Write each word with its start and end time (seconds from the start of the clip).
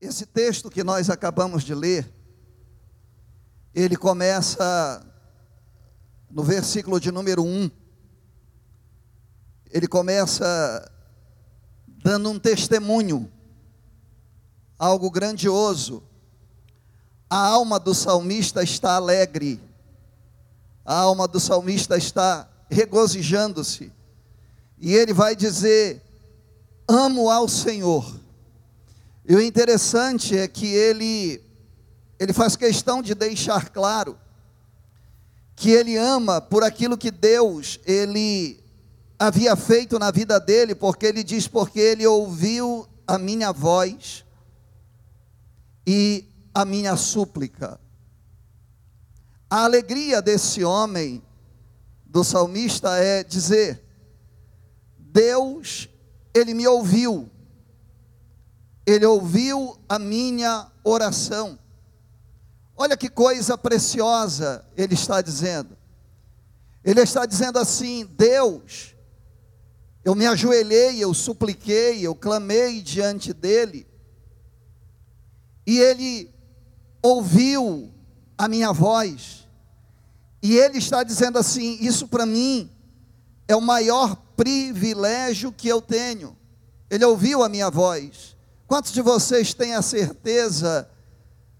Esse 0.00 0.24
texto 0.24 0.70
que 0.70 0.82
nós 0.82 1.10
acabamos 1.10 1.62
de 1.62 1.74
ler, 1.74 2.10
ele 3.74 3.96
começa 3.96 5.06
no 6.30 6.42
versículo 6.42 6.98
de 6.98 7.12
número 7.12 7.44
1. 7.44 7.70
Ele 9.70 9.86
começa 9.86 10.90
dando 11.86 12.30
um 12.30 12.38
testemunho, 12.38 13.30
algo 14.78 15.10
grandioso. 15.10 16.02
A 17.28 17.36
alma 17.36 17.78
do 17.78 17.94
salmista 17.94 18.62
está 18.62 18.96
alegre, 18.96 19.60
a 20.82 20.94
alma 20.94 21.28
do 21.28 21.38
salmista 21.38 21.98
está 21.98 22.48
regozijando-se, 22.70 23.92
e 24.78 24.94
ele 24.94 25.12
vai 25.12 25.36
dizer: 25.36 26.02
Amo 26.88 27.28
ao 27.30 27.46
Senhor 27.46 28.18
e 29.28 29.34
o 29.34 29.40
interessante 29.40 30.36
é 30.36 30.48
que 30.48 30.66
ele, 30.66 31.42
ele 32.18 32.32
faz 32.32 32.56
questão 32.56 33.02
de 33.02 33.14
deixar 33.14 33.68
claro 33.70 34.18
que 35.54 35.70
ele 35.70 35.96
ama 35.96 36.40
por 36.40 36.64
aquilo 36.64 36.96
que 36.96 37.10
Deus 37.10 37.78
ele 37.84 38.58
havia 39.18 39.54
feito 39.54 39.98
na 39.98 40.10
vida 40.10 40.40
dele, 40.40 40.74
porque 40.74 41.04
ele 41.04 41.22
diz 41.22 41.46
porque 41.46 41.78
ele 41.78 42.06
ouviu 42.06 42.88
a 43.06 43.18
minha 43.18 43.52
voz 43.52 44.24
e 45.86 46.24
a 46.54 46.64
minha 46.64 46.96
súplica. 46.96 47.78
A 49.50 49.64
alegria 49.64 50.22
desse 50.22 50.64
homem, 50.64 51.22
do 52.06 52.24
salmista, 52.24 52.96
é 52.96 53.22
dizer: 53.22 53.84
Deus, 54.96 55.88
ele 56.32 56.54
me 56.54 56.66
ouviu 56.66 57.28
ele 58.86 59.06
ouviu 59.06 59.78
a 59.88 59.98
minha 59.98 60.70
oração. 60.82 61.58
Olha 62.76 62.96
que 62.96 63.08
coisa 63.08 63.58
preciosa 63.58 64.64
ele 64.76 64.94
está 64.94 65.20
dizendo. 65.20 65.76
Ele 66.84 67.00
está 67.00 67.26
dizendo 67.26 67.58
assim: 67.58 68.06
Deus, 68.06 68.94
eu 70.04 70.14
me 70.14 70.26
ajoelhei, 70.26 70.98
eu 70.98 71.12
supliquei, 71.12 72.00
eu 72.00 72.14
clamei 72.14 72.80
diante 72.80 73.32
dele, 73.32 73.86
e 75.66 75.78
ele 75.78 76.30
ouviu 77.02 77.92
a 78.36 78.48
minha 78.48 78.72
voz, 78.72 79.46
e 80.42 80.56
ele 80.56 80.78
está 80.78 81.02
dizendo 81.02 81.38
assim: 81.38 81.76
Isso 81.80 82.08
para 82.08 82.24
mim 82.24 82.70
é 83.46 83.54
o 83.54 83.60
maior 83.60 84.16
privilégio 84.36 85.52
que 85.52 85.68
eu 85.68 85.82
tenho. 85.82 86.36
Ele 86.88 87.04
ouviu 87.04 87.42
a 87.42 87.48
minha 87.48 87.70
voz. 87.70 88.36
Quantos 88.70 88.92
de 88.92 89.02
vocês 89.02 89.52
têm 89.52 89.74
a 89.74 89.82
certeza 89.82 90.88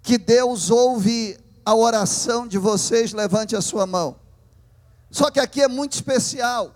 que 0.01 0.17
Deus 0.17 0.71
ouve 0.71 1.37
a 1.65 1.75
oração 1.75 2.47
de 2.47 2.57
vocês? 2.57 3.13
Levante 3.13 3.57
a 3.57 3.61
sua 3.61 3.85
mão. 3.85 4.15
Só 5.11 5.29
que 5.29 5.41
aqui 5.41 5.61
é 5.61 5.67
muito 5.67 5.95
especial. 5.95 6.73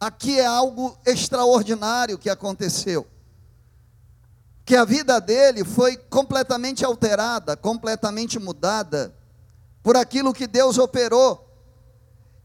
Aqui 0.00 0.40
é 0.40 0.46
algo 0.46 0.98
extraordinário 1.04 2.16
que 2.16 2.30
aconteceu. 2.30 3.06
Que 4.64 4.74
a 4.74 4.86
vida 4.86 5.20
dele 5.20 5.62
foi 5.62 5.98
completamente 5.98 6.82
alterada, 6.82 7.58
completamente 7.58 8.38
mudada 8.38 9.14
por 9.82 9.94
aquilo 9.94 10.32
que 10.32 10.46
Deus 10.46 10.78
operou. 10.78 11.46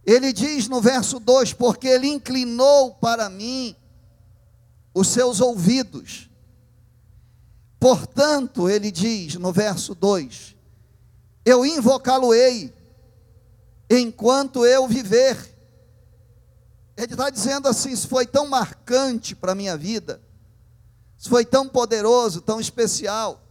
Ele 0.06 0.34
diz 0.34 0.68
no 0.68 0.82
verso 0.82 1.18
2: 1.18 1.54
Porque 1.54 1.88
ele 1.88 2.10
inclinou 2.10 2.94
para 2.96 3.30
mim 3.30 3.74
os 4.96 5.10
seus 5.10 5.42
ouvidos. 5.42 6.30
Portanto, 7.78 8.70
ele 8.70 8.90
diz 8.90 9.36
no 9.36 9.52
verso 9.52 9.94
2: 9.94 10.56
Eu 11.44 11.66
invocá-lo-ei 11.66 12.74
enquanto 13.90 14.66
eu 14.66 14.88
viver. 14.88 15.54
Ele 16.96 17.12
está 17.14 17.30
dizendo 17.30 17.68
assim: 17.68 17.92
isso 17.92 18.08
foi 18.08 18.26
tão 18.26 18.48
marcante 18.48 19.36
para 19.36 19.52
a 19.52 19.56
minha 19.56 19.78
vida, 19.78 20.22
isso 21.20 21.30
foi 21.30 21.44
tão 21.44 21.68
poderoso, 21.68 22.40
tão 22.40 22.62
especial, 22.62 23.44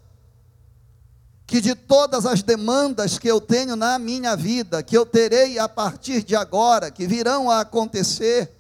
que 1.47 1.61
de 1.61 1.75
todas 1.75 2.25
as 2.25 2.43
demandas 2.43 3.19
que 3.19 3.29
eu 3.29 3.39
tenho 3.39 3.77
na 3.77 3.99
minha 3.99 4.35
vida, 4.35 4.83
que 4.83 4.97
eu 4.97 5.05
terei 5.05 5.59
a 5.59 5.69
partir 5.69 6.23
de 6.23 6.35
agora, 6.35 6.91
que 6.91 7.07
virão 7.07 7.51
a 7.51 7.61
acontecer, 7.61 8.51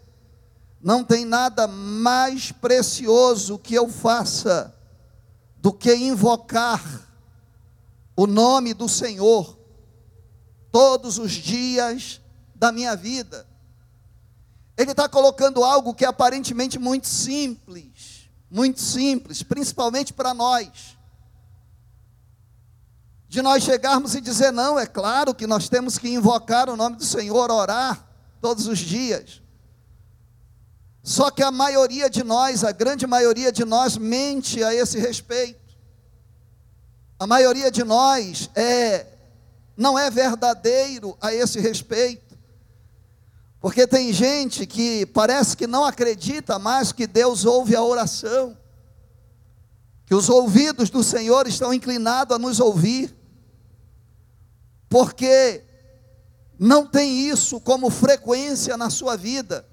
não 0.84 1.02
tem 1.02 1.24
nada 1.24 1.66
mais 1.66 2.52
precioso 2.52 3.58
que 3.58 3.74
eu 3.74 3.88
faça 3.88 4.76
do 5.56 5.72
que 5.72 5.94
invocar 5.94 7.08
o 8.14 8.26
nome 8.26 8.74
do 8.74 8.86
Senhor 8.86 9.58
todos 10.70 11.16
os 11.16 11.32
dias 11.32 12.20
da 12.54 12.70
minha 12.70 12.94
vida. 12.94 13.46
Ele 14.76 14.90
está 14.90 15.08
colocando 15.08 15.64
algo 15.64 15.94
que 15.94 16.04
é 16.04 16.08
aparentemente 16.08 16.78
muito 16.78 17.06
simples, 17.06 18.28
muito 18.50 18.82
simples, 18.82 19.42
principalmente 19.42 20.12
para 20.12 20.34
nós. 20.34 20.98
De 23.26 23.40
nós 23.40 23.64
chegarmos 23.64 24.14
e 24.14 24.20
dizer, 24.20 24.52
não, 24.52 24.78
é 24.78 24.84
claro 24.84 25.34
que 25.34 25.46
nós 25.46 25.66
temos 25.66 25.96
que 25.96 26.10
invocar 26.10 26.68
o 26.68 26.76
nome 26.76 26.96
do 26.96 27.04
Senhor, 27.06 27.50
orar 27.50 28.06
todos 28.38 28.66
os 28.66 28.78
dias. 28.78 29.43
Só 31.04 31.30
que 31.30 31.42
a 31.42 31.50
maioria 31.50 32.08
de 32.08 32.24
nós, 32.24 32.64
a 32.64 32.72
grande 32.72 33.06
maioria 33.06 33.52
de 33.52 33.62
nós, 33.62 33.98
mente 33.98 34.64
a 34.64 34.74
esse 34.74 34.98
respeito. 34.98 35.60
A 37.18 37.26
maioria 37.26 37.70
de 37.70 37.84
nós 37.84 38.48
é 38.54 39.06
não 39.76 39.98
é 39.98 40.10
verdadeiro 40.10 41.14
a 41.20 41.34
esse 41.34 41.60
respeito. 41.60 42.38
Porque 43.60 43.86
tem 43.86 44.14
gente 44.14 44.66
que 44.66 45.04
parece 45.04 45.54
que 45.54 45.66
não 45.66 45.84
acredita 45.84 46.58
mais 46.58 46.90
que 46.90 47.06
Deus 47.06 47.44
ouve 47.44 47.76
a 47.76 47.82
oração, 47.82 48.56
que 50.06 50.14
os 50.14 50.30
ouvidos 50.30 50.88
do 50.88 51.02
Senhor 51.02 51.46
estão 51.46 51.74
inclinados 51.74 52.34
a 52.34 52.38
nos 52.38 52.60
ouvir, 52.60 53.14
porque 54.88 55.62
não 56.58 56.86
tem 56.86 57.28
isso 57.28 57.60
como 57.60 57.90
frequência 57.90 58.74
na 58.78 58.88
sua 58.88 59.16
vida 59.16 59.66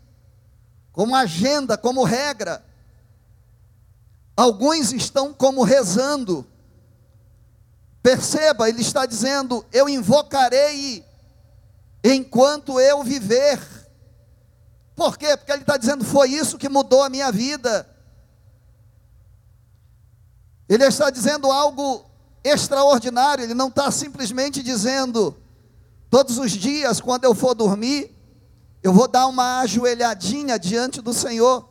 como 0.91 1.15
agenda, 1.15 1.77
como 1.77 2.03
regra. 2.03 2.65
Alguns 4.35 4.91
estão 4.91 5.33
como 5.33 5.63
rezando. 5.63 6.47
Perceba, 8.01 8.67
ele 8.67 8.81
está 8.81 9.05
dizendo: 9.05 9.65
Eu 9.71 9.87
invocarei 9.87 11.05
enquanto 12.03 12.79
eu 12.79 13.03
viver. 13.03 13.59
Por 14.95 15.17
quê? 15.17 15.37
Porque 15.37 15.51
ele 15.51 15.61
está 15.61 15.77
dizendo: 15.77 16.03
Foi 16.03 16.29
isso 16.29 16.57
que 16.57 16.69
mudou 16.69 17.03
a 17.03 17.09
minha 17.09 17.31
vida. 17.31 17.87
Ele 20.67 20.85
está 20.85 21.09
dizendo 21.09 21.51
algo 21.51 22.09
extraordinário, 22.43 23.43
ele 23.43 23.53
não 23.53 23.67
está 23.67 23.91
simplesmente 23.91 24.63
dizendo, 24.63 25.37
todos 26.09 26.37
os 26.37 26.51
dias, 26.51 26.99
quando 26.99 27.25
eu 27.25 27.35
for 27.35 27.53
dormir, 27.53 28.15
eu 28.83 28.91
vou 28.91 29.07
dar 29.07 29.27
uma 29.27 29.59
ajoelhadinha 29.59 30.57
diante 30.57 31.01
do 31.01 31.13
Senhor 31.13 31.69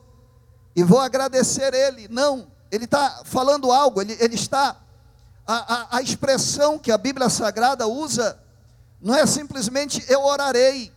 e 0.75 0.83
vou 0.83 0.99
agradecer 0.99 1.73
Ele. 1.73 2.07
Não, 2.07 2.47
Ele 2.71 2.85
está 2.85 3.23
falando 3.25 3.71
algo, 3.71 4.01
Ele, 4.01 4.15
ele 4.19 4.35
está. 4.35 4.77
A, 5.45 5.73
a, 5.73 5.97
a 5.97 6.01
expressão 6.01 6.79
que 6.79 6.91
a 6.91 6.97
Bíblia 6.97 7.27
Sagrada 7.27 7.87
usa 7.87 8.39
não 9.01 9.15
é 9.15 9.25
simplesmente 9.25 10.05
eu 10.07 10.23
orarei, 10.23 10.91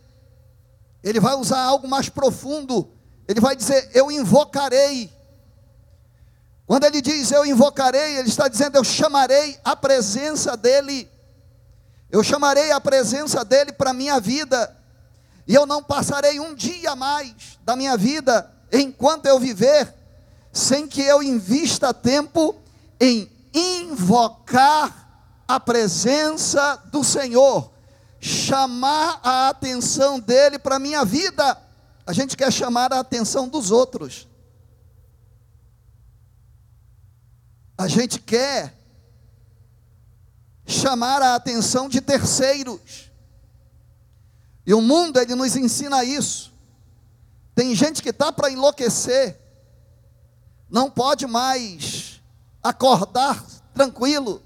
ele 1.03 1.19
vai 1.19 1.33
usar 1.33 1.59
algo 1.59 1.87
mais 1.87 2.07
profundo, 2.07 2.87
ele 3.27 3.41
vai 3.41 3.55
dizer 3.55 3.89
eu 3.93 4.11
invocarei. 4.11 5.11
Quando 6.67 6.85
ele 6.85 7.01
diz 7.01 7.31
eu 7.31 7.45
invocarei, 7.45 8.17
ele 8.17 8.29
está 8.29 8.47
dizendo 8.47 8.77
eu 8.77 8.83
chamarei 8.83 9.59
a 9.65 9.75
presença 9.75 10.55
dEle, 10.55 11.09
eu 12.11 12.23
chamarei 12.23 12.71
a 12.71 12.79
presença 12.79 13.43
dEle 13.43 13.73
para 13.73 13.91
minha 13.91 14.19
vida 14.19 14.73
e 15.47 15.53
eu 15.53 15.65
não 15.65 15.83
passarei 15.83 16.39
um 16.39 16.55
dia 16.55 16.95
mais 16.95 17.59
da 17.63 17.75
minha 17.75 17.95
vida, 17.97 18.51
enquanto 18.71 19.25
eu 19.25 19.39
viver, 19.39 19.93
sem 20.51 20.87
que 20.87 21.01
eu 21.01 21.21
invista 21.21 21.93
tempo 21.93 22.55
em 22.99 23.29
invocar 23.53 25.43
a 25.47 25.59
presença 25.59 26.77
do 26.91 27.03
Senhor, 27.03 27.71
chamar 28.19 29.19
a 29.23 29.49
atenção 29.49 30.19
dele 30.19 30.57
para 30.57 30.77
a 30.77 30.79
minha 30.79 31.05
vida. 31.05 31.57
A 32.07 32.13
gente 32.13 32.35
quer 32.35 32.51
chamar 32.51 32.91
a 32.91 32.99
atenção 32.99 33.47
dos 33.47 33.71
outros. 33.71 34.27
A 37.77 37.87
gente 37.87 38.19
quer 38.19 38.73
chamar 40.65 41.21
a 41.21 41.35
atenção 41.35 41.87
de 41.87 42.01
terceiros. 42.01 43.04
E 44.65 44.73
o 44.73 44.81
mundo, 44.81 45.19
ele 45.19 45.35
nos 45.35 45.55
ensina 45.55 46.03
isso. 46.03 46.51
Tem 47.53 47.75
gente 47.75 48.01
que 48.01 48.09
está 48.09 48.33
para 48.33 48.51
enlouquecer, 48.51 49.39
não 50.69 50.89
pode 50.89 51.27
mais 51.27 52.21
acordar 52.61 53.41
tranquilo, 53.73 54.41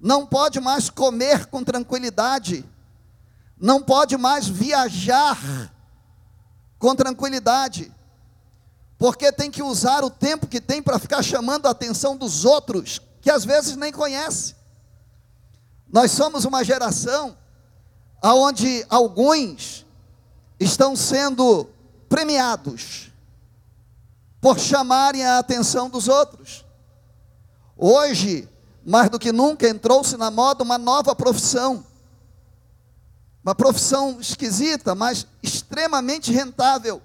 não 0.00 0.26
pode 0.26 0.60
mais 0.60 0.88
comer 0.88 1.46
com 1.46 1.62
tranquilidade, 1.62 2.64
não 3.58 3.82
pode 3.82 4.16
mais 4.16 4.48
viajar 4.48 5.70
com 6.78 6.94
tranquilidade, 6.94 7.92
porque 8.96 9.30
tem 9.30 9.50
que 9.50 9.62
usar 9.62 10.02
o 10.04 10.08
tempo 10.08 10.46
que 10.46 10.60
tem 10.60 10.82
para 10.82 10.98
ficar 10.98 11.22
chamando 11.22 11.66
a 11.66 11.70
atenção 11.70 12.16
dos 12.16 12.46
outros, 12.46 13.00
que 13.20 13.30
às 13.30 13.44
vezes 13.44 13.76
nem 13.76 13.92
conhece. 13.92 14.54
Nós 15.92 16.12
somos 16.12 16.46
uma 16.46 16.64
geração 16.64 17.36
onde 18.22 18.84
alguns 18.88 19.86
estão 20.58 20.94
sendo 20.94 21.68
premiados 22.08 23.10
por 24.40 24.58
chamarem 24.58 25.24
a 25.24 25.38
atenção 25.38 25.88
dos 25.88 26.08
outros. 26.08 26.64
Hoje, 27.76 28.48
mais 28.84 29.08
do 29.08 29.18
que 29.18 29.32
nunca, 29.32 29.68
entrou-se 29.68 30.16
na 30.16 30.30
moda 30.30 30.62
uma 30.62 30.78
nova 30.78 31.14
profissão. 31.14 31.84
Uma 33.42 33.54
profissão 33.54 34.20
esquisita, 34.20 34.94
mas 34.94 35.26
extremamente 35.42 36.32
rentável. 36.32 37.00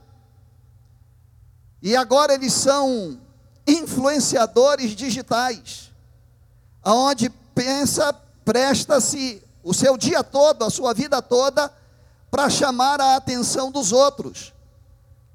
E 1.81 1.95
agora 1.95 2.33
eles 2.33 2.51
são 2.51 3.19
influenciadores 3.67 4.91
digitais, 4.95 5.91
aonde 6.83 7.29
pensa, 7.53 8.13
presta-se 8.43 9.41
o 9.65 9.73
seu 9.73 9.97
dia 9.97 10.23
todo, 10.23 10.63
a 10.63 10.69
sua 10.69 10.93
vida 10.93 11.19
toda, 11.23 11.73
para 12.29 12.51
chamar 12.51 13.01
a 13.01 13.15
atenção 13.15 13.71
dos 13.71 13.91
outros, 13.91 14.53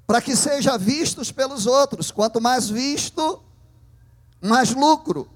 para 0.07 0.21
que 0.21 0.37
seja 0.37 0.77
vistos 0.77 1.33
pelos 1.33 1.67
outros. 1.67 2.11
Quanto 2.11 2.39
mais 2.39 2.69
visto, 2.69 3.43
mais 4.41 4.73
lucro. 4.73 5.29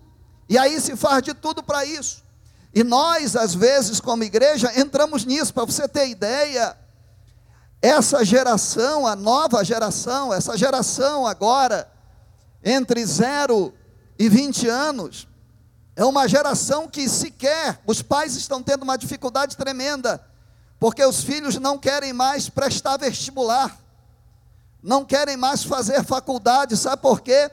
E 0.48 0.58
aí 0.58 0.80
se 0.80 0.96
faz 0.96 1.22
de 1.22 1.34
tudo 1.34 1.62
para 1.62 1.84
isso. 1.84 2.24
E 2.74 2.86
nós, 2.86 3.36
às 3.36 3.54
vezes, 3.54 4.00
como 4.00 4.24
igreja, 4.24 4.72
entramos 4.80 5.26
nisso, 5.26 5.54
para 5.54 5.66
você 5.66 5.90
ter 5.90 6.08
ideia. 6.08 6.78
Essa 7.82 8.24
geração, 8.24 9.06
a 9.06 9.16
nova 9.16 9.62
geração, 9.66 10.34
essa 10.34 10.58
geração 10.58 11.28
agora, 11.28 11.92
entre 12.64 13.06
0 13.06 13.74
e 14.18 14.30
20 14.30 14.70
anos, 14.70 15.28
é 15.96 16.04
uma 16.04 16.28
geração 16.28 16.88
que 16.88 17.08
sequer, 17.08 17.80
os 17.88 18.02
pais 18.02 18.36
estão 18.36 18.62
tendo 18.62 18.84
uma 18.84 18.98
dificuldade 18.98 19.56
tremenda, 19.56 20.22
porque 20.80 21.04
os 21.04 21.24
filhos 21.24 21.56
não 21.56 21.78
querem 21.78 22.12
mais 22.12 22.50
prestar 22.50 22.98
vestibular, 22.98 23.78
não 24.84 25.06
querem 25.06 25.38
mais 25.38 25.64
fazer 25.64 26.04
faculdade, 26.04 26.76
sabe 26.76 27.02
por 27.02 27.22
quê? 27.22 27.50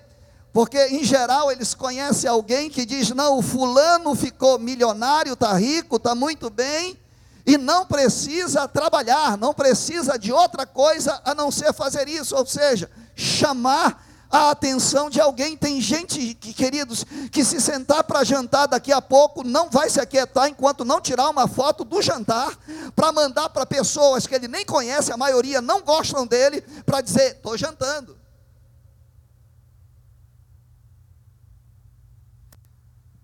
Porque, 0.53 0.79
em 0.89 1.03
geral, 1.03 1.51
eles 1.51 1.73
conhecem 1.73 2.29
alguém 2.29 2.69
que 2.69 2.85
diz: 2.85 3.11
não, 3.11 3.39
o 3.39 3.43
fulano 3.43 4.15
ficou 4.15 4.59
milionário, 4.59 5.33
está 5.33 5.55
rico, 5.55 5.97
está 5.97 6.15
muito 6.15 6.51
bem, 6.51 6.99
e 7.47 7.57
não 7.57 7.87
precisa 7.87 8.69
trabalhar, 8.69 9.39
não 9.39 9.55
precisa 9.55 10.19
de 10.19 10.31
outra 10.33 10.67
coisa 10.67 11.23
a 11.25 11.35
não 11.35 11.51
ser 11.51 11.73
fazer 11.73 12.07
isso, 12.09 12.37
ou 12.37 12.45
seja, 12.45 12.91
chamar 13.15 14.05
a 14.33 14.51
atenção 14.51 15.11
de 15.11 15.21
alguém. 15.21 15.55
Tem 15.55 15.79
gente, 15.79 16.33
que, 16.35 16.55
queridos, 16.55 17.05
que 17.31 17.45
se 17.45 17.61
sentar 17.61 18.03
para 18.03 18.25
jantar 18.25 18.67
daqui 18.67 18.91
a 18.91 19.03
pouco 19.03 19.45
não 19.45 19.69
vai 19.69 19.91
se 19.91 20.01
aquietar 20.01 20.49
enquanto 20.49 20.87
não 20.87 21.03
tirar 21.03 21.29
uma 21.29 21.47
foto 21.47 21.85
do 21.85 22.01
jantar 22.01 22.57
para 22.97 23.13
mandar 23.13 23.51
para 23.51 23.67
pessoas 23.67 24.27
que 24.27 24.35
ele 24.35 24.49
nem 24.49 24.65
conhece, 24.65 25.13
a 25.13 25.17
maioria 25.19 25.61
não 25.61 25.83
gostam 25.83 26.27
dele, 26.27 26.63
para 26.87 27.03
dizer: 27.03 27.37
estou 27.37 27.59
jantando. 27.59 28.17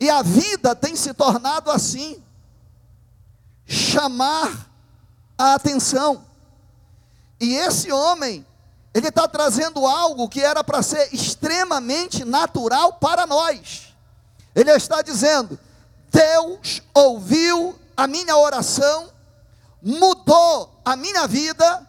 E 0.01 0.09
a 0.11 0.23
vida 0.23 0.77
tem 0.77 0.95
se 0.95 1.13
tornado 1.15 1.71
assim 1.71 2.23
chamar 3.67 4.71
a 5.37 5.55
atenção. 5.55 6.25
E 7.41 7.55
esse 7.55 7.91
homem, 7.91 8.47
ele 8.99 9.09
está 9.09 9.27
trazendo 9.27 9.87
algo 9.87 10.29
que 10.29 10.41
era 10.41 10.63
para 10.63 10.83
ser 10.83 11.15
extremamente 11.15 12.25
natural 12.25 12.95
para 12.95 13.27
nós. 13.27 13.95
Ele 14.55 14.71
está 14.73 15.03
dizendo: 15.03 15.59
Deus 16.11 16.83
ouviu 16.93 17.79
a 17.97 18.07
minha 18.07 18.37
oração, 18.37 19.09
mudou 19.83 20.81
a 20.85 20.97
minha 20.97 21.27
vida 21.27 21.87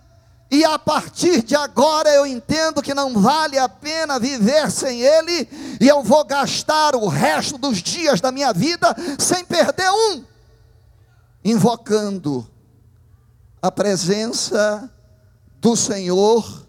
e 0.52 0.64
a 0.64 0.80
partir 0.80 1.44
de 1.44 1.56
agora 1.56 2.10
eu 2.10 2.26
entendo 2.26 2.82
que 2.82 2.94
não 2.94 3.20
vale 3.20 3.58
a 3.58 3.70
pena 3.70 4.20
viver 4.20 4.72
sem 4.72 5.02
Ele, 5.02 5.48
e 5.80 5.88
eu 5.88 6.02
vou 6.02 6.26
gastar 6.26 6.96
o 6.96 7.08
resto 7.08 7.58
dos 7.58 7.84
dias 7.84 8.20
da 8.20 8.32
minha 8.32 8.52
vida 8.52 8.96
sem 9.20 9.46
perder 9.46 9.90
um, 9.92 10.24
invocando 11.46 12.50
a 13.62 13.72
presença 13.72 14.90
do 15.60 15.76
Senhor 15.76 16.69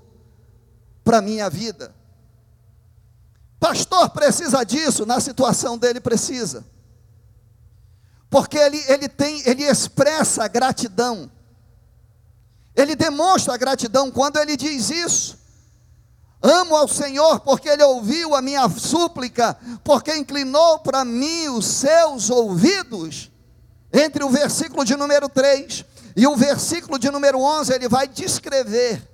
para 1.05 1.19
a 1.19 1.23
minha 1.23 1.49
vida. 1.49 1.95
Pastor 3.59 4.11
precisa 4.11 4.65
disso, 4.65 5.05
na 5.05 5.21
situação 5.21 5.77
dele 5.77 6.01
precisa. 6.01 6.65
Porque 8.31 8.57
ele, 8.57 8.83
ele 8.89 9.09
tem, 9.09 9.43
ele 9.47 9.65
expressa 9.65 10.49
gratidão. 10.49 11.31
Ele 12.75 12.95
demonstra 12.95 13.57
gratidão 13.57 14.11
quando 14.11 14.39
ele 14.39 14.57
diz 14.57 14.89
isso. 14.89 15.41
Amo 16.43 16.75
ao 16.75 16.89
Senhor 16.89 17.41
porque 17.41 17.69
Ele 17.69 17.83
ouviu 17.83 18.35
a 18.35 18.41
minha 18.41 18.67
súplica, 18.71 19.59
porque 19.85 20.17
inclinou 20.17 20.79
para 20.79 21.05
mim 21.05 21.49
os 21.49 21.67
seus 21.67 22.31
ouvidos. 22.31 23.31
Entre 23.93 24.25
o 24.25 24.31
versículo 24.31 24.85
de 24.85 24.97
número 24.97 25.29
3 25.29 25.85
e 26.17 26.27
o 26.27 26.37
versículo 26.37 26.99
de 26.99 27.11
número 27.11 27.41
11, 27.41 27.75
ele 27.75 27.89
vai 27.89 28.07
descrever 28.07 29.10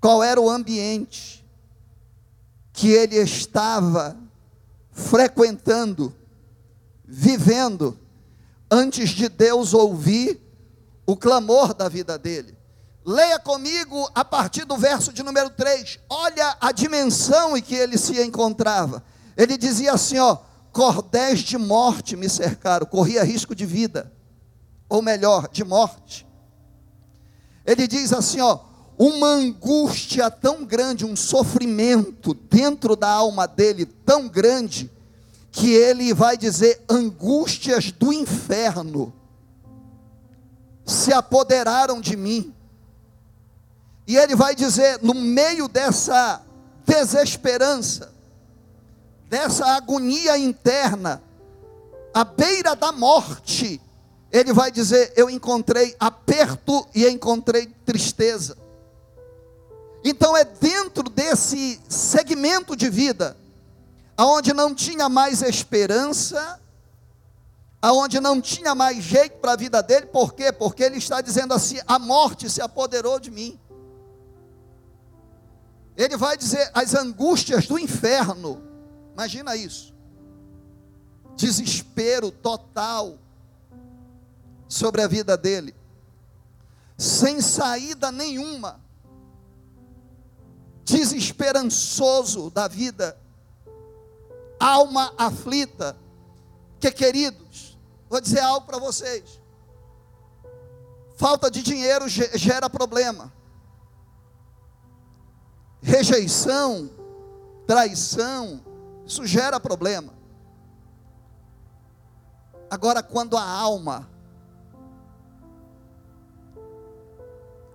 qual 0.00 0.22
era 0.22 0.40
o 0.40 0.48
ambiente 0.48 1.44
que 2.72 2.88
ele 2.88 3.16
estava 3.16 4.16
frequentando, 4.92 6.14
vivendo, 7.04 7.98
antes 8.70 9.10
de 9.10 9.28
Deus 9.28 9.74
ouvir 9.74 10.40
o 11.06 11.16
clamor 11.16 11.74
da 11.74 11.88
vida 11.88 12.18
dele. 12.18 12.56
Leia 13.04 13.38
comigo 13.38 14.10
a 14.14 14.24
partir 14.24 14.64
do 14.64 14.76
verso 14.76 15.12
de 15.12 15.22
número 15.22 15.50
3. 15.50 15.98
Olha 16.08 16.56
a 16.60 16.70
dimensão 16.70 17.56
em 17.56 17.62
que 17.62 17.74
ele 17.74 17.96
se 17.96 18.20
encontrava. 18.22 19.02
Ele 19.36 19.56
dizia 19.56 19.92
assim: 19.92 20.18
ó, 20.18 20.36
cordéis 20.72 21.40
de 21.40 21.56
morte 21.56 22.14
me 22.14 22.28
cercaram, 22.28 22.86
corria 22.86 23.24
risco 23.24 23.54
de 23.54 23.64
vida, 23.64 24.12
ou 24.88 25.02
melhor, 25.02 25.48
de 25.48 25.64
morte. 25.64 26.26
Ele 27.64 27.86
diz 27.86 28.12
assim, 28.12 28.40
ó, 28.40 28.60
uma 28.98 29.28
angústia 29.28 30.28
tão 30.30 30.64
grande, 30.64 31.04
um 31.04 31.14
sofrimento 31.14 32.34
dentro 32.34 32.96
da 32.96 33.08
alma 33.08 33.46
dele 33.46 33.86
tão 33.86 34.28
grande, 34.28 34.90
que 35.52 35.72
ele 35.72 36.12
vai 36.12 36.36
dizer 36.36 36.82
angústias 36.88 37.92
do 37.92 38.12
inferno 38.12 39.12
se 40.84 41.12
apoderaram 41.12 42.00
de 42.00 42.16
mim. 42.16 42.52
E 44.06 44.16
ele 44.16 44.34
vai 44.34 44.54
dizer, 44.54 44.98
no 45.02 45.14
meio 45.14 45.68
dessa 45.68 46.42
desesperança, 46.86 48.10
dessa 49.28 49.66
agonia 49.66 50.38
interna, 50.38 51.22
à 52.14 52.24
beira 52.24 52.74
da 52.74 52.90
morte, 52.90 53.80
ele 54.32 54.52
vai 54.52 54.70
dizer: 54.70 55.12
Eu 55.14 55.28
encontrei 55.28 55.94
aperto 56.00 56.86
e 56.94 57.06
encontrei 57.06 57.66
tristeza. 57.84 58.56
Então 60.08 60.34
é 60.34 60.42
dentro 60.42 61.02
desse 61.10 61.78
segmento 61.86 62.74
de 62.74 62.88
vida, 62.88 63.36
aonde 64.16 64.54
não 64.54 64.74
tinha 64.74 65.06
mais 65.06 65.42
esperança, 65.42 66.58
aonde 67.82 68.18
não 68.18 68.40
tinha 68.40 68.74
mais 68.74 69.04
jeito 69.04 69.36
para 69.36 69.52
a 69.52 69.56
vida 69.56 69.82
dele, 69.82 70.06
por 70.06 70.32
quê? 70.32 70.50
Porque 70.50 70.82
ele 70.82 70.96
está 70.96 71.20
dizendo 71.20 71.52
assim: 71.52 71.78
a 71.86 71.98
morte 71.98 72.48
se 72.48 72.62
apoderou 72.62 73.20
de 73.20 73.30
mim. 73.30 73.60
Ele 75.94 76.16
vai 76.16 76.38
dizer 76.38 76.70
as 76.72 76.94
angústias 76.94 77.66
do 77.66 77.78
inferno. 77.78 78.62
Imagina 79.12 79.56
isso. 79.56 79.92
Desespero 81.36 82.30
total 82.30 83.18
sobre 84.66 85.02
a 85.02 85.06
vida 85.06 85.36
dele. 85.36 85.74
Sem 86.96 87.42
saída 87.42 88.10
nenhuma. 88.10 88.87
Desesperançoso 90.88 92.50
da 92.50 92.66
vida. 92.66 93.16
Alma 94.58 95.12
aflita. 95.18 95.96
Que 96.80 96.90
queridos, 96.90 97.76
Vou 98.08 98.20
dizer 98.20 98.40
algo 98.40 98.66
para 98.66 98.78
vocês. 98.78 99.40
Falta 101.16 101.50
de 101.50 101.62
dinheiro 101.62 102.08
gera 102.08 102.70
problema. 102.70 103.32
Rejeição, 105.82 106.90
traição, 107.66 108.64
Isso 109.06 109.26
gera 109.26 109.60
problema. 109.60 110.12
Agora, 112.70 113.02
quando 113.02 113.36
a 113.36 113.42
alma, 113.42 114.08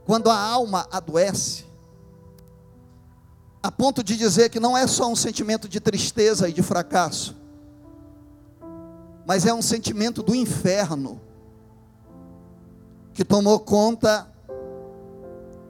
quando 0.06 0.30
a 0.30 0.38
alma 0.38 0.88
adoece, 0.92 1.66
a 3.64 3.72
ponto 3.72 4.04
de 4.04 4.18
dizer 4.18 4.50
que 4.50 4.60
não 4.60 4.78
é 4.78 4.86
só 4.86 5.10
um 5.10 5.16
sentimento 5.16 5.70
de 5.70 5.80
tristeza 5.80 6.50
e 6.50 6.54
de 6.54 6.62
fracasso, 6.62 7.34
mas 9.26 9.46
é 9.46 9.54
um 9.54 9.62
sentimento 9.62 10.22
do 10.22 10.36
inferno 10.36 11.22
que 13.14 13.24
tomou 13.24 13.58
conta 13.62 14.30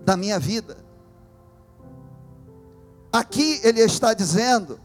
da 0.04 0.18
minha 0.18 0.40
vida. 0.40 0.78
Aqui 3.12 3.62
ele 3.64 3.82
está 3.82 4.16
dizendo: 4.16 4.80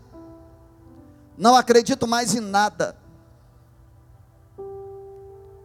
não 1.39 1.57
acredito 1.57 2.07
mais 2.07 2.35
em 2.35 2.41
nada, 2.41 2.95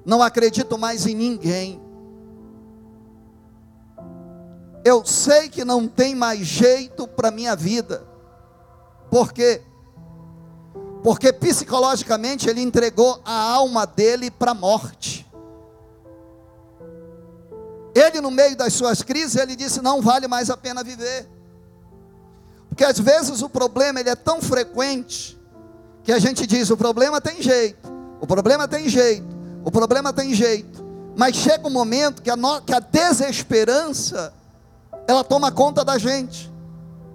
não 0.05 0.23
acredito 0.23 0.77
mais 0.77 1.05
em 1.05 1.13
ninguém. 1.13 1.82
Eu 4.83 5.05
sei 5.05 5.49
que 5.49 5.63
não 5.63 5.87
tem 5.87 6.13
mais 6.13 6.39
jeito 6.39 7.07
para 7.07 7.31
minha 7.31 7.55
vida, 7.55 8.03
porque 9.09 9.61
porque 11.03 11.33
psicologicamente 11.33 12.49
ele 12.49 12.61
entregou 12.61 13.21
a 13.25 13.33
alma 13.33 13.85
dele 13.85 14.31
para 14.31 14.51
a 14.51 14.55
morte. 14.55 15.29
Ele, 17.93 18.21
no 18.21 18.31
meio 18.31 18.55
das 18.55 18.73
suas 18.73 19.03
crises, 19.03 19.35
ele 19.35 19.55
disse: 19.55 19.81
não 19.81 20.01
vale 20.01 20.27
mais 20.27 20.49
a 20.49 20.57
pena 20.57 20.83
viver. 20.83 21.27
Porque 22.69 22.83
às 22.83 22.97
vezes 22.97 23.41
o 23.41 23.49
problema 23.49 23.99
ele 23.99 24.09
é 24.09 24.15
tão 24.15 24.41
frequente 24.41 25.39
que 26.03 26.11
a 26.11 26.19
gente 26.19 26.47
diz: 26.47 26.69
o 26.69 26.77
problema 26.77 27.21
tem 27.21 27.41
jeito, 27.41 27.91
o 28.19 28.25
problema 28.25 28.67
tem 28.67 28.89
jeito, 28.89 29.27
o 29.63 29.71
problema 29.71 30.11
tem 30.11 30.33
jeito. 30.33 30.83
Mas 31.15 31.35
chega 31.35 31.67
um 31.67 31.71
momento 31.71 32.21
que 32.21 32.31
a, 32.31 32.35
no, 32.35 32.61
que 32.61 32.73
a 32.73 32.79
desesperança 32.79 34.33
ela 35.07 35.23
toma 35.23 35.51
conta 35.51 35.83
da 35.83 35.97
gente. 35.97 36.51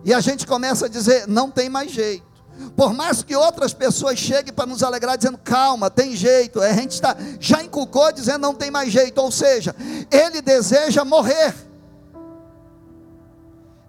E 0.05 0.15
a 0.15 0.21
gente 0.21 0.47
começa 0.47 0.87
a 0.87 0.89
dizer: 0.89 1.27
não 1.27 1.51
tem 1.51 1.69
mais 1.69 1.91
jeito. 1.91 2.29
Por 2.77 2.93
mais 2.93 3.23
que 3.23 3.37
outras 3.37 3.73
pessoas 3.73 4.19
cheguem 4.19 4.53
para 4.53 4.67
nos 4.67 4.83
alegrar, 4.83 5.17
dizendo, 5.17 5.39
calma, 5.39 5.89
tem 5.89 6.17
jeito, 6.17 6.61
a 6.61 6.73
gente 6.73 6.93
está, 6.93 7.17
já 7.39 7.63
inculcou 7.63 8.11
dizendo 8.11 8.39
não 8.39 8.55
tem 8.55 8.71
mais 8.71 8.93
jeito, 8.93 9.19
ou 9.19 9.31
seja, 9.31 9.75
ele 10.11 10.43
deseja 10.43 11.05
morrer, 11.05 11.55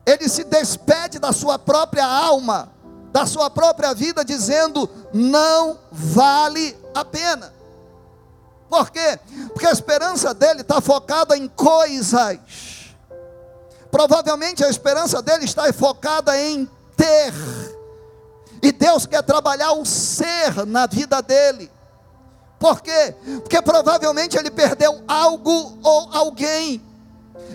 ele 0.05 0.29
se 0.29 0.43
despede 0.43 1.17
da 1.17 1.31
sua 1.31 1.57
própria 1.57 2.05
alma, 2.05 2.71
da 3.11 3.25
sua 3.25 3.49
própria 3.49 3.93
vida, 3.93 4.23
dizendo, 4.23 4.87
não 5.11 5.79
vale 5.91 6.77
a 6.93 7.03
pena. 7.03 7.51
Por 8.69 8.91
quê? 8.91 9.19
Porque 9.51 9.65
a 9.65 9.71
esperança 9.71 10.31
dele 10.31 10.61
está 10.61 10.79
focada 10.79 11.35
em 11.35 11.47
coisas. 11.47 12.39
Provavelmente 13.91 14.63
a 14.63 14.69
esperança 14.69 15.21
dele 15.21 15.45
está 15.45 15.71
focada 15.73 16.39
em 16.39 16.69
ter 16.95 17.33
e 18.61 18.71
Deus 18.71 19.05
quer 19.05 19.23
trabalhar 19.23 19.71
o 19.73 19.85
ser 19.85 20.65
na 20.65 20.85
vida 20.85 21.21
dele. 21.21 21.71
Por 22.59 22.81
quê? 22.81 23.15
Porque 23.41 23.61
provavelmente 23.61 24.37
ele 24.37 24.51
perdeu 24.51 25.01
algo 25.07 25.77
ou 25.81 26.09
alguém. 26.11 26.83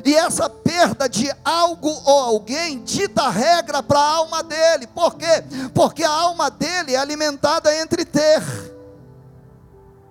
E 0.04 0.14
essa 0.14 0.48
perda 0.48 1.08
de 1.08 1.30
algo 1.44 1.90
ou 2.04 2.20
alguém 2.20 2.82
dita 2.82 3.28
regra 3.28 3.82
para 3.82 4.00
a 4.00 4.14
alma 4.14 4.42
dele. 4.42 4.86
Por 4.86 5.14
quê? 5.14 5.44
Porque 5.74 6.02
a 6.02 6.10
alma 6.10 6.50
dele 6.50 6.94
é 6.94 6.98
alimentada 6.98 7.74
entre 7.76 8.04
ter 8.04 8.42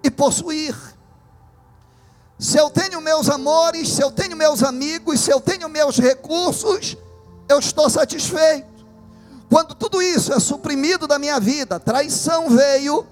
e 0.03 0.11
possuir. 0.11 0.75
Se 2.43 2.57
eu 2.57 2.69
tenho 2.69 2.99
meus 2.99 3.29
amores, 3.29 3.87
se 3.87 4.01
eu 4.01 4.11
tenho 4.11 4.35
meus 4.35 4.61
amigos, 4.63 5.21
se 5.21 5.31
eu 5.31 5.39
tenho 5.39 5.69
meus 5.69 5.97
recursos, 5.97 6.97
eu 7.47 7.57
estou 7.57 7.89
satisfeito. 7.89 8.85
Quando 9.49 9.73
tudo 9.73 10.01
isso 10.01 10.33
é 10.33 10.39
suprimido 10.41 11.07
da 11.07 11.17
minha 11.17 11.39
vida, 11.39 11.79
traição 11.79 12.49
veio, 12.49 13.07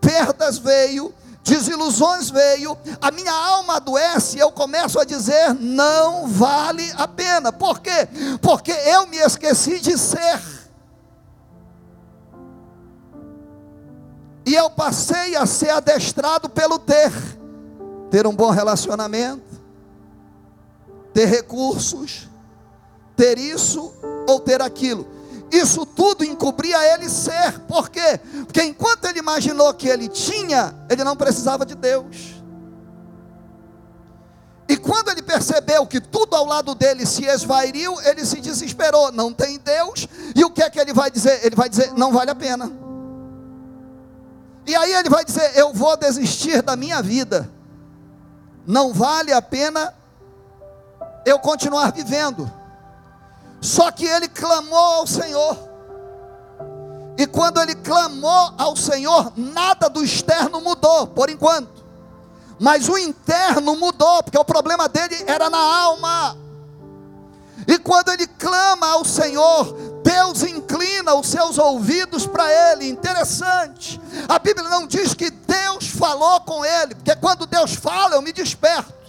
perdas 0.00 0.58
veio, 0.58 1.14
desilusões 1.44 2.28
veio, 2.28 2.76
a 3.00 3.12
minha 3.12 3.32
alma 3.32 3.76
adoece 3.76 4.38
e 4.38 4.40
eu 4.40 4.50
começo 4.50 4.98
a 4.98 5.04
dizer: 5.04 5.54
não 5.54 6.26
vale 6.26 6.92
a 6.96 7.06
pena. 7.06 7.52
Por 7.52 7.78
quê? 7.78 8.08
Porque 8.40 8.72
eu 8.72 9.06
me 9.06 9.18
esqueci 9.18 9.78
de 9.78 9.96
ser. 9.96 10.42
E 14.44 14.52
eu 14.56 14.68
passei 14.70 15.36
a 15.36 15.46
ser 15.46 15.70
adestrado 15.70 16.48
pelo 16.48 16.80
ter. 16.80 17.12
Ter 18.12 18.28
um 18.28 18.34
bom 18.34 18.50
relacionamento, 18.50 19.60
ter 21.12 21.26
recursos, 21.26 22.28
ter 23.16 23.36
isso 23.38 23.92
ou 24.28 24.38
ter 24.38 24.62
aquilo 24.62 25.22
isso 25.52 25.84
tudo 25.84 26.24
encobria 26.24 26.94
ele 26.94 27.08
ser. 27.10 27.60
Por 27.68 27.90
quê? 27.90 28.18
Porque 28.46 28.62
enquanto 28.62 29.04
ele 29.04 29.18
imaginou 29.18 29.72
que 29.74 29.86
ele 29.86 30.08
tinha, 30.08 30.74
ele 30.88 31.04
não 31.04 31.14
precisava 31.14 31.66
de 31.66 31.74
Deus. 31.74 32.42
E 34.66 34.76
quando 34.78 35.10
ele 35.10 35.20
percebeu 35.20 35.86
que 35.86 36.00
tudo 36.00 36.34
ao 36.34 36.46
lado 36.46 36.74
dele 36.74 37.04
se 37.04 37.26
esvairiu, 37.26 38.00
ele 38.00 38.24
se 38.24 38.40
desesperou. 38.40 39.12
Não 39.12 39.30
tem 39.30 39.58
Deus. 39.58 40.08
E 40.34 40.42
o 40.42 40.50
que 40.50 40.62
é 40.62 40.70
que 40.70 40.80
ele 40.80 40.94
vai 40.94 41.10
dizer? 41.10 41.44
Ele 41.44 41.54
vai 41.54 41.68
dizer: 41.68 41.92
não 41.92 42.10
vale 42.10 42.30
a 42.30 42.34
pena. 42.34 42.72
E 44.66 44.74
aí 44.74 44.94
ele 44.94 45.10
vai 45.10 45.22
dizer: 45.22 45.52
eu 45.54 45.74
vou 45.74 45.94
desistir 45.98 46.62
da 46.62 46.74
minha 46.76 47.02
vida. 47.02 47.50
Não 48.66 48.92
vale 48.92 49.32
a 49.32 49.42
pena 49.42 49.94
eu 51.24 51.38
continuar 51.38 51.92
vivendo. 51.92 52.50
Só 53.60 53.90
que 53.90 54.04
ele 54.04 54.28
clamou 54.28 54.78
ao 54.78 55.06
Senhor. 55.06 55.56
E 57.16 57.26
quando 57.26 57.60
ele 57.60 57.74
clamou 57.74 58.54
ao 58.58 58.74
Senhor, 58.76 59.32
nada 59.36 59.88
do 59.88 60.02
externo 60.02 60.60
mudou, 60.60 61.06
por 61.06 61.28
enquanto. 61.28 61.82
Mas 62.58 62.88
o 62.88 62.96
interno 62.96 63.76
mudou, 63.76 64.22
porque 64.22 64.38
o 64.38 64.44
problema 64.44 64.88
dele 64.88 65.16
era 65.26 65.50
na 65.50 65.58
alma. 65.58 66.36
E 67.66 67.78
quando 67.78 68.10
ele 68.10 68.26
clama 68.26 68.88
ao 68.88 69.04
Senhor, 69.04 69.76
Deus 70.02 70.42
inclina 70.42 71.14
os 71.14 71.28
seus 71.28 71.58
ouvidos 71.58 72.26
para 72.26 72.44
ele. 72.72 72.88
Interessante. 72.88 74.00
A 74.28 74.38
Bíblia 74.38 74.68
não 74.68 74.86
diz 74.86 75.14
que 75.14 75.30
Deus 75.30 75.86
falou 75.88 76.40
com 76.40 76.64
ele, 76.64 76.94
porque 76.94 77.14
quando 77.16 77.46
Deus 77.46 77.74
fala, 77.74 78.16
eu 78.16 78.22
me 78.22 78.32
desperto 78.32 79.02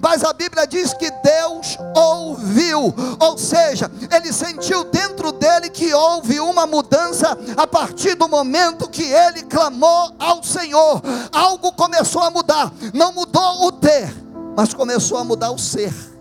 mas 0.00 0.22
a 0.22 0.34
Bíblia 0.34 0.66
diz 0.66 0.92
que 0.92 1.10
Deus 1.10 1.78
ouviu, 1.96 2.94
ou 3.18 3.38
seja, 3.38 3.90
ele 4.14 4.32
sentiu 4.34 4.84
dentro 4.84 5.32
dele 5.32 5.70
que 5.70 5.94
houve 5.94 6.40
uma 6.40 6.66
mudança 6.66 7.36
a 7.56 7.66
partir 7.66 8.14
do 8.14 8.28
momento 8.28 8.88
que 8.88 9.02
ele 9.02 9.44
clamou 9.44 10.14
ao 10.18 10.42
Senhor. 10.42 11.00
Algo 11.32 11.72
começou 11.72 12.22
a 12.22 12.30
mudar, 12.30 12.70
não 12.92 13.12
mudou 13.12 13.66
o 13.66 13.72
ter, 13.72 14.14
mas 14.56 14.74
começou 14.74 15.16
a 15.16 15.24
mudar 15.24 15.50
o 15.50 15.58
ser. 15.58 16.13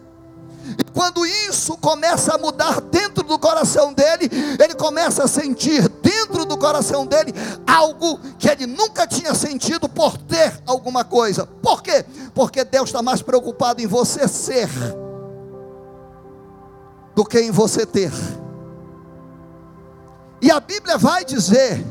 Quando 0.94 1.26
isso 1.26 1.76
começa 1.78 2.36
a 2.36 2.38
mudar 2.38 2.80
dentro 2.80 3.24
do 3.24 3.40
coração 3.40 3.94
dele, 3.94 4.30
ele 4.60 4.76
começa 4.76 5.24
a 5.24 5.28
sentir 5.28 5.90
dentro 5.90 6.46
do 6.46 6.58
coração 6.58 7.06
dele 7.06 7.34
algo 7.66 8.20
que 8.38 8.48
ele 8.48 8.68
nunca 8.68 9.08
tinha 9.08 9.34
sentido 9.34 9.90
por 9.90 10.18
ter 10.18 10.62
alguma 10.68 11.04
coisa. 11.04 11.46
Por 11.46 11.82
quê? 11.82 12.06
Porque 12.34 12.64
Deus 12.64 12.90
está 12.90 13.02
mais 13.02 13.22
preocupado 13.22 13.82
em 13.82 13.88
você 13.88 14.28
ser 14.28 14.70
do 17.16 17.26
que 17.26 17.40
em 17.40 17.52
você 17.52 17.86
ter. 17.86 18.12
E 20.42 20.52
a 20.52 20.60
Bíblia 20.60 20.98
vai 20.98 21.26
dizer 21.26 21.84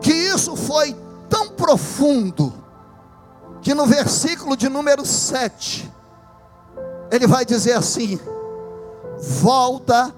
que 0.00 0.12
isso 0.12 0.56
foi 0.56 0.96
tão 1.28 1.48
profundo 1.48 2.52
que 3.60 3.74
no 3.74 3.86
versículo 3.86 4.56
de 4.56 4.68
número 4.68 5.04
7 5.04 5.92
ele 7.10 7.26
vai 7.26 7.44
dizer 7.44 7.72
assim: 7.72 8.18
Volta 9.18 10.14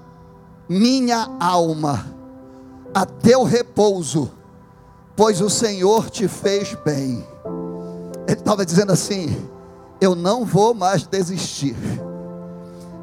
minha 0.67 1.27
alma 1.39 2.05
a 2.93 3.05
teu 3.05 3.43
repouso, 3.43 4.31
pois 5.15 5.41
o 5.41 5.49
Senhor 5.49 6.09
te 6.09 6.27
fez 6.27 6.75
bem. 6.85 7.25
Ele 8.27 8.39
estava 8.39 8.65
dizendo 8.65 8.91
assim: 8.91 9.49
Eu 10.01 10.15
não 10.15 10.45
vou 10.45 10.73
mais 10.73 11.05
desistir, 11.05 11.75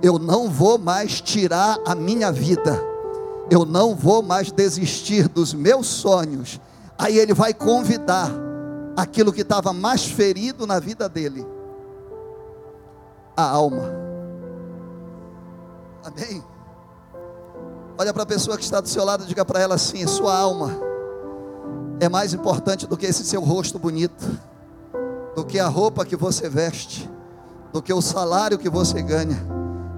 eu 0.03 0.19
não 0.19 0.51
vou 0.51 0.79
mais 0.79 1.21
tirar 1.21 1.79
a 1.87 1.95
minha 1.95 2.31
vida, 2.33 2.81
eu 3.51 3.65
não 3.65 3.95
vou 3.95 4.23
mais 4.23 4.51
desistir 4.51 5.29
dos 5.29 5.55
meus 5.55 5.87
sonhos. 5.87 6.61
Aí 6.99 7.19
ele 7.19 7.35
vai 7.35 7.53
convidar 7.53 8.31
aquilo 8.97 9.33
que 9.33 9.43
estava 9.43 9.73
mais 9.73 10.07
ferido 10.07 10.67
na 10.67 10.81
vida 10.81 11.09
dele 11.09 11.47
a 13.37 13.43
alma. 13.43 13.91
Amém? 16.03 16.43
Olha 17.99 18.13
para 18.13 18.23
a 18.23 18.27
pessoa 18.27 18.57
que 18.57 18.65
está 18.65 18.81
do 18.81 18.89
seu 18.89 19.05
lado 19.05 19.25
e 19.25 19.27
diga 19.27 19.45
para 19.45 19.61
ela 19.61 19.75
assim: 19.75 20.07
sua 20.07 20.37
alma 20.37 20.73
é 22.01 22.09
mais 22.09 22.33
importante 22.33 22.87
do 22.87 22.97
que 22.97 23.07
esse 23.07 23.25
seu 23.25 23.41
rosto 23.41 23.79
bonito, 23.79 24.25
do 25.35 25.45
que 25.45 25.59
a 25.59 25.69
roupa 25.69 26.05
que 26.05 26.17
você 26.17 26.49
veste, 26.49 27.11
do 27.73 27.83
que 27.83 27.93
o 27.93 28.01
salário 28.01 28.59
que 28.59 28.69
você 28.69 29.03
ganha, 29.03 29.37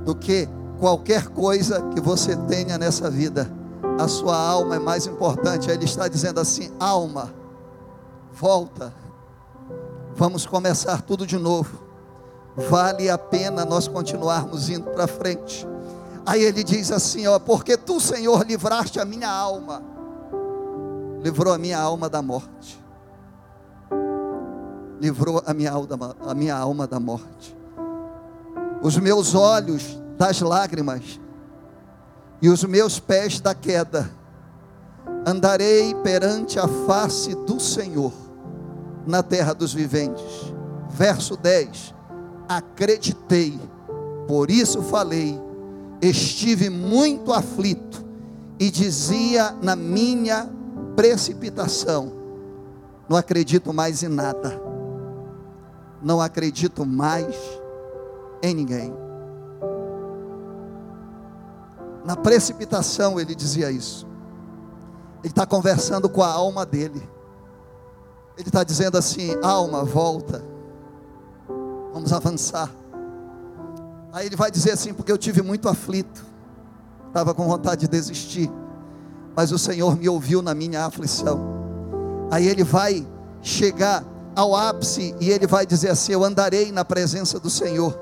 do 0.04 0.14
que 0.14 0.48
qualquer 0.80 1.28
coisa 1.28 1.82
que 1.90 2.00
você 2.00 2.36
tenha 2.36 2.78
nessa 2.78 3.10
vida. 3.10 3.50
A 3.98 4.06
sua 4.06 4.36
alma 4.36 4.76
é 4.76 4.78
mais 4.78 5.06
importante. 5.06 5.70
Ele 5.70 5.84
está 5.84 6.08
dizendo 6.08 6.40
assim: 6.40 6.70
alma, 6.78 7.34
volta, 8.32 8.94
vamos 10.14 10.46
começar 10.46 11.02
tudo 11.02 11.26
de 11.26 11.36
novo. 11.36 11.87
Vale 12.68 13.08
a 13.08 13.16
pena 13.16 13.64
nós 13.64 13.86
continuarmos 13.86 14.68
indo 14.68 14.90
para 14.90 15.06
frente. 15.06 15.66
Aí 16.26 16.42
ele 16.42 16.64
diz 16.64 16.90
assim: 16.90 17.26
ó, 17.26 17.38
porque 17.38 17.76
tu, 17.76 18.00
Senhor, 18.00 18.44
livraste 18.44 18.98
a 18.98 19.04
minha 19.04 19.30
alma 19.30 19.98
livrou 21.22 21.52
a 21.52 21.58
minha 21.58 21.78
alma 21.78 22.08
da 22.08 22.22
morte. 22.22 22.82
Livrou 25.00 25.42
a 25.44 25.54
minha 25.54 25.72
alma, 25.72 26.16
a 26.20 26.34
minha 26.34 26.56
alma 26.56 26.86
da 26.86 26.98
morte. 26.98 27.56
Os 28.82 28.96
meus 28.96 29.34
olhos 29.34 30.00
das 30.16 30.40
lágrimas 30.40 31.20
e 32.40 32.48
os 32.48 32.64
meus 32.64 32.98
pés 32.98 33.40
da 33.40 33.54
queda. 33.54 34.10
Andarei 35.26 35.94
perante 35.96 36.58
a 36.58 36.66
face 36.86 37.34
do 37.34 37.60
Senhor 37.60 38.12
na 39.06 39.22
terra 39.22 39.52
dos 39.52 39.74
viventes. 39.74 40.52
Verso 40.90 41.36
10. 41.36 41.94
Acreditei, 42.48 43.60
por 44.26 44.50
isso 44.50 44.82
falei, 44.82 45.38
estive 46.00 46.70
muito 46.70 47.32
aflito 47.32 48.04
e 48.58 48.70
dizia 48.70 49.52
na 49.62 49.76
minha 49.76 50.50
precipitação. 50.96 52.12
Não 53.08 53.16
acredito 53.16 53.72
mais 53.72 54.02
em 54.02 54.08
nada. 54.08 54.60
Não 56.02 56.20
acredito 56.20 56.84
mais 56.86 57.34
em 58.42 58.54
ninguém. 58.54 58.94
Na 62.04 62.16
precipitação 62.16 63.20
ele 63.20 63.34
dizia 63.34 63.70
isso. 63.70 64.06
Ele 65.22 65.32
está 65.32 65.44
conversando 65.44 66.08
com 66.08 66.22
a 66.22 66.28
alma 66.28 66.64
dele. 66.64 67.02
Ele 68.36 68.48
está 68.48 68.62
dizendo 68.62 68.96
assim: 68.96 69.36
alma, 69.42 69.84
volta. 69.84 70.42
Vamos 71.98 72.12
avançar. 72.12 72.70
Aí 74.12 74.26
ele 74.26 74.36
vai 74.36 74.50
dizer 74.50 74.72
assim: 74.72 74.94
porque 74.94 75.12
eu 75.12 75.18
tive 75.18 75.42
muito 75.42 75.68
aflito. 75.68 76.24
Estava 77.08 77.34
com 77.34 77.46
vontade 77.46 77.82
de 77.82 77.88
desistir 77.88 78.50
mas 79.38 79.52
o 79.52 79.58
Senhor 79.58 79.96
me 79.96 80.08
ouviu 80.08 80.42
na 80.42 80.52
minha 80.52 80.84
aflição. 80.84 81.38
Aí 82.28 82.48
ele 82.48 82.64
vai 82.64 83.06
chegar 83.40 84.04
ao 84.34 84.52
ápice 84.52 85.14
e 85.20 85.30
ele 85.30 85.46
vai 85.46 85.64
dizer 85.64 85.90
assim: 85.90 86.10
Eu 86.10 86.24
andarei 86.24 86.72
na 86.72 86.84
presença 86.84 87.38
do 87.38 87.48
Senhor. 87.48 87.96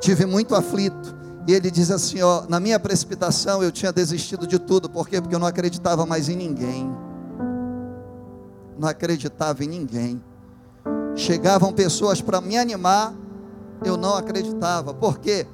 Tive 0.00 0.26
muito 0.26 0.54
aflito. 0.54 1.16
E 1.48 1.54
ele 1.54 1.70
diz 1.70 1.90
assim: 1.90 2.20
ó, 2.20 2.42
na 2.46 2.60
minha 2.60 2.78
precipitação 2.78 3.62
eu 3.62 3.72
tinha 3.72 3.90
desistido 3.90 4.46
de 4.46 4.58
tudo, 4.58 4.90
por 4.90 5.08
quê? 5.08 5.18
Porque 5.18 5.34
eu 5.34 5.38
não 5.38 5.46
acreditava 5.46 6.04
mais 6.04 6.28
em 6.28 6.36
ninguém. 6.36 6.94
Não 8.78 8.86
acreditava 8.86 9.64
em 9.64 9.68
ninguém. 9.68 10.22
Chegavam 11.14 11.72
pessoas 11.72 12.20
para 12.20 12.38
me 12.42 12.58
animar, 12.58 13.14
eu 13.84 13.96
não 13.96 14.14
acreditava. 14.14 14.92
Por 14.94 15.18
quê? 15.18 15.46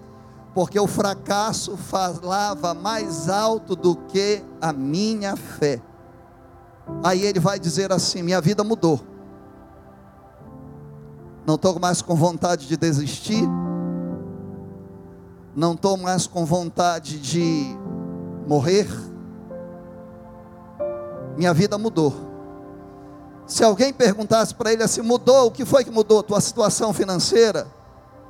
porque 0.54 0.78
o 0.78 0.86
fracasso 0.86 1.76
falava 1.76 2.74
mais 2.74 3.28
alto 3.28 3.74
do 3.74 3.96
que 3.96 4.42
a 4.60 4.72
minha 4.72 5.36
fé. 5.36 5.80
Aí 7.02 7.22
ele 7.22 7.40
vai 7.40 7.58
dizer 7.58 7.92
assim: 7.92 8.22
minha 8.22 8.40
vida 8.40 8.62
mudou. 8.62 9.00
Não 11.46 11.54
estou 11.54 11.78
mais 11.80 12.02
com 12.02 12.14
vontade 12.14 12.68
de 12.68 12.76
desistir. 12.76 13.48
Não 15.54 15.72
estou 15.72 15.96
mais 15.96 16.26
com 16.26 16.44
vontade 16.44 17.18
de 17.18 17.76
morrer. 18.46 18.88
Minha 21.36 21.54
vida 21.54 21.78
mudou. 21.78 22.12
Se 23.46 23.64
alguém 23.64 23.92
perguntasse 23.92 24.54
para 24.54 24.72
ele 24.72 24.82
assim: 24.82 25.00
mudou, 25.00 25.46
o 25.46 25.50
que 25.50 25.64
foi 25.64 25.82
que 25.82 25.90
mudou? 25.90 26.22
Tua 26.22 26.40
situação 26.42 26.92
financeira? 26.92 27.66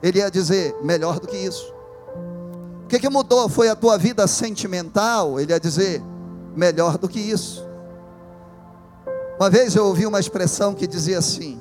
Ele 0.02 0.18
ia 0.18 0.30
dizer: 0.30 0.74
melhor 0.82 1.20
do 1.20 1.26
que 1.26 1.36
isso 1.36 1.72
que, 2.92 2.98
que 2.98 3.08
mudou? 3.08 3.48
Foi 3.48 3.70
a 3.70 3.74
tua 3.74 3.96
vida 3.96 4.26
sentimental? 4.26 5.40
Ele 5.40 5.50
ia 5.50 5.58
dizer, 5.58 6.02
melhor 6.54 6.98
do 6.98 7.08
que 7.08 7.18
isso. 7.18 7.66
Uma 9.40 9.48
vez 9.48 9.74
eu 9.74 9.86
ouvi 9.86 10.04
uma 10.04 10.20
expressão 10.20 10.74
que 10.74 10.86
dizia 10.86 11.18
assim: 11.18 11.58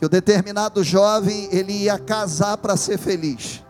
que 0.00 0.04
o 0.04 0.08
determinado 0.08 0.82
jovem 0.82 1.48
ele 1.52 1.72
ia 1.72 1.96
casar 1.96 2.56
para 2.56 2.76
ser 2.76 2.98
feliz. 2.98 3.62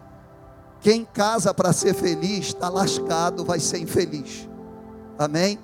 Quem 0.81 1.05
casa 1.05 1.53
para 1.53 1.75
ser 1.75 1.93
feliz 1.93 2.47
está 2.47 2.71
lascado, 2.71 3.45
vai 3.45 3.61
ser 3.61 3.77
infeliz. 3.77 4.49
Amém? 5.19 5.59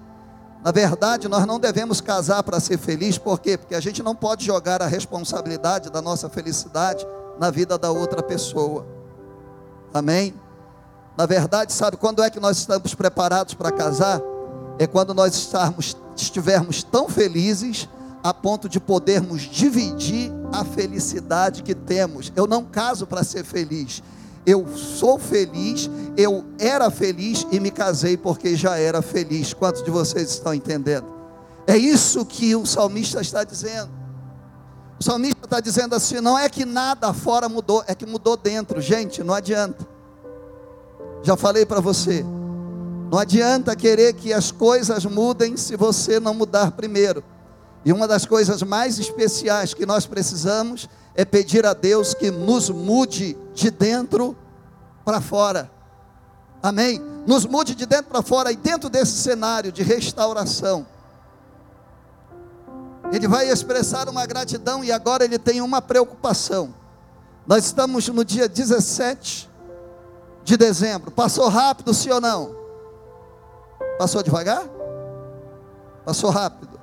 Na 0.62 0.72
verdade, 0.72 1.26
nós 1.26 1.46
não 1.46 1.58
devemos 1.58 2.02
casar 2.02 2.42
para 2.42 2.60
ser 2.60 2.76
feliz, 2.76 3.16
por 3.16 3.40
quê? 3.40 3.56
Porque 3.56 3.74
a 3.74 3.80
gente 3.80 4.02
não 4.02 4.14
pode 4.14 4.44
jogar 4.44 4.82
a 4.82 4.86
responsabilidade 4.86 5.88
da 5.88 6.02
nossa 6.02 6.28
felicidade 6.28 7.06
na 7.38 7.50
vida 7.50 7.76
da 7.78 7.90
outra 7.90 8.22
pessoa. 8.22 8.86
Amém? 9.92 10.34
Na 11.16 11.26
verdade, 11.26 11.72
sabe 11.72 11.96
quando 11.96 12.22
é 12.22 12.30
que 12.30 12.40
nós 12.40 12.58
estamos 12.58 12.94
preparados 12.94 13.54
para 13.54 13.70
casar? 13.70 14.20
É 14.78 14.86
quando 14.86 15.14
nós 15.14 15.34
estarmos, 15.34 15.96
estivermos 16.16 16.82
tão 16.82 17.08
felizes 17.08 17.88
a 18.22 18.32
ponto 18.32 18.68
de 18.68 18.80
podermos 18.80 19.42
dividir 19.42 20.32
a 20.52 20.64
felicidade 20.64 21.62
que 21.62 21.74
temos. 21.74 22.32
Eu 22.34 22.46
não 22.46 22.64
caso 22.64 23.06
para 23.06 23.22
ser 23.22 23.44
feliz. 23.44 24.02
Eu 24.46 24.66
sou 24.76 25.18
feliz, 25.18 25.88
eu 26.16 26.44
era 26.58 26.90
feliz 26.90 27.46
e 27.50 27.60
me 27.60 27.70
casei 27.70 28.16
porque 28.16 28.56
já 28.56 28.76
era 28.76 29.00
feliz. 29.00 29.54
Quantos 29.54 29.82
de 29.82 29.90
vocês 29.90 30.30
estão 30.30 30.52
entendendo? 30.52 31.06
É 31.66 31.76
isso 31.76 32.24
que 32.24 32.54
o 32.54 32.66
salmista 32.66 33.20
está 33.20 33.44
dizendo. 33.44 34.03
O 35.04 35.06
salmista 35.06 35.44
está 35.44 35.60
dizendo 35.60 35.94
assim: 35.94 36.18
não 36.18 36.38
é 36.38 36.48
que 36.48 36.64
nada 36.64 37.12
fora 37.12 37.46
mudou, 37.46 37.84
é 37.86 37.94
que 37.94 38.06
mudou 38.06 38.38
dentro. 38.38 38.80
Gente, 38.80 39.22
não 39.22 39.34
adianta. 39.34 39.86
Já 41.22 41.36
falei 41.36 41.66
para 41.66 41.78
você. 41.78 42.24
Não 43.12 43.18
adianta 43.18 43.76
querer 43.76 44.14
que 44.14 44.32
as 44.32 44.50
coisas 44.50 45.04
mudem 45.04 45.58
se 45.58 45.76
você 45.76 46.18
não 46.18 46.32
mudar 46.32 46.70
primeiro. 46.70 47.22
E 47.84 47.92
uma 47.92 48.08
das 48.08 48.24
coisas 48.24 48.62
mais 48.62 48.98
especiais 48.98 49.74
que 49.74 49.84
nós 49.84 50.06
precisamos 50.06 50.88
é 51.14 51.22
pedir 51.22 51.66
a 51.66 51.74
Deus 51.74 52.14
que 52.14 52.30
nos 52.30 52.70
mude 52.70 53.36
de 53.52 53.70
dentro 53.70 54.34
para 55.04 55.20
fora. 55.20 55.70
Amém? 56.62 56.98
Nos 57.26 57.44
mude 57.44 57.74
de 57.74 57.84
dentro 57.84 58.06
para 58.06 58.22
fora 58.22 58.50
e 58.50 58.56
dentro 58.56 58.88
desse 58.88 59.18
cenário 59.18 59.70
de 59.70 59.82
restauração 59.82 60.86
ele 63.14 63.28
vai 63.28 63.48
expressar 63.48 64.08
uma 64.08 64.26
gratidão 64.26 64.82
e 64.82 64.90
agora 64.90 65.24
ele 65.24 65.38
tem 65.38 65.60
uma 65.60 65.80
preocupação. 65.80 66.74
Nós 67.46 67.66
estamos 67.66 68.08
no 68.08 68.24
dia 68.24 68.48
17 68.48 69.48
de 70.42 70.56
dezembro. 70.56 71.10
Passou 71.10 71.48
rápido, 71.48 71.94
sim 71.94 72.10
ou 72.10 72.20
não? 72.20 72.56
Passou 73.98 74.22
devagar? 74.22 74.64
Passou 76.04 76.30
rápido. 76.30 76.80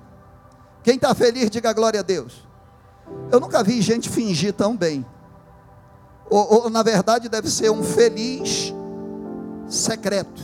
Quem 0.84 0.96
está 0.96 1.14
feliz, 1.14 1.50
diga 1.50 1.74
glória 1.74 2.00
a 2.00 2.04
Deus. 2.04 2.48
Eu 3.30 3.40
nunca 3.40 3.62
vi 3.62 3.82
gente 3.82 4.10
fingir 4.10 4.54
tão 4.54 4.76
bem. 4.76 5.06
Ou, 6.30 6.64
ou 6.64 6.70
na 6.70 6.82
verdade 6.82 7.28
deve 7.28 7.50
ser 7.52 7.70
um 7.70 7.84
feliz 7.84 8.74
secreto. 9.68 10.42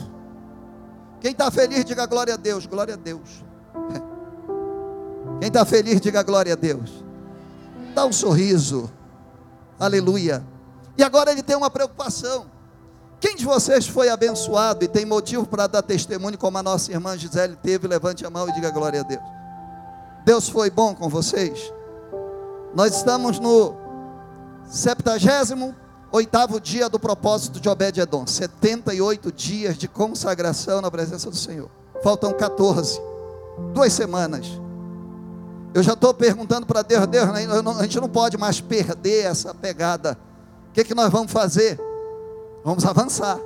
Quem 1.22 1.32
está 1.32 1.50
feliz, 1.50 1.86
diga 1.86 2.06
glória 2.06 2.34
a 2.34 2.38
Deus. 2.38 2.66
Glória 2.66 2.96
a 2.96 2.98
Deus. 2.98 3.47
Quem 5.40 5.48
está 5.48 5.66
feliz, 5.66 6.02
diga 6.02 6.24
glória 6.24 6.54
a 6.54 6.56
Deus. 6.56 7.04
Dá 7.94 8.06
um 8.06 8.14
sorriso. 8.14 8.92
Aleluia. 9.80 10.44
E 10.98 11.04
agora 11.04 11.32
ele 11.32 11.44
tem 11.44 11.56
uma 11.56 11.70
preocupação. 11.70 12.46
Quem 13.20 13.36
de 13.36 13.46
vocês 13.46 13.88
foi 13.88 14.10
abençoado 14.10 14.84
e 14.84 14.88
tem 14.88 15.06
motivo 15.06 15.46
para 15.46 15.68
dar 15.68 15.82
testemunho, 15.82 16.38
como 16.38 16.58
a 16.58 16.64
nossa 16.64 16.92
irmã 16.92 17.18
Gisele 17.18 17.56
teve? 17.56 17.88
Levante 17.88 18.26
a 18.26 18.30
mão 18.30 18.48
e 18.50 18.52
diga 18.54 18.70
glória 18.70 19.02
a 19.02 19.04
Deus. 19.04 19.24
Deus 20.26 20.50
foi 20.50 20.70
bom 20.70 20.94
com 20.94 21.10
vocês? 21.10 21.74
Nós 22.76 22.96
estamos 22.96 23.40
no 23.40 23.76
78 24.70 26.60
dia 26.62 26.90
do 26.90 27.00
propósito 27.00 27.60
de 27.60 27.70
Obed-Edom. 27.70 28.28
78 28.28 29.32
dias 29.32 29.78
de 29.78 29.88
consagração 29.88 30.82
na 30.82 30.92
presença 30.92 31.30
do 31.30 31.36
Senhor. 31.36 31.72
Faltam 32.04 32.34
14. 32.34 33.00
Duas 33.74 33.94
semanas. 33.94 34.48
Eu 35.78 35.84
já 35.84 35.94
estou 35.94 36.12
perguntando 36.12 36.66
para 36.66 36.82
Deus, 36.82 37.06
Deus, 37.06 37.30
a 37.30 37.84
gente 37.84 38.00
não 38.00 38.10
pode 38.10 38.36
mais 38.36 38.60
perder 38.60 39.26
essa 39.26 39.54
pegada. 39.54 40.18
O 40.70 40.74
que, 40.74 40.84
que 40.84 40.96
nós 40.96 41.12
vamos 41.12 41.32
fazer? 41.32 41.80
Vamos 42.64 42.84
avançar. 42.84 43.40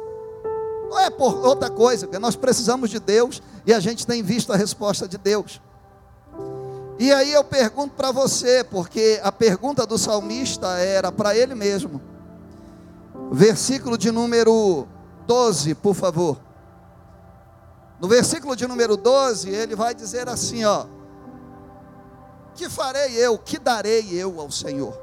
Não 0.89 0.97
é 0.97 1.09
por 1.09 1.45
outra 1.45 1.69
coisa, 1.69 2.07
porque 2.07 2.17
nós 2.17 2.37
precisamos 2.37 2.89
de 2.89 3.01
Deus 3.01 3.43
e 3.65 3.73
a 3.73 3.81
gente 3.81 4.07
tem 4.07 4.23
visto 4.23 4.53
a 4.53 4.55
resposta 4.55 5.09
de 5.09 5.17
Deus. 5.17 5.59
E 6.97 7.11
aí 7.11 7.33
eu 7.33 7.43
pergunto 7.43 7.95
para 7.95 8.13
você, 8.13 8.63
porque 8.63 9.19
a 9.21 9.31
pergunta 9.33 9.85
do 9.85 9.97
salmista 9.97 10.77
era 10.77 11.11
para 11.11 11.35
ele 11.35 11.53
mesmo. 11.53 11.99
Versículo 13.29 13.97
de 13.97 14.09
número 14.09 14.87
12, 15.27 15.75
por 15.75 15.95
favor. 15.95 16.39
No 17.99 18.07
versículo 18.07 18.55
de 18.55 18.65
número 18.65 18.95
12, 18.95 19.49
ele 19.49 19.75
vai 19.75 19.93
dizer 19.93 20.29
assim, 20.29 20.63
ó: 20.63 20.85
Que 22.55 22.69
farei 22.69 23.15
eu? 23.15 23.37
Que 23.37 23.57
darei 23.57 24.09
eu 24.11 24.39
ao 24.39 24.51
Senhor? 24.51 24.93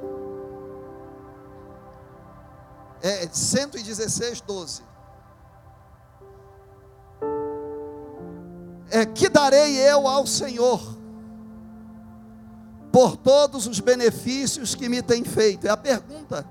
É 3.00 3.28
116, 3.28 4.40
12. 4.40 4.82
É 8.90 9.04
que 9.06 9.28
darei 9.28 9.76
eu 9.78 10.08
ao 10.08 10.26
Senhor? 10.26 10.98
por 12.98 13.16
todos 13.16 13.66
os 13.66 13.80
benefícios 13.80 14.74
que 14.74 14.88
me 14.88 15.02
tem 15.02 15.24
feito? 15.24 15.66
É 15.66 15.70
a 15.70 15.76
pergunta. 15.76 16.46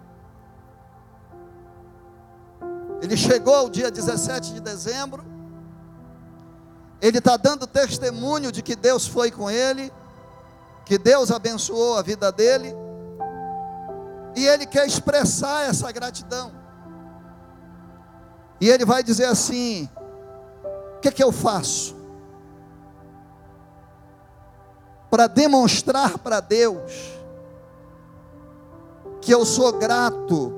Ele 3.01 3.15
chegou 3.15 3.53
ao 3.53 3.69
dia 3.69 3.91
17 3.91 4.53
de 4.53 4.59
dezembro, 4.59 5.25
ele 6.99 7.19
está 7.19 7.37
dando 7.37 7.67
testemunho 7.67 8.51
de 8.51 8.63
que 8.63 8.75
Deus 8.75 9.05
foi 9.05 9.29
com 9.29 9.49
ele, 9.51 9.91
que 10.87 10.97
Deus 10.97 11.31
abençoou 11.31 11.97
a 11.97 12.01
vida 12.01 12.31
dele, 12.31 12.73
e 14.35 14.45
ele 14.45 14.65
quer 14.65 14.87
expressar 14.87 15.69
essa 15.69 15.91
gratidão. 15.91 16.51
E 18.59 18.69
ele 18.69 18.85
vai 18.85 19.03
dizer 19.03 19.25
assim: 19.25 19.89
o 20.95 20.99
que, 20.99 21.11
que 21.11 21.23
eu 21.23 21.31
faço? 21.31 21.97
para 25.09 25.27
demonstrar 25.27 26.17
para 26.17 26.39
Deus 26.39 26.91
que 29.21 29.33
eu 29.33 29.45
sou 29.45 29.73
grato 29.73 30.53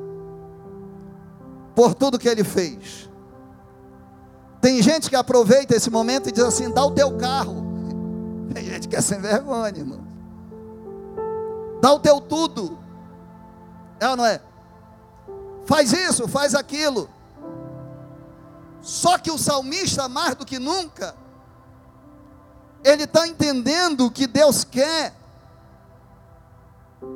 por 1.76 1.94
tudo 1.94 2.20
que 2.20 2.28
Ele 2.28 2.44
fez. 2.44 3.10
Tem 4.62 4.82
gente 4.82 5.10
que 5.10 5.15
aproveita 5.15 5.76
esse 5.76 5.89
momento 5.89 6.28
e 6.30 6.32
diz 6.32 6.44
assim: 6.44 6.70
dá 6.70 6.84
o 6.84 6.92
teu 6.92 7.15
carro. 7.18 7.63
Tem 8.54 8.65
gente 8.65 8.88
que 8.88 8.96
é 8.96 9.02
sem 9.02 9.22
vergonha, 9.22 9.78
irmão. 9.78 10.09
Dá 11.82 11.94
o 11.94 12.00
teu 12.00 12.20
tudo. 12.20 12.78
É 14.00 14.10
ou 14.10 14.15
não 14.15 14.26
é? 14.26 14.42
Faz 15.65 15.94
isso, 15.94 16.28
faz 16.28 16.56
aquilo. 16.56 17.10
Só 18.82 19.18
que 19.18 19.30
o 19.30 19.38
salmista, 19.38 20.08
mais 20.08 20.36
do 20.36 20.46
que 20.46 20.58
nunca, 20.58 21.15
ele 22.84 23.04
está 23.04 23.28
entendendo 23.28 24.06
o 24.06 24.12
que 24.12 24.26
Deus 24.26 24.63
quer. 24.63 25.13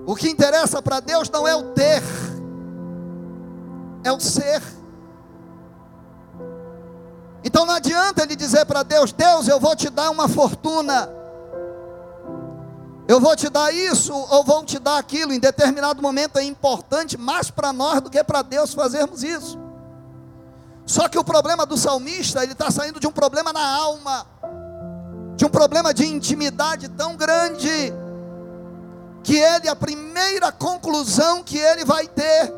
O 0.06 0.16
que 0.16 0.30
interessa 0.30 0.82
para 0.82 1.00
Deus 1.00 1.30
não 1.30 1.48
é 1.48 1.56
o 1.56 1.74
ter, 1.74 2.02
é 4.04 4.12
o 4.12 4.20
ser. 4.20 4.62
Então 7.44 7.66
não 7.66 7.74
adianta 7.74 8.24
ele 8.24 8.36
dizer 8.36 8.66
para 8.66 8.84
Deus: 8.84 9.12
Deus, 9.12 9.48
eu 9.48 9.60
vou 9.60 9.76
te 9.76 9.90
dar 9.90 10.10
uma 10.10 10.30
fortuna, 10.30 11.10
eu 13.14 13.20
vou 13.20 13.36
te 13.36 13.50
dar 13.50 13.74
isso 13.74 14.14
ou 14.14 14.44
vou 14.44 14.64
te 14.66 14.80
dar 14.80 14.98
aquilo. 14.98 15.34
Em 15.34 15.40
determinado 15.40 16.02
momento 16.02 16.38
é 16.38 16.44
importante 16.44 17.18
mais 17.18 17.50
para 17.50 17.72
nós 17.72 18.02
do 18.02 18.10
que 18.10 18.24
para 18.24 18.42
Deus 18.42 18.74
fazermos 18.74 19.24
isso. 19.24 19.60
Só 20.86 21.08
que 21.08 21.18
o 21.18 21.24
problema 21.24 21.66
do 21.66 21.78
salmista, 21.78 22.44
ele 22.44 22.52
está 22.52 22.70
saindo 22.70 23.00
de 23.00 23.08
um 23.08 23.12
problema 23.12 23.54
na 23.54 23.66
alma 23.66 24.26
de 25.36 25.46
um 25.46 25.50
problema 25.50 25.94
de 25.94 26.06
intimidade 26.06 26.88
tão 26.90 27.16
grande, 27.16 27.94
que 29.24 29.36
ele, 29.36 29.68
a 29.68 29.76
primeira 29.76 30.52
conclusão 30.52 31.44
que 31.44 31.58
ele 31.58 31.84
vai 31.84 32.08
ter, 32.08 32.54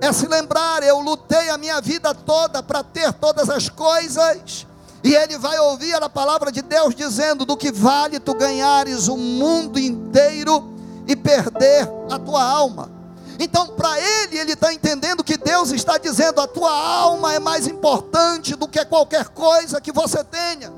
é 0.00 0.12
se 0.12 0.26
lembrar: 0.26 0.82
eu 0.82 1.00
lutei 1.00 1.50
a 1.50 1.58
minha 1.58 1.80
vida 1.80 2.14
toda 2.14 2.62
para 2.62 2.82
ter 2.82 3.12
todas 3.14 3.48
as 3.48 3.68
coisas, 3.68 4.66
e 5.02 5.14
ele 5.14 5.38
vai 5.38 5.58
ouvir 5.58 5.94
a 5.94 6.08
palavra 6.08 6.50
de 6.50 6.62
Deus 6.62 6.94
dizendo: 6.94 7.44
do 7.44 7.56
que 7.56 7.70
vale 7.70 8.18
tu 8.18 8.34
ganhares 8.34 9.08
o 9.08 9.16
mundo 9.16 9.78
inteiro 9.78 10.72
e 11.06 11.14
perder 11.14 11.88
a 12.10 12.18
tua 12.18 12.42
alma. 12.42 12.90
Então, 13.38 13.68
para 13.68 14.00
ele, 14.00 14.36
ele 14.36 14.52
está 14.52 14.74
entendendo 14.74 15.22
que 15.22 15.36
Deus 15.36 15.70
está 15.70 15.96
dizendo: 15.96 16.40
a 16.40 16.46
tua 16.46 16.72
alma 16.72 17.32
é 17.34 17.38
mais 17.38 17.66
importante 17.66 18.56
do 18.56 18.66
que 18.66 18.84
qualquer 18.84 19.28
coisa 19.28 19.80
que 19.80 19.92
você 19.92 20.24
tenha. 20.24 20.72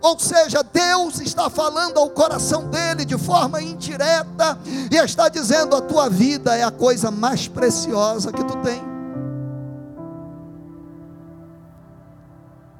Ou 0.00 0.18
seja, 0.18 0.64
Deus 0.64 1.20
está 1.20 1.48
falando 1.48 1.98
ao 1.98 2.10
coração 2.10 2.68
dele 2.68 3.04
de 3.04 3.16
forma 3.16 3.62
indireta 3.62 4.58
e 4.90 4.96
está 4.96 5.28
dizendo: 5.28 5.76
a 5.76 5.82
tua 5.82 6.08
vida 6.08 6.56
é 6.56 6.64
a 6.64 6.70
coisa 6.70 7.10
mais 7.10 7.46
preciosa 7.46 8.32
que 8.32 8.42
tu 8.42 8.56
tem. 8.62 8.91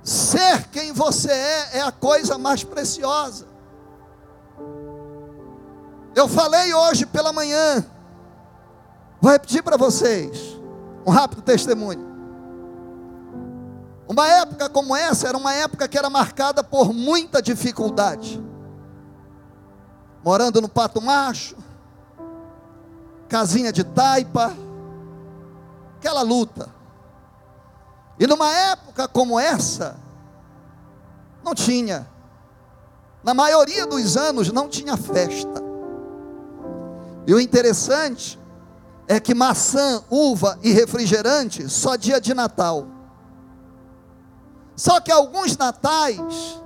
Ser 0.02 0.68
quem 0.68 0.92
você 0.92 1.30
é 1.30 1.78
é 1.78 1.82
a 1.82 1.92
coisa 1.92 2.36
mais 2.36 2.64
preciosa. 2.64 3.46
Eu 6.14 6.28
falei 6.28 6.74
hoje 6.74 7.06
pela 7.06 7.32
manhã, 7.32 7.84
vou 9.20 9.30
repetir 9.30 9.62
para 9.62 9.76
vocês, 9.76 10.60
um 11.06 11.10
rápido 11.10 11.40
testemunho. 11.40 12.12
Uma 14.08 14.28
época 14.28 14.68
como 14.68 14.94
essa 14.94 15.28
era 15.28 15.38
uma 15.38 15.54
época 15.54 15.88
que 15.88 15.96
era 15.96 16.10
marcada 16.10 16.62
por 16.62 16.92
muita 16.92 17.40
dificuldade. 17.40 18.42
Morando 20.22 20.60
no 20.60 20.68
Pato 20.68 21.00
Macho, 21.00 21.56
casinha 23.28 23.72
de 23.72 23.84
taipa, 23.84 24.54
aquela 25.96 26.22
luta. 26.22 26.81
E 28.22 28.26
numa 28.28 28.48
época 28.48 29.08
como 29.08 29.36
essa, 29.36 29.96
não 31.42 31.56
tinha, 31.56 32.06
na 33.20 33.34
maioria 33.34 33.84
dos 33.84 34.16
anos, 34.16 34.52
não 34.52 34.68
tinha 34.68 34.96
festa. 34.96 35.60
E 37.26 37.34
o 37.34 37.40
interessante 37.40 38.38
é 39.08 39.18
que 39.18 39.34
maçã, 39.34 40.04
uva 40.08 40.56
e 40.62 40.70
refrigerante 40.70 41.68
só 41.68 41.96
dia 41.96 42.20
de 42.20 42.32
Natal. 42.32 42.86
Só 44.76 45.00
que 45.00 45.10
alguns 45.10 45.56
natais 45.56 46.60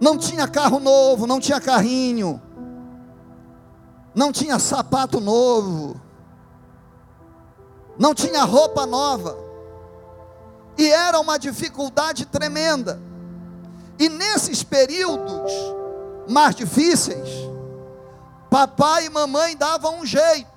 não 0.00 0.18
tinha 0.18 0.48
carro 0.48 0.80
novo, 0.80 1.28
não 1.28 1.38
tinha 1.38 1.60
carrinho, 1.60 2.42
não 4.12 4.32
tinha 4.32 4.58
sapato 4.58 5.20
novo, 5.20 6.00
não 7.96 8.12
tinha 8.12 8.42
roupa 8.42 8.84
nova. 8.84 9.45
E 10.78 10.90
era 10.90 11.18
uma 11.18 11.38
dificuldade 11.38 12.26
tremenda. 12.26 13.00
E 13.98 14.08
nesses 14.08 14.62
períodos 14.62 15.52
mais 16.28 16.54
difíceis, 16.54 17.28
papai 18.50 19.06
e 19.06 19.10
mamãe 19.10 19.56
davam 19.56 20.00
um 20.00 20.06
jeito. 20.06 20.56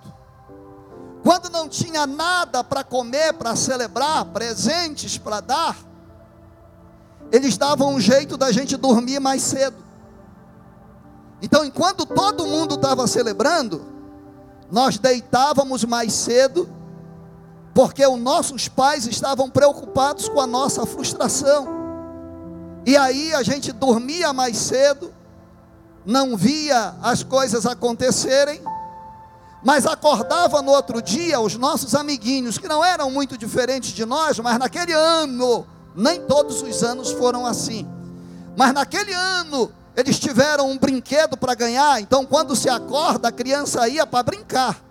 Quando 1.23 1.49
não 1.49 1.67
tinha 1.67 2.07
nada 2.07 2.63
para 2.63 2.83
comer, 2.83 3.33
para 3.33 3.55
celebrar, 3.55 4.25
presentes 4.25 5.17
para 5.17 5.39
dar, 5.39 5.77
eles 7.31 7.57
davam 7.57 7.93
um 7.93 7.99
jeito 7.99 8.37
da 8.37 8.51
gente 8.51 8.75
dormir 8.75 9.19
mais 9.19 9.41
cedo. 9.41 9.77
Então, 11.41 11.63
enquanto 11.63 12.05
todo 12.05 12.45
mundo 12.45 12.75
estava 12.75 13.07
celebrando, 13.07 13.85
nós 14.71 14.97
deitávamos 14.97 15.83
mais 15.83 16.13
cedo, 16.13 16.69
porque 17.73 18.05
os 18.05 18.19
nossos 18.19 18.67
pais 18.67 19.05
estavam 19.05 19.49
preocupados 19.49 20.27
com 20.27 20.39
a 20.39 20.47
nossa 20.47 20.85
frustração. 20.85 21.67
E 22.85 22.97
aí 22.97 23.33
a 23.33 23.43
gente 23.43 23.71
dormia 23.71 24.33
mais 24.33 24.57
cedo, 24.57 25.13
não 26.05 26.35
via 26.35 26.95
as 27.01 27.23
coisas 27.23 27.65
acontecerem, 27.65 28.61
mas 29.63 29.85
acordava 29.85 30.61
no 30.61 30.71
outro 30.71 31.01
dia 31.01 31.39
os 31.39 31.55
nossos 31.55 31.93
amiguinhos, 31.93 32.57
que 32.57 32.67
não 32.67 32.83
eram 32.83 33.11
muito 33.11 33.37
diferentes 33.37 33.91
de 33.91 34.05
nós, 34.05 34.39
mas 34.39 34.57
naquele 34.57 34.93
ano 34.93 35.67
nem 35.95 36.21
todos 36.21 36.61
os 36.61 36.83
anos 36.83 37.11
foram 37.11 37.45
assim. 37.45 37.87
Mas 38.55 38.73
naquele 38.73 39.13
ano, 39.13 39.71
eles 39.95 40.19
tiveram 40.19 40.69
um 40.69 40.77
brinquedo 40.77 41.37
para 41.37 41.53
ganhar. 41.53 42.01
Então, 42.01 42.25
quando 42.25 42.55
se 42.55 42.69
acorda, 42.69 43.27
a 43.27 43.31
criança 43.31 43.87
ia 43.87 44.05
para 44.05 44.23
brincar. 44.23 44.81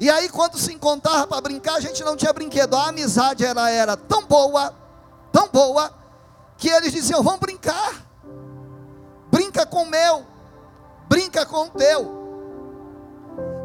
E 0.00 0.08
aí, 0.08 0.28
quando 0.28 0.58
se 0.58 0.72
encontrava 0.72 1.26
para 1.26 1.40
brincar, 1.40 1.74
a 1.76 1.80
gente 1.80 2.02
não 2.04 2.16
tinha 2.16 2.32
brinquedo. 2.32 2.76
A 2.76 2.88
amizade 2.88 3.44
era, 3.44 3.96
tão 3.96 4.24
boa, 4.24 4.74
tão 5.32 5.48
boa, 5.48 5.92
que 6.56 6.68
eles 6.68 6.92
diziam: 6.92 7.22
Vamos 7.22 7.40
brincar. 7.40 8.06
Brinca 9.30 9.66
com 9.66 9.82
o 9.82 9.90
meu, 9.90 10.24
brinca 11.08 11.44
com 11.44 11.64
o 11.64 11.70
teu 11.70 12.18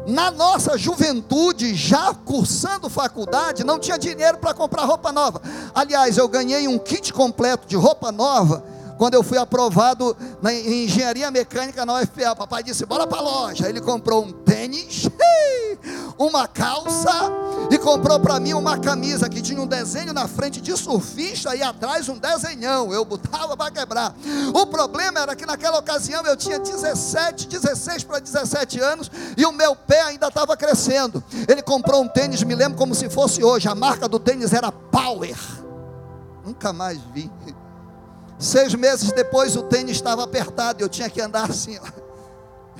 na 0.06 0.30
nossa 0.30 0.76
juventude, 0.76 1.74
já 1.74 2.12
cursando 2.14 2.90
faculdade, 2.90 3.64
não 3.64 3.78
tinha 3.78 3.98
dinheiro 3.98 4.38
para 4.38 4.52
comprar 4.52 4.84
roupa 4.84 5.10
nova. 5.10 5.40
Aliás, 5.74 6.18
eu 6.18 6.28
ganhei 6.28 6.68
um 6.68 6.78
kit 6.78 7.12
completo 7.12 7.66
de 7.66 7.76
roupa 7.76 8.12
nova 8.12 8.62
Quando 8.96 9.14
eu 9.14 9.22
fui 9.22 9.38
aprovado 9.38 10.16
na, 10.40 10.52
em 10.52 10.84
engenharia 10.84 11.30
mecânica 11.30 11.84
na 11.84 12.00
UFPA, 12.00 12.36
papai 12.36 12.62
disse: 12.62 12.86
bora 12.86 13.06
para 13.06 13.18
a 13.18 13.22
loja. 13.22 13.68
Ele 13.68 13.80
comprou 13.80 14.24
um 14.24 14.32
tênis, 14.32 15.08
uma 16.18 16.46
calça 16.46 17.10
e 17.70 17.78
comprou 17.78 18.20
para 18.20 18.38
mim 18.38 18.54
uma 18.54 18.78
camisa 18.78 19.28
que 19.28 19.42
tinha 19.42 19.60
um 19.60 19.66
desenho 19.66 20.12
na 20.12 20.28
frente 20.28 20.60
de 20.60 20.76
surfista 20.76 21.54
e 21.56 21.62
atrás 21.62 22.08
um 22.08 22.18
desenhão. 22.18 22.92
Eu 22.92 23.04
botava 23.04 23.56
para 23.56 23.70
quebrar. 23.70 24.14
O 24.54 24.66
problema 24.66 25.20
era 25.20 25.34
que 25.34 25.46
naquela 25.46 25.78
ocasião 25.78 26.24
eu 26.24 26.36
tinha 26.36 26.58
17, 26.58 27.48
16 27.48 28.04
para 28.04 28.18
17 28.20 28.80
anos 28.80 29.10
e 29.36 29.44
o 29.44 29.52
meu 29.52 29.74
pé 29.74 30.02
ainda 30.02 30.28
estava 30.28 30.56
crescendo. 30.56 31.22
Ele 31.48 31.62
comprou 31.62 32.02
um 32.02 32.08
tênis, 32.08 32.42
me 32.42 32.54
lembro 32.54 32.78
como 32.78 32.94
se 32.94 33.08
fosse 33.08 33.42
hoje. 33.42 33.68
A 33.68 33.74
marca 33.74 34.08
do 34.08 34.18
tênis 34.18 34.52
era 34.52 34.70
Power. 34.70 35.36
Nunca 36.44 36.72
mais 36.72 37.00
vi. 37.12 37.30
Seis 38.38 38.74
meses 38.74 39.12
depois 39.12 39.56
o 39.56 39.62
tênis 39.62 39.96
estava 39.96 40.24
apertado, 40.24 40.82
eu 40.82 40.88
tinha 40.88 41.08
que 41.08 41.20
andar 41.20 41.50
assim, 41.50 41.78
ó. 41.78 42.04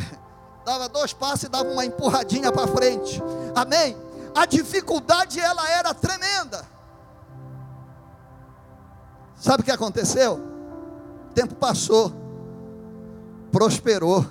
Dava 0.65 0.89
dois 0.89 1.13
passos 1.13 1.45
e 1.45 1.49
dava 1.49 1.69
uma 1.69 1.85
empurradinha 1.85 2.51
para 2.51 2.67
frente. 2.67 3.23
Amém? 3.55 3.97
A 4.35 4.47
dificuldade 4.47 5.39
ela 5.39 5.71
era 5.71 5.93
tremenda. 5.93 6.65
Sabe 9.37 9.61
o 9.61 9.65
que 9.65 9.71
aconteceu? 9.71 10.41
O 11.31 11.35
tempo 11.35 11.55
passou, 11.55 12.13
prosperou. 13.53 14.27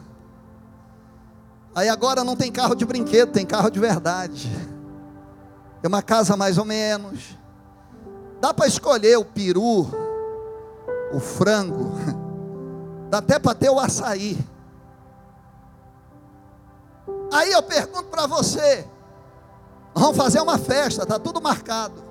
Aí 1.75 1.87
agora 1.87 2.23
não 2.23 2.35
tem 2.35 2.51
carro 2.51 2.73
de 2.73 2.83
brinquedo, 2.83 3.31
tem 3.31 3.45
carro 3.45 3.69
de 3.69 3.79
verdade. 3.79 4.49
Tem 5.81 5.87
uma 5.87 6.01
casa 6.01 6.35
mais 6.35 6.57
ou 6.57 6.65
menos. 6.65 7.37
Dá 8.41 8.53
para 8.53 8.67
escolher 8.67 9.17
o 9.17 9.25
peru, 9.25 9.87
o 11.13 11.19
frango, 11.19 11.91
dá 13.09 13.19
até 13.19 13.37
para 13.37 13.55
ter 13.55 13.69
o 13.69 13.79
açaí. 13.79 14.37
Aí 17.31 17.51
eu 17.51 17.61
pergunto 17.63 18.05
para 18.05 18.25
você: 18.25 18.87
vamos 19.93 20.17
fazer 20.17 20.41
uma 20.41 20.57
festa, 20.57 21.03
está 21.03 21.19
tudo 21.19 21.41
marcado. 21.41 22.03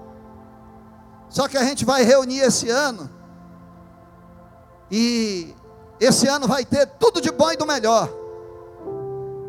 Só 1.29 1.49
que 1.49 1.57
a 1.57 1.65
gente 1.65 1.85
vai 1.85 2.05
reunir 2.05 2.41
esse 2.41 2.71
ano, 2.71 3.11
e 4.91 5.55
esse 5.99 6.29
ano 6.29 6.47
vai 6.47 6.65
ter 6.65 6.87
tudo 6.87 7.21
de 7.21 7.31
bom 7.31 7.51
e 7.51 7.57
do 7.57 7.67
melhor. 7.67 8.09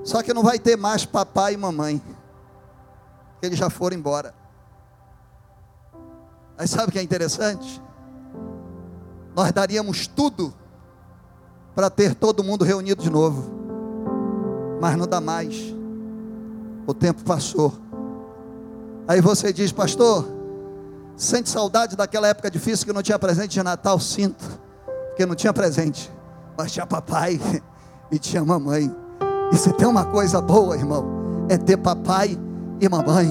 Só 0.03 0.21
que 0.21 0.33
não 0.33 0.43
vai 0.43 0.59
ter 0.59 0.75
mais 0.75 1.05
papai 1.05 1.53
e 1.53 1.57
mamãe, 1.57 2.01
eles 3.41 3.57
já 3.59 3.69
foram 3.69 3.97
embora. 3.97 4.33
Mas 6.57 6.69
sabe 6.69 6.89
o 6.89 6.91
que 6.91 6.99
é 6.99 7.03
interessante? 7.03 7.81
Nós 9.35 9.51
daríamos 9.51 10.07
tudo 10.07 10.53
para 11.75 11.89
ter 11.89 12.13
todo 12.15 12.43
mundo 12.43 12.63
reunido 12.63 13.01
de 13.01 13.09
novo, 13.09 13.49
mas 14.79 14.95
não 14.95 15.07
dá 15.07 15.19
mais, 15.19 15.73
o 16.85 16.93
tempo 16.93 17.23
passou. 17.23 17.73
Aí 19.07 19.19
você 19.21 19.51
diz, 19.51 19.71
pastor, 19.71 20.25
sente 21.17 21.49
saudade 21.49 21.95
daquela 21.95 22.27
época 22.27 22.49
difícil 22.49 22.85
que 22.85 22.93
não 22.93 23.01
tinha 23.01 23.17
presente 23.17 23.51
de 23.51 23.63
Natal? 23.63 23.99
Sinto, 23.99 24.43
porque 25.09 25.25
não 25.25 25.35
tinha 25.35 25.51
presente, 25.51 26.11
mas 26.57 26.71
tinha 26.71 26.85
papai 26.85 27.39
e 28.11 28.19
tinha 28.19 28.43
mamãe. 28.45 28.93
E 29.51 29.57
se 29.57 29.73
tem 29.73 29.87
uma 29.87 30.05
coisa 30.05 30.39
boa, 30.41 30.75
irmão, 30.75 31.45
é 31.49 31.57
ter 31.57 31.77
papai 31.77 32.37
e 32.79 32.87
mamãe 32.87 33.29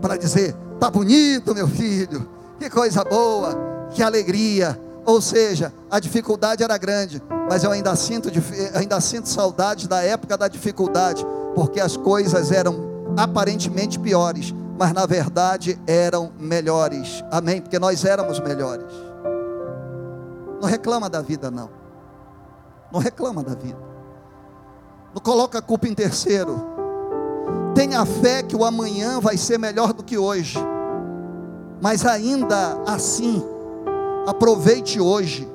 para 0.00 0.16
dizer: 0.16 0.54
tá 0.78 0.90
bonito, 0.90 1.54
meu 1.54 1.68
filho, 1.68 2.28
que 2.58 2.70
coisa 2.70 3.04
boa, 3.04 3.54
que 3.90 4.02
alegria, 4.02 4.78
ou 5.04 5.20
seja, 5.20 5.72
a 5.90 6.00
dificuldade 6.00 6.62
era 6.62 6.76
grande, 6.78 7.22
mas 7.48 7.62
eu 7.62 7.70
ainda 7.70 7.94
sinto, 7.94 8.30
ainda 8.74 9.00
sinto 9.00 9.28
saudade 9.28 9.86
da 9.86 10.02
época 10.02 10.36
da 10.36 10.48
dificuldade, 10.48 11.24
porque 11.54 11.80
as 11.80 11.96
coisas 11.96 12.50
eram 12.50 12.94
aparentemente 13.16 13.98
piores, 13.98 14.54
mas 14.78 14.92
na 14.92 15.06
verdade 15.06 15.78
eram 15.86 16.32
melhores. 16.38 17.22
Amém? 17.30 17.60
Porque 17.60 17.78
nós 17.78 18.04
éramos 18.04 18.40
melhores. 18.40 18.86
Não 20.60 20.68
reclama 20.68 21.10
da 21.10 21.20
vida, 21.20 21.50
não. 21.50 21.68
Não 22.90 22.98
reclama 22.98 23.42
da 23.42 23.54
vida. 23.54 23.78
Não 25.12 25.20
coloca 25.20 25.58
a 25.58 25.62
culpa 25.62 25.86
em 25.86 25.94
terceiro. 25.94 26.72
Tenha 27.74 28.04
fé 28.06 28.42
que 28.42 28.56
o 28.56 28.64
amanhã 28.64 29.20
vai 29.20 29.36
ser 29.36 29.58
melhor 29.58 29.92
do 29.92 30.02
que 30.02 30.16
hoje. 30.16 30.58
Mas 31.80 32.06
ainda 32.06 32.80
assim, 32.86 33.44
Aproveite 34.26 35.00
hoje 35.00 35.48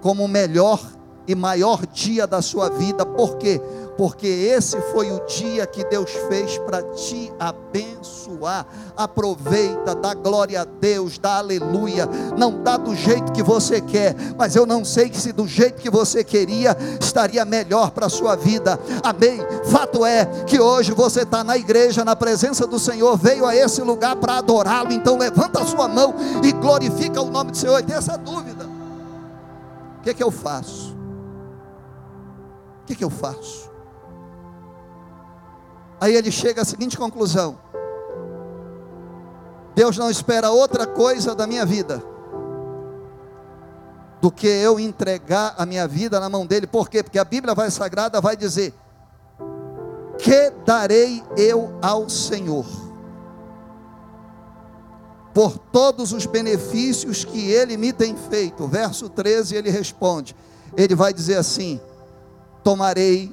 como 0.00 0.24
o 0.24 0.28
melhor 0.28 0.80
e 1.26 1.34
maior 1.34 1.86
dia 1.86 2.26
da 2.26 2.42
sua 2.42 2.68
vida, 2.68 3.06
por 3.06 3.36
quê? 3.36 3.60
Porque 3.60 3.81
esse 4.22 4.80
foi 4.92 5.10
o 5.10 5.24
dia 5.26 5.66
que 5.66 5.84
Deus 5.84 6.10
fez 6.28 6.58
para 6.58 6.82
te 6.82 7.32
abençoar. 7.38 8.66
Aproveita, 8.96 9.94
dá 9.94 10.14
glória 10.14 10.62
a 10.62 10.64
Deus, 10.64 11.18
dá 11.18 11.38
aleluia. 11.38 12.08
Não 12.36 12.62
dá 12.62 12.76
do 12.76 12.94
jeito 12.94 13.32
que 13.32 13.42
você 13.42 13.80
quer, 13.80 14.14
mas 14.36 14.56
eu 14.56 14.66
não 14.66 14.84
sei 14.84 15.12
se 15.12 15.32
do 15.32 15.46
jeito 15.46 15.80
que 15.80 15.90
você 15.90 16.24
queria 16.24 16.76
estaria 17.00 17.44
melhor 17.44 17.90
para 17.90 18.06
a 18.06 18.10
sua 18.10 18.34
vida. 18.34 18.78
Amém. 19.02 19.40
Fato 19.64 20.04
é 20.04 20.24
que 20.46 20.58
hoje 20.58 20.92
você 20.92 21.22
está 21.22 21.44
na 21.44 21.56
igreja, 21.56 22.04
na 22.04 22.16
presença 22.16 22.66
do 22.66 22.78
Senhor, 22.78 23.16
veio 23.16 23.46
a 23.46 23.54
esse 23.54 23.82
lugar 23.82 24.16
para 24.16 24.38
adorá-lo. 24.38 24.92
Então 24.92 25.18
levanta 25.18 25.62
a 25.62 25.66
sua 25.66 25.86
mão 25.86 26.14
e 26.42 26.52
glorifica 26.52 27.20
o 27.20 27.30
nome 27.30 27.52
do 27.52 27.56
Senhor. 27.56 27.78
E 27.78 27.82
tem 27.82 27.96
essa 27.96 28.16
dúvida: 28.16 28.64
o 29.98 30.02
que, 30.02 30.10
é 30.10 30.14
que 30.14 30.22
eu 30.22 30.30
faço? 30.30 30.96
O 32.82 32.86
que, 32.86 32.96
que 32.96 33.04
eu 33.04 33.10
faço? 33.10 33.71
Aí 36.02 36.16
ele 36.16 36.32
chega 36.32 36.62
à 36.62 36.64
seguinte 36.64 36.98
conclusão: 36.98 37.56
Deus 39.72 39.96
não 39.96 40.10
espera 40.10 40.50
outra 40.50 40.84
coisa 40.84 41.32
da 41.32 41.46
minha 41.46 41.64
vida 41.64 42.02
do 44.20 44.28
que 44.28 44.48
eu 44.48 44.80
entregar 44.80 45.54
a 45.56 45.64
minha 45.64 45.86
vida 45.86 46.18
na 46.18 46.28
mão 46.28 46.44
dele. 46.44 46.66
Por 46.66 46.88
quê? 46.88 47.04
Porque 47.04 47.20
a 47.20 47.24
Bíblia 47.24 47.54
vai 47.54 47.70
sagrada 47.70 48.20
vai 48.20 48.36
dizer: 48.36 48.74
"Que 50.18 50.50
darei 50.66 51.22
eu 51.36 51.72
ao 51.80 52.08
Senhor 52.08 52.66
por 55.32 55.56
todos 55.56 56.12
os 56.12 56.26
benefícios 56.26 57.24
que 57.24 57.48
ele 57.48 57.76
me 57.76 57.92
tem 57.92 58.16
feito?" 58.16 58.66
Verso 58.66 59.08
13 59.08 59.54
ele 59.54 59.70
responde. 59.70 60.34
Ele 60.76 60.96
vai 60.96 61.14
dizer 61.14 61.36
assim: 61.36 61.80
tomarei 62.64 63.32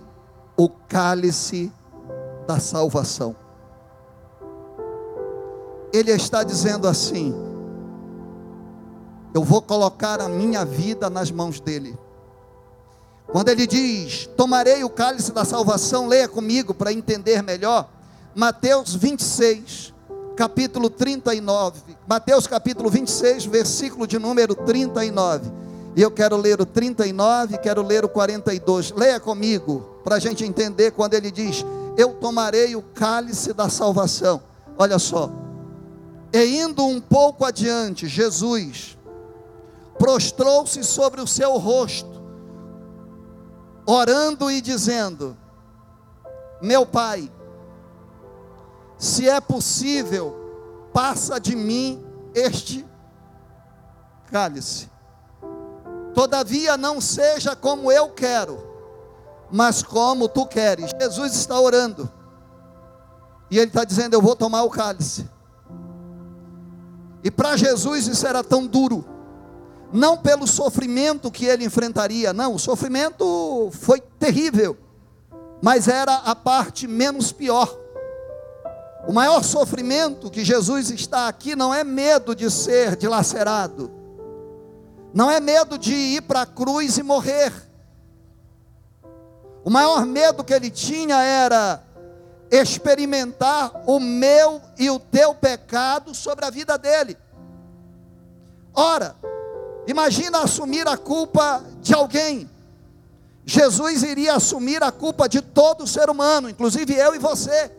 o 0.56 0.70
cálice 0.70 1.74
da 2.50 2.60
salvação. 2.60 3.36
Ele 5.94 6.12
está 6.12 6.44
dizendo 6.44 6.88
assim: 6.88 7.32
eu 9.36 9.44
vou 9.44 9.62
colocar 9.62 10.20
a 10.20 10.28
minha 10.28 10.66
vida 10.66 11.12
nas 11.12 11.30
mãos 11.30 11.60
dele. 11.60 11.96
Quando 13.32 13.50
ele 13.50 13.68
diz: 13.68 14.28
Tomarei 14.36 14.84
o 14.84 14.90
cálice 14.90 15.32
da 15.32 15.46
salvação, 15.46 16.08
leia 16.08 16.28
comigo 16.28 16.74
para 16.74 16.92
entender 16.92 17.44
melhor. 17.44 17.88
Mateus 18.34 18.96
26, 18.96 19.94
capítulo 20.36 20.90
39. 20.90 21.82
Mateus 22.08 22.48
capítulo 22.48 22.90
26, 22.90 23.46
versículo 23.46 24.08
de 24.08 24.18
número 24.18 24.56
39. 24.56 25.52
E 25.96 26.02
eu 26.02 26.10
quero 26.10 26.36
ler 26.36 26.60
o 26.60 26.66
39, 26.66 27.60
quero 27.60 27.84
ler 27.84 28.04
o 28.04 28.10
42. 28.10 28.92
Leia 28.92 29.20
comigo, 29.20 30.00
para 30.04 30.16
a 30.16 30.20
gente 30.20 30.44
entender 30.44 30.92
quando 30.92 31.14
ele 31.14 31.30
diz: 31.30 31.64
Eu 32.00 32.14
tomarei 32.14 32.78
o 32.78 32.82
cálice 32.82 33.52
da 33.52 33.68
salvação. 33.68 34.42
Olha 34.78 34.98
só. 34.98 35.30
E 36.32 36.62
indo 36.62 36.86
um 36.86 37.02
pouco 37.02 37.44
adiante, 37.44 38.08
Jesus 38.08 38.98
prostrou-se 39.98 40.82
sobre 40.82 41.20
o 41.20 41.28
seu 41.28 41.58
rosto, 41.58 42.24
orando 43.86 44.50
e 44.50 44.62
dizendo: 44.62 45.36
Meu 46.62 46.86
Pai, 46.86 47.30
se 48.98 49.28
é 49.28 49.42
possível, 49.42 50.90
passa 50.94 51.38
de 51.38 51.54
mim 51.54 52.02
este 52.34 52.86
cálice. 54.32 54.90
Todavia 56.14 56.78
não 56.78 57.02
seja 57.02 57.58
como 57.58 57.92
eu 57.92 58.08
quero, 58.08 58.69
mas 59.52 59.82
como 59.82 60.28
tu 60.28 60.46
queres. 60.46 60.92
Jesus 61.00 61.34
está 61.36 61.60
orando. 61.60 62.10
E 63.50 63.58
ele 63.58 63.68
está 63.68 63.84
dizendo: 63.84 64.14
Eu 64.14 64.22
vou 64.22 64.36
tomar 64.36 64.64
o 64.64 64.70
cálice. 64.70 65.28
E 67.24 67.30
para 67.30 67.58
Jesus 67.58 68.08
isso 68.08 68.26
era 68.26 68.44
tão 68.44 68.66
duro. 68.66 69.06
Não 69.92 70.18
pelo 70.18 70.46
sofrimento 70.46 71.32
que 71.32 71.46
ele 71.46 71.66
enfrentaria, 71.66 72.32
não, 72.32 72.54
o 72.54 72.60
sofrimento 72.60 73.72
foi 73.72 74.00
terrível, 74.00 74.78
mas 75.62 75.88
era 75.88 76.14
a 76.14 76.36
parte 76.36 76.88
menos 76.88 77.32
pior. 77.32 77.76
O 79.08 79.12
maior 79.12 79.44
sofrimento 79.44 80.30
que 80.30 80.46
Jesus 80.46 80.92
está 80.92 81.28
aqui 81.28 81.56
não 81.56 81.74
é 81.74 81.84
medo 81.84 82.36
de 82.36 82.52
ser 82.52 82.96
dilacerado, 82.96 83.90
não 85.12 85.32
é 85.32 85.40
medo 85.40 85.76
de 85.76 85.94
ir 85.94 86.22
para 86.22 86.42
a 86.42 86.46
cruz 86.46 87.00
e 87.00 87.04
morrer. 87.04 87.52
O 89.70 89.72
maior 89.72 90.04
medo 90.04 90.44
que 90.44 90.52
ele 90.52 90.72
tinha 90.72 91.22
era 91.22 91.84
experimentar 92.50 93.72
o 93.86 94.00
meu 94.00 94.60
e 94.80 94.90
o 94.90 94.98
teu 94.98 95.36
pecado 95.36 96.16
sobre 96.16 96.44
a 96.44 96.50
vida 96.50 96.76
dele. 96.76 97.16
Ora, 98.74 99.16
imagina 99.86 100.42
assumir 100.42 100.88
a 100.88 100.98
culpa 100.98 101.64
de 101.84 101.94
alguém. 101.94 102.50
Jesus 103.46 104.02
iria 104.02 104.34
assumir 104.34 104.82
a 104.82 104.92
culpa 104.92 105.30
de 105.30 105.40
todo 105.40 105.86
ser 105.86 106.10
humano, 106.10 106.50
inclusive 106.50 106.96
eu 106.96 107.14
e 107.14 107.20
você. 107.20 107.72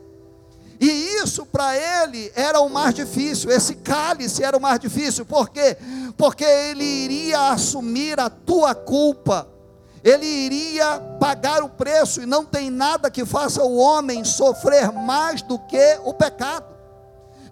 E 0.79 0.87
isso 1.25 1.45
para 1.45 1.77
ele 1.77 2.31
era 2.37 2.61
o 2.61 2.71
mais 2.71 2.95
difícil, 2.95 3.51
esse 3.51 3.75
cálice 3.75 4.45
era 4.45 4.57
o 4.57 4.61
mais 4.61 4.79
difícil, 4.79 5.27
por 5.27 5.51
quê? 5.51 5.77
Porque 6.17 6.45
ele 6.45 6.85
iria 6.85 7.51
assumir 7.51 8.21
a 8.21 8.31
tua 8.31 8.77
culpa, 8.77 9.49
ele 10.03 10.27
iria 10.27 10.99
pagar 11.19 11.63
o 11.63 11.69
preço, 11.69 12.23
e 12.23 12.27
não 12.27 12.45
tem 12.45 12.71
nada 12.71 13.11
que 13.11 13.25
faça 13.25 13.63
o 13.63 13.77
homem 13.77 14.25
sofrer 14.25 14.91
mais 14.93 15.43
do 15.43 15.59
que 15.59 15.99
o 16.05 16.15
pecado. 16.15 16.71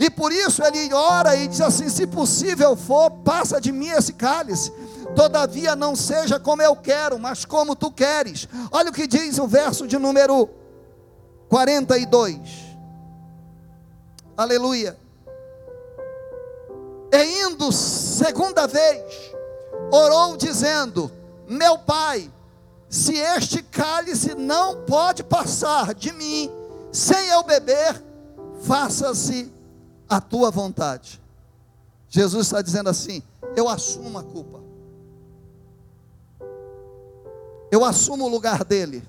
E 0.01 0.09
por 0.09 0.33
isso 0.33 0.63
ele 0.63 0.93
ora 0.95 1.35
e 1.37 1.49
diz 1.49 1.61
assim: 1.61 1.89
se 1.89 2.07
possível 2.07 2.77
for, 2.77 3.11
passa 3.11 3.61
de 3.61 3.73
mim 3.73 3.89
esse 3.89 4.13
cálice. 4.13 4.73
Todavia 5.17 5.75
não 5.75 5.97
seja 5.97 6.39
como 6.39 6.63
eu 6.63 6.77
quero, 6.77 7.19
mas 7.19 7.45
como 7.45 7.75
tu 7.75 7.91
queres. 7.91 8.49
Olha 8.71 8.91
o 8.91 8.93
que 8.93 9.07
diz 9.07 9.39
o 9.39 9.47
verso 9.47 9.87
de 9.87 9.99
número 9.99 10.49
42. 11.49 12.39
Aleluia. 14.37 14.97
E 17.13 17.43
indo 17.43 17.73
segunda 17.73 18.69
vez, 18.69 19.03
orou 19.91 20.37
dizendo: 20.37 21.11
Meu 21.49 21.79
pai, 21.79 22.31
se 22.89 23.15
este 23.15 23.63
cálice 23.63 24.35
não 24.35 24.85
pode 24.85 25.23
passar 25.23 25.95
de 25.95 26.13
mim 26.13 26.51
sem 26.91 27.29
eu 27.29 27.43
beber, 27.43 28.03
faça-se 28.63 29.53
a 30.09 30.21
tua 30.21 30.51
vontade. 30.51 31.21
Jesus 32.09 32.47
está 32.47 32.63
dizendo 32.63 32.89
assim: 32.89 33.23
Eu 33.55 33.69
assumo 33.69 34.19
a 34.19 34.23
culpa. 34.23 34.61
Eu 37.71 37.85
assumo 37.85 38.25
o 38.25 38.29
lugar 38.29 38.65
dele. 38.65 39.03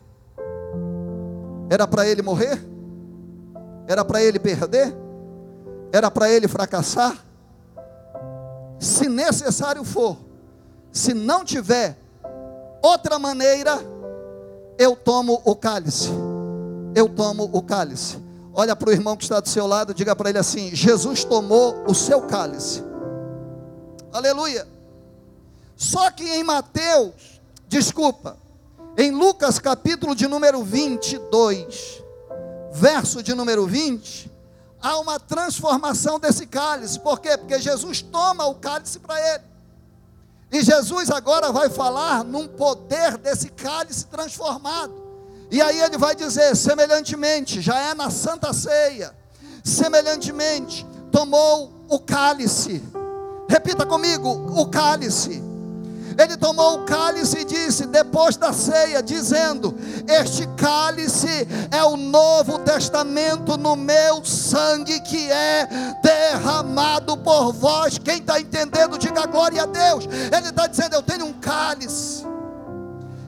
Era 1.69 1.87
para 1.87 2.05
ele 2.05 2.21
morrer? 2.21 2.61
Era 3.87 4.03
para 4.03 4.21
ele 4.21 4.39
perder? 4.39 4.93
Era 5.91 6.11
para 6.11 6.29
ele 6.29 6.47
fracassar? 6.47 7.25
Se 8.77 9.07
necessário 9.07 9.83
for, 9.83 10.17
se 10.91 11.13
não 11.13 11.45
tiver 11.45 11.97
outra 12.81 13.19
maneira, 13.19 13.79
eu 14.77 14.95
tomo 14.95 15.41
o 15.45 15.55
cálice. 15.55 16.09
Eu 16.95 17.09
tomo 17.09 17.49
o 17.51 17.61
cálice. 17.61 18.17
Olha 18.53 18.75
para 18.75 18.89
o 18.89 18.91
irmão 18.91 19.15
que 19.15 19.23
está 19.23 19.39
do 19.39 19.47
seu 19.47 19.67
lado, 19.67 19.93
diga 19.93 20.15
para 20.15 20.29
ele 20.29 20.39
assim: 20.39 20.73
Jesus 20.75 21.23
tomou 21.23 21.83
o 21.87 21.93
seu 21.93 22.21
cálice. 22.21 22.83
Aleluia. 24.11 24.67
Só 25.75 26.11
que 26.11 26.23
em 26.23 26.43
Mateus, 26.43 27.39
desculpa, 27.67 28.37
em 28.97 29.11
Lucas 29.11 29.59
capítulo 29.59 30.13
de 30.13 30.27
número 30.27 30.61
22, 30.63 32.03
verso 32.71 33.23
de 33.23 33.33
número 33.33 33.65
20, 33.65 34.29
há 34.81 34.99
uma 34.99 35.19
transformação 35.19 36.19
desse 36.19 36.45
cálice. 36.45 36.99
Por 36.99 37.19
quê? 37.19 37.37
Porque 37.37 37.59
Jesus 37.59 38.01
toma 38.01 38.45
o 38.45 38.55
cálice 38.55 38.99
para 38.99 39.19
ele. 39.35 39.43
E 40.51 40.61
Jesus 40.61 41.11
agora 41.11 41.51
vai 41.51 41.69
falar 41.69 42.23
num 42.23 42.47
poder 42.47 43.17
desse 43.17 43.49
cálice 43.49 44.05
transformado. 44.05 44.93
E 45.51 45.61
aí 45.61 45.79
ele 45.79 45.97
vai 45.97 46.15
dizer: 46.15 46.55
semelhantemente, 46.55 47.61
já 47.61 47.79
é 47.79 47.93
na 47.93 48.09
Santa 48.09 48.53
Ceia, 48.53 49.15
semelhantemente, 49.63 50.85
tomou 51.11 51.71
o 51.87 51.99
cálice. 51.99 52.83
Repita 53.47 53.85
comigo: 53.85 54.29
o 54.59 54.65
cálice. 54.67 55.48
Ele 56.19 56.35
tomou 56.35 56.81
o 56.81 56.85
cálice 56.85 57.39
e 57.39 57.45
disse, 57.45 57.85
depois 57.85 58.35
da 58.35 58.51
ceia, 58.51 59.01
dizendo: 59.01 59.73
Este 60.05 60.45
cálice 60.57 61.47
é 61.71 61.81
o 61.81 61.95
novo 61.95 62.59
testamento 62.59 63.57
no 63.57 63.77
meu 63.77 64.25
sangue 64.25 64.99
que 64.99 65.31
é 65.31 65.65
derramado 66.03 67.15
por 67.15 67.53
vós. 67.53 67.97
Quem 67.97 68.17
está 68.17 68.37
entendendo, 68.37 68.97
diga 68.97 69.25
glória 69.27 69.63
a 69.63 69.65
Deus. 69.65 70.05
Ele 70.05 70.49
está 70.49 70.67
dizendo: 70.67 70.95
Eu 70.95 71.01
tenho 71.01 71.25
um 71.25 71.33
cálice. 71.33 72.27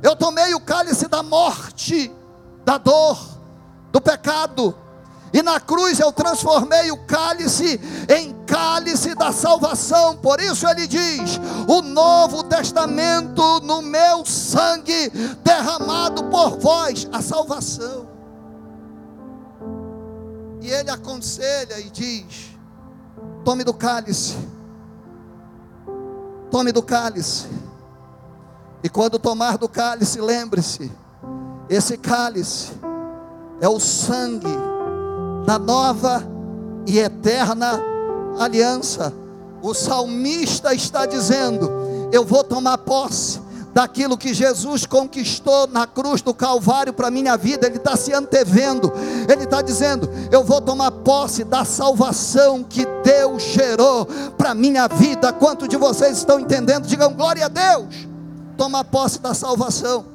Eu 0.03 0.13
tomei 0.13 0.53
o 0.53 0.59
cálice 0.59 1.07
da 1.07 1.23
morte, 1.23 2.11
da 2.65 2.77
dor, 2.77 3.17
do 3.89 4.01
pecado 4.01 4.75
e 5.33 5.41
na 5.41 5.59
cruz 5.59 5.99
eu 5.99 6.11
transformei 6.11 6.91
o 6.91 6.97
cálice 7.05 7.79
em 8.09 8.33
cálice 8.45 9.15
da 9.15 9.31
salvação. 9.31 10.17
Por 10.17 10.41
isso 10.41 10.67
ele 10.67 10.85
diz: 10.85 11.39
o 11.67 11.81
Novo 11.81 12.43
Testamento 12.43 13.61
no 13.61 13.81
meu 13.81 14.25
sangue 14.25 15.09
derramado 15.43 16.25
por 16.25 16.57
vós, 16.59 17.07
a 17.11 17.21
salvação. 17.21 18.07
E 20.59 20.69
ele 20.69 20.89
aconselha 20.89 21.79
e 21.79 21.89
diz: 21.89 22.57
tome 23.45 23.63
do 23.63 23.73
cálice, 23.73 24.35
tome 26.49 26.73
do 26.73 26.83
cálice. 26.83 27.47
E 28.83 28.89
quando 28.89 29.17
tomar 29.17 29.57
do 29.57 29.69
cálice, 29.69 30.19
lembre-se: 30.19 30.91
esse 31.69 31.97
cálice 31.97 32.73
é 33.61 33.69
o 33.69 33.79
sangue 33.79 34.70
na 35.45 35.57
nova 35.57 36.23
e 36.87 36.99
eterna 36.99 37.81
aliança. 38.39 39.13
O 39.61 39.73
salmista 39.73 40.73
está 40.73 41.05
dizendo: 41.05 41.69
Eu 42.11 42.25
vou 42.25 42.43
tomar 42.43 42.77
posse 42.79 43.39
daquilo 43.73 44.17
que 44.17 44.33
Jesus 44.33 44.85
conquistou 44.85 45.67
na 45.67 45.87
cruz 45.87 46.21
do 46.21 46.33
Calvário 46.33 46.93
para 46.93 47.07
a 47.07 47.11
minha 47.11 47.37
vida, 47.37 47.67
Ele 47.67 47.77
está 47.77 47.95
se 47.95 48.13
antevendo, 48.13 48.91
Ele 49.29 49.43
está 49.43 49.61
dizendo: 49.61 50.09
Eu 50.31 50.43
vou 50.43 50.61
tomar 50.61 50.91
posse 50.91 51.43
da 51.43 51.63
salvação 51.63 52.63
que 52.63 52.85
Deus 53.03 53.43
gerou 53.43 54.05
para 54.37 54.51
a 54.51 54.55
minha 54.55 54.87
vida. 54.87 55.31
Quanto 55.31 55.67
de 55.67 55.77
vocês 55.77 56.17
estão 56.17 56.39
entendendo? 56.39 56.87
Digam 56.87 57.13
glória 57.13 57.45
a 57.45 57.49
Deus. 57.49 58.07
Tomar 58.57 58.83
posse 58.85 59.19
da 59.19 59.33
salvação. 59.33 60.05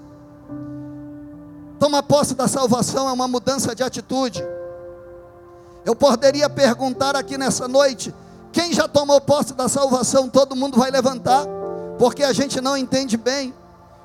Tomar 1.79 2.03
posse 2.03 2.35
da 2.35 2.49
salvação 2.49 3.09
é 3.09 3.13
uma 3.13 3.29
mudança 3.29 3.75
de 3.75 3.83
atitude. 3.83 4.43
Eu 5.87 5.95
poderia 5.95 6.51
perguntar 6.51 7.15
aqui 7.15 7.39
nessa 7.39 7.69
noite: 7.69 8.13
quem 8.51 8.73
já 8.73 8.89
tomou 8.89 9.21
posse 9.21 9.55
da 9.55 9.69
salvação? 9.69 10.29
Todo 10.29 10.57
mundo 10.57 10.77
vai 10.77 10.91
levantar, 10.91 11.47
porque 11.97 12.25
a 12.25 12.33
gente 12.33 12.61
não 12.61 12.77
entende 12.77 13.17
bem. 13.17 13.55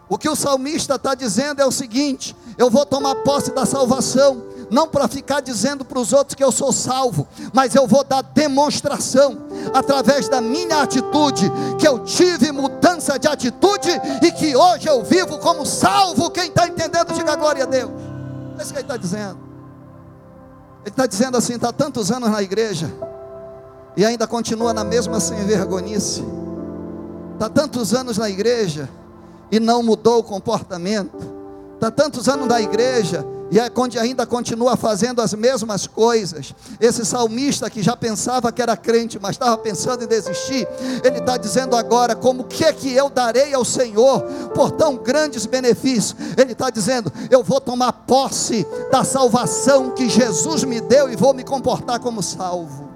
O 0.07 0.15
que 0.15 0.29
o 0.29 0.35
salmista 0.35 0.93
está 0.95 1.15
dizendo 1.15 1.59
é 1.59 1.65
o 1.65 1.71
seguinte: 1.71 2.35
eu 2.55 2.69
vou 2.69 2.85
tomar 2.85 3.15
posse 3.23 3.51
da 3.51 3.65
salvação, 3.65 4.43
não 4.69 4.87
para 4.87 5.07
ficar 5.07 5.39
dizendo 5.39 5.83
para 5.83 5.97
os 5.97 6.13
outros 6.13 6.35
que 6.35 6.43
eu 6.43 6.51
sou 6.51 6.71
salvo, 6.71 7.27
mas 7.51 7.73
eu 7.73 7.87
vou 7.87 8.03
dar 8.03 8.21
demonstração, 8.21 9.39
através 9.73 10.29
da 10.29 10.39
minha 10.39 10.83
atitude, 10.83 11.51
que 11.79 11.87
eu 11.87 11.97
tive 12.03 12.51
mudança 12.51 13.17
de 13.17 13.27
atitude 13.27 13.89
e 14.21 14.31
que 14.31 14.55
hoje 14.55 14.87
eu 14.87 15.03
vivo 15.03 15.39
como 15.39 15.65
salvo. 15.65 16.29
Quem 16.29 16.45
está 16.45 16.67
entendendo, 16.67 17.11
diga 17.11 17.35
glória 17.35 17.63
a 17.63 17.67
Deus. 17.67 17.89
É 18.59 18.61
isso 18.61 18.71
que 18.71 18.77
ele 18.77 18.83
está 18.83 18.97
dizendo. 18.97 19.50
Ele 20.81 20.89
está 20.89 21.05
dizendo 21.05 21.37
assim: 21.37 21.53
está 21.53 21.71
tantos 21.71 22.11
anos 22.11 22.29
na 22.29 22.41
igreja 22.41 22.91
e 23.95 24.05
ainda 24.05 24.27
continua 24.27 24.73
na 24.73 24.83
mesma 24.83 25.19
sem 25.19 25.45
vergonhice. 25.45 26.23
Está 27.33 27.49
tantos 27.49 27.93
anos 27.93 28.17
na 28.17 28.29
igreja 28.29 28.89
e 29.51 29.59
não 29.59 29.83
mudou 29.83 30.19
o 30.19 30.23
comportamento. 30.23 31.17
Está 31.75 31.91
tantos 31.91 32.27
anos 32.29 32.47
na 32.47 32.61
igreja 32.61 33.25
e 33.51 33.59
é 33.59 33.69
ainda 33.99 34.25
continua 34.25 34.77
fazendo 34.77 35.21
as 35.21 35.33
mesmas 35.33 35.85
coisas. 35.85 36.55
Esse 36.79 37.05
salmista 37.05 37.69
que 37.69 37.83
já 37.83 37.97
pensava 37.97 38.49
que 38.49 38.61
era 38.61 38.77
crente, 38.77 39.19
mas 39.21 39.31
estava 39.31 39.57
pensando 39.57 40.05
em 40.05 40.07
desistir, 40.07 40.65
ele 41.03 41.17
está 41.17 41.35
dizendo 41.35 41.75
agora: 41.75 42.15
como 42.15 42.45
que 42.45 42.63
é 42.63 42.71
que 42.71 42.93
eu 42.93 43.09
darei 43.09 43.53
ao 43.53 43.65
Senhor 43.65 44.21
por 44.55 44.71
tão 44.71 44.95
grandes 44.95 45.45
benefícios? 45.45 46.15
Ele 46.37 46.53
está 46.53 46.69
dizendo: 46.69 47.11
eu 47.29 47.43
vou 47.43 47.59
tomar 47.59 47.91
posse 47.91 48.65
da 48.89 49.03
salvação 49.03 49.91
que 49.91 50.07
Jesus 50.07 50.63
me 50.63 50.79
deu 50.79 51.11
e 51.11 51.17
vou 51.17 51.33
me 51.33 51.43
comportar 51.43 51.99
como 51.99 52.23
salvo. 52.23 52.89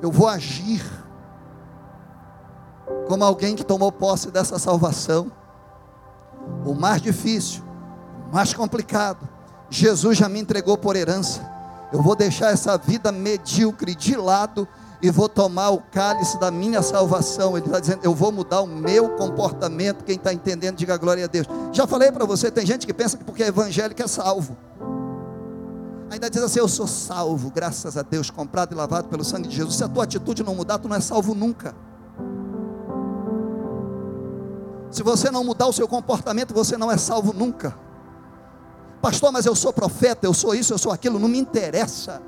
Eu 0.00 0.10
vou 0.10 0.26
agir 0.26 0.82
como 3.06 3.22
alguém 3.22 3.54
que 3.54 3.64
tomou 3.64 3.92
posse 3.92 4.30
dessa 4.30 4.58
salvação. 4.58 5.30
O 6.64 6.72
mais 6.72 7.02
difícil 7.02 7.67
mais 8.32 8.52
complicado. 8.54 9.28
Jesus 9.70 10.16
já 10.16 10.28
me 10.28 10.40
entregou 10.40 10.76
por 10.76 10.96
herança. 10.96 11.40
Eu 11.92 12.02
vou 12.02 12.14
deixar 12.14 12.52
essa 12.52 12.76
vida 12.76 13.10
medíocre 13.10 13.94
de 13.94 14.14
lado 14.16 14.68
e 15.00 15.10
vou 15.10 15.28
tomar 15.28 15.70
o 15.70 15.78
cálice 15.78 16.38
da 16.38 16.50
minha 16.50 16.82
salvação. 16.82 17.56
Ele 17.56 17.66
está 17.66 17.80
dizendo, 17.80 18.00
eu 18.02 18.14
vou 18.14 18.32
mudar 18.32 18.60
o 18.60 18.66
meu 18.66 19.10
comportamento. 19.10 20.04
Quem 20.04 20.16
está 20.16 20.32
entendendo, 20.32 20.76
diga 20.76 20.96
glória 20.96 21.24
a 21.24 21.28
Deus. 21.28 21.46
Já 21.72 21.86
falei 21.86 22.12
para 22.12 22.24
você, 22.24 22.50
tem 22.50 22.66
gente 22.66 22.86
que 22.86 22.92
pensa 22.92 23.16
que 23.16 23.24
porque 23.24 23.42
é 23.42 23.48
evangélico 23.48 24.02
é 24.02 24.06
salvo. 24.06 24.56
Ainda 26.10 26.28
diz 26.28 26.42
assim: 26.42 26.58
Eu 26.58 26.68
sou 26.68 26.86
salvo, 26.86 27.50
graças 27.50 27.96
a 27.96 28.02
Deus, 28.02 28.30
comprado 28.30 28.72
e 28.72 28.74
lavado 28.74 29.08
pelo 29.08 29.24
sangue 29.24 29.48
de 29.48 29.56
Jesus. 29.56 29.76
Se 29.76 29.84
a 29.84 29.88
tua 29.88 30.04
atitude 30.04 30.42
não 30.42 30.54
mudar, 30.54 30.78
tu 30.78 30.88
não 30.88 30.96
é 30.96 31.00
salvo 31.00 31.34
nunca. 31.34 31.74
Se 34.90 35.02
você 35.02 35.30
não 35.30 35.44
mudar 35.44 35.66
o 35.66 35.72
seu 35.72 35.86
comportamento, 35.86 36.54
você 36.54 36.76
não 36.76 36.90
é 36.90 36.96
salvo 36.96 37.32
nunca. 37.32 37.74
Pastor, 39.00 39.32
mas 39.32 39.46
eu 39.46 39.54
sou 39.54 39.72
profeta, 39.72 40.26
eu 40.26 40.34
sou 40.34 40.54
isso, 40.54 40.72
eu 40.72 40.78
sou 40.78 40.92
aquilo, 40.92 41.18
não 41.18 41.28
me 41.28 41.38
interessa. 41.38 42.20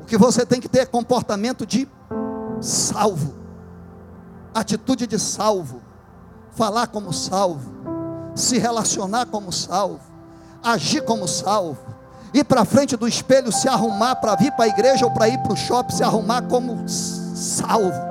O 0.00 0.04
que 0.04 0.16
você 0.16 0.44
tem 0.44 0.60
que 0.60 0.68
ter 0.68 0.80
é 0.80 0.86
comportamento 0.86 1.64
de 1.64 1.88
salvo, 2.60 3.34
atitude 4.54 5.06
de 5.06 5.18
salvo, 5.18 5.80
falar 6.52 6.88
como 6.88 7.12
salvo, 7.12 7.70
se 8.34 8.58
relacionar 8.58 9.26
como 9.26 9.52
salvo, 9.52 10.00
agir 10.62 11.02
como 11.04 11.28
salvo, 11.28 11.78
ir 12.34 12.44
para 12.44 12.64
frente 12.64 12.96
do 12.96 13.06
espelho, 13.06 13.52
se 13.52 13.68
arrumar 13.68 14.16
para 14.16 14.34
vir 14.34 14.50
para 14.52 14.64
a 14.64 14.68
igreja 14.68 15.04
ou 15.04 15.12
para 15.12 15.28
ir 15.28 15.38
para 15.38 15.52
o 15.52 15.56
shopping, 15.56 15.94
se 15.94 16.02
arrumar 16.02 16.42
como 16.42 16.88
salvo 16.88 18.10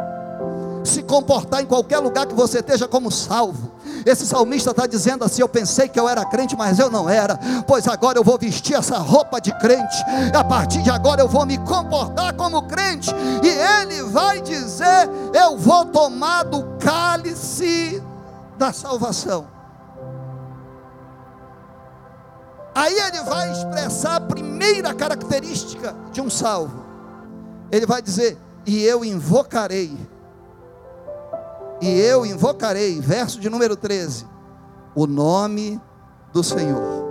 se 0.90 1.04
comportar 1.04 1.62
em 1.62 1.66
qualquer 1.66 2.00
lugar 2.00 2.26
que 2.26 2.34
você 2.34 2.60
esteja 2.60 2.88
como 2.88 3.12
salvo. 3.12 3.72
Esse 4.06 4.26
salmista 4.26 4.72
está 4.72 4.86
dizendo 4.86 5.24
assim: 5.24 5.42
Eu 5.42 5.50
pensei 5.50 5.88
que 5.88 6.00
eu 6.00 6.08
era 6.08 6.26
crente, 6.26 6.56
mas 6.56 6.80
eu 6.80 6.90
não 6.90 7.10
era. 7.10 7.38
Pois 7.68 7.88
agora 7.88 8.18
eu 8.18 8.24
vou 8.24 8.38
vestir 8.38 8.76
essa 8.76 8.98
roupa 8.98 9.40
de 9.40 9.52
crente. 9.60 9.98
A 10.34 10.44
partir 10.44 10.82
de 10.82 10.90
agora 10.90 11.22
eu 11.22 11.28
vou 11.28 11.46
me 11.46 11.58
comportar 11.60 12.34
como 12.34 12.64
crente. 12.64 13.10
E 13.44 13.48
ele 13.48 14.04
vai 14.04 14.42
dizer: 14.42 15.10
Eu 15.34 15.58
vou 15.58 15.86
tomar 15.86 16.44
do 16.44 16.64
cálice 16.80 18.02
da 18.58 18.74
salvação. 18.74 19.48
Aí 22.76 22.98
ele 22.98 23.24
vai 23.24 23.52
expressar 23.52 24.16
a 24.16 24.22
primeira 24.22 24.94
característica 24.94 25.96
de 26.12 26.22
um 26.22 26.30
salvo. 26.30 26.86
Ele 27.72 27.86
vai 27.86 28.02
dizer: 28.02 28.38
E 28.66 28.84
eu 28.84 29.04
invocarei 29.04 29.98
e 31.82 32.00
eu 32.00 32.26
invocarei, 32.26 33.00
verso 33.00 33.40
de 33.40 33.50
número 33.50 33.76
13, 33.76 34.26
o 34.96 35.08
nome 35.08 35.80
do 36.34 36.44
Senhor. 36.44 37.08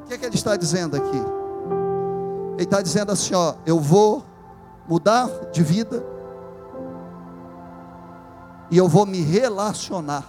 O 0.00 0.04
que, 0.06 0.14
é 0.14 0.18
que 0.18 0.26
ele 0.26 0.34
está 0.34 0.56
dizendo 0.56 0.96
aqui? 0.96 1.22
Ele 2.54 2.64
está 2.64 2.82
dizendo 2.82 3.12
assim: 3.12 3.34
ó, 3.34 3.54
eu 3.64 3.78
vou 3.78 4.24
mudar 4.88 5.28
de 5.52 5.62
vida 5.62 6.04
e 8.70 8.76
eu 8.76 8.88
vou 8.88 9.06
me 9.06 9.22
relacionar. 9.22 10.26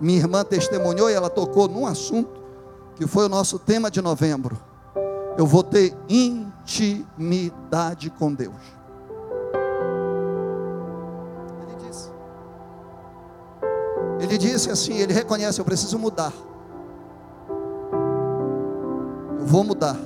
Minha 0.00 0.20
irmã 0.20 0.44
testemunhou 0.44 1.10
e 1.10 1.14
ela 1.14 1.30
tocou 1.30 1.68
num 1.68 1.86
assunto 1.86 2.42
que 2.96 3.06
foi 3.06 3.26
o 3.26 3.28
nosso 3.28 3.58
tema 3.58 3.90
de 3.90 4.00
novembro. 4.00 4.58
Eu 5.36 5.46
vou 5.46 5.62
ter 5.62 5.96
intimidade 6.08 8.10
com 8.10 8.32
Deus. 8.32 8.54
Ele 14.24 14.38
disse 14.38 14.70
assim: 14.70 14.94
ele 14.94 15.12
reconhece, 15.12 15.60
eu 15.60 15.64
preciso 15.66 15.98
mudar. 15.98 16.32
Eu 19.38 19.46
vou 19.46 19.62
mudar. 19.62 19.96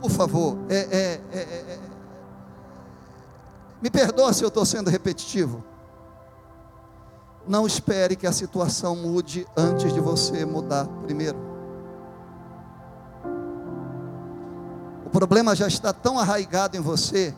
Por 0.00 0.10
favor, 0.10 0.56
é, 0.70 0.76
é, 0.76 1.20
é, 1.32 1.38
é 1.38 1.78
me 3.82 3.90
perdoa 3.90 4.32
se 4.32 4.42
eu 4.42 4.48
estou 4.48 4.64
sendo 4.64 4.88
repetitivo. 4.88 5.62
Não 7.46 7.66
espere 7.66 8.16
que 8.16 8.26
a 8.26 8.32
situação 8.32 8.96
mude 8.96 9.46
antes 9.54 9.92
de 9.92 10.00
você 10.00 10.46
mudar 10.46 10.86
primeiro. 11.02 11.36
O 15.04 15.10
problema 15.10 15.54
já 15.54 15.68
está 15.68 15.92
tão 15.92 16.18
arraigado 16.18 16.78
em 16.78 16.80
você 16.80 17.34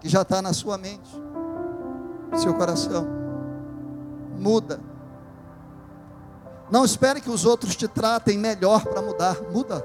que 0.00 0.08
já 0.08 0.22
está 0.22 0.40
na 0.40 0.52
sua 0.52 0.78
mente 0.78 1.27
seu 2.36 2.54
coração. 2.54 3.06
Muda. 4.38 4.80
Não 6.70 6.84
espere 6.84 7.20
que 7.20 7.30
os 7.30 7.44
outros 7.44 7.74
te 7.74 7.88
tratem 7.88 8.38
melhor 8.38 8.84
para 8.84 9.00
mudar. 9.00 9.40
Muda. 9.50 9.84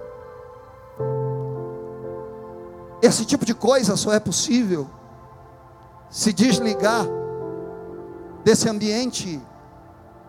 Esse 3.01 3.25
tipo 3.25 3.45
de 3.45 3.53
coisa 3.53 3.95
só 3.97 4.13
é 4.13 4.19
possível 4.19 4.89
se 6.09 6.31
desligar 6.31 7.05
desse 8.43 8.69
ambiente 8.69 9.41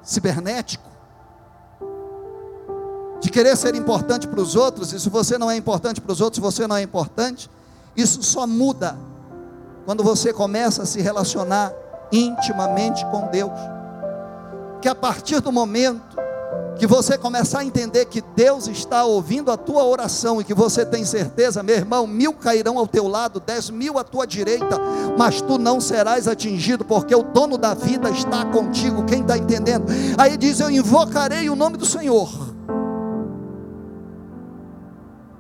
cibernético, 0.03 0.89
de 3.21 3.31
querer 3.31 3.57
ser 3.57 3.75
importante 3.75 4.27
para 4.27 4.41
os 4.41 4.55
outros, 4.55 4.93
e 4.93 5.01
se 5.01 5.09
você 5.09 5.37
não 5.39 5.51
é 5.51 5.57
importante 5.57 6.01
para 6.01 6.13
os 6.13 6.21
outros, 6.21 6.43
você 6.43 6.67
não 6.67 6.77
é 6.77 6.83
importante, 6.83 7.51
isso 7.97 8.23
só 8.23 8.47
muda 8.47 8.97
quando 9.85 10.03
você 10.03 10.33
começa 10.33 10.83
a 10.83 10.87
se 10.87 11.01
relacionar 11.01 11.73
intimamente 12.13 13.05
com 13.07 13.27
Deus. 13.29 13.53
Que 14.81 14.89
a 14.89 14.95
partir 14.95 15.41
do 15.41 15.51
momento 15.51 16.25
que 16.77 16.87
você 16.87 17.17
começar 17.17 17.61
a 17.61 17.65
entender 17.65 18.07
que 18.07 18.21
Deus 18.21 18.67
está 18.67 19.05
ouvindo 19.05 19.51
a 19.51 19.57
tua 19.57 19.85
oração 19.85 20.41
e 20.41 20.45
que 20.45 20.55
você 20.55 20.85
tem 20.85 21.05
certeza, 21.05 21.63
meu 21.63 21.77
irmão, 21.77 22.07
mil 22.07 22.33
cairão 22.33 22.79
ao 22.79 22.87
teu 22.87 23.07
lado, 23.07 23.41
dez 23.41 23.71
mil 23.71 23.99
à 23.99 24.05
tua 24.05 24.27
direita, 24.27 24.79
mas 25.17 25.41
tu 25.41 25.57
não 25.57 25.81
serás 25.81 26.27
atingido, 26.27 26.85
porque 26.85 27.15
o 27.15 27.23
dono 27.23 27.57
da 27.57 27.75
vida 27.75 28.11
está 28.11 28.45
contigo. 28.47 29.05
Quem 29.05 29.21
está 29.21 29.39
entendendo? 29.39 29.87
Aí 30.19 30.37
diz: 30.37 30.61
Eu 30.61 30.71
invocarei 30.71 31.49
o 31.49 31.57
nome 31.57 31.77
do 31.77 31.87
Senhor, 31.87 32.29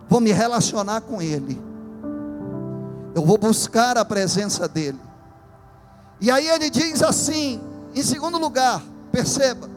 vou 0.08 0.20
me 0.20 0.32
relacionar 0.32 1.00
com 1.00 1.20
Ele, 1.20 1.60
eu 3.14 3.24
vou 3.24 3.38
buscar 3.38 3.98
a 3.98 4.04
presença 4.04 4.68
dEle. 4.68 5.13
E 6.24 6.30
aí 6.30 6.48
ele 6.48 6.70
diz 6.70 7.02
assim, 7.02 7.60
em 7.94 8.02
segundo 8.02 8.38
lugar, 8.38 8.82
perceba, 9.12 9.68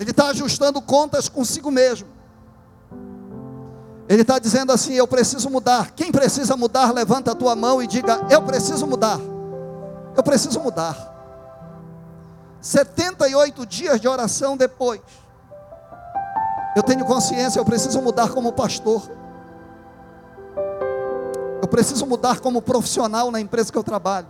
ele 0.00 0.10
está 0.10 0.28
ajustando 0.28 0.80
contas 0.80 1.28
consigo 1.28 1.70
mesmo. 1.70 2.08
Ele 4.08 4.22
está 4.22 4.38
dizendo 4.38 4.72
assim: 4.72 4.94
Eu 4.94 5.06
preciso 5.06 5.50
mudar. 5.50 5.90
Quem 5.90 6.10
precisa 6.10 6.56
mudar, 6.56 6.92
levanta 6.92 7.32
a 7.32 7.34
tua 7.34 7.54
mão 7.54 7.82
e 7.82 7.86
diga: 7.86 8.26
Eu 8.30 8.40
preciso 8.40 8.86
mudar. 8.86 9.20
Eu 10.16 10.22
preciso 10.22 10.58
mudar. 10.58 10.96
78 12.58 13.66
dias 13.66 14.00
de 14.00 14.08
oração 14.08 14.56
depois, 14.56 15.02
eu 16.74 16.82
tenho 16.82 17.04
consciência, 17.04 17.60
eu 17.60 17.66
preciso 17.66 18.00
mudar 18.00 18.30
como 18.30 18.50
pastor 18.50 19.21
preciso 21.72 22.04
mudar 22.04 22.40
como 22.40 22.60
profissional 22.60 23.30
na 23.30 23.40
empresa 23.40 23.72
que 23.72 23.78
eu 23.78 23.82
trabalho. 23.82 24.28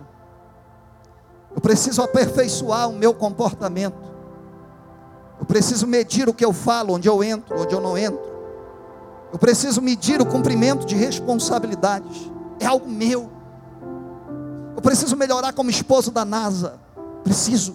Eu 1.53 1.61
preciso 1.61 2.01
aperfeiçoar 2.01 2.89
o 2.89 2.93
meu 2.93 3.13
comportamento. 3.13 4.13
Eu 5.41 5.45
preciso 5.45 5.89
medir 5.89 6.29
o 6.29 6.33
que 6.33 6.45
eu 6.45 6.53
falo, 6.53 6.95
onde 6.95 7.09
eu 7.09 7.23
entro, 7.23 7.61
onde 7.61 7.75
eu 7.75 7.81
não 7.81 7.99
entro. 7.99 8.23
Eu 9.33 9.39
preciso 9.41 9.83
medir 9.83 10.23
o 10.23 10.27
cumprimento 10.27 10.87
de 10.87 10.95
responsabilidades. 10.95 12.31
É 12.61 12.67
algo 12.67 12.89
meu. 12.89 13.29
Eu 14.77 14.81
preciso 14.81 15.17
melhorar 15.17 15.53
como 15.53 15.69
esposo 15.69 16.13
da 16.13 16.25
NASA. 16.25 16.79
Preciso. 17.25 17.75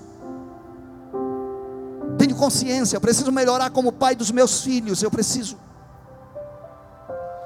Tenho 2.17 2.35
consciência. 2.37 2.95
Eu 2.95 3.01
preciso 3.01 3.33
melhorar 3.33 3.69
como 3.69 3.91
pai 3.91 4.15
dos 4.15 4.31
meus 4.31 4.61
filhos. 4.61 5.03
Eu 5.03 5.11
preciso. 5.11 5.57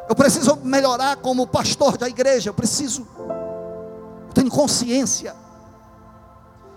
Eu 0.10 0.16
preciso 0.16 0.58
melhorar 0.64 1.16
como 1.18 1.48
pastor 1.48 1.98
da 1.98 2.08
igreja. 2.08 2.50
Eu 2.50 2.54
preciso. 2.54 3.08
Eu 4.28 4.34
tenho 4.34 4.50
consciência. 4.50 5.36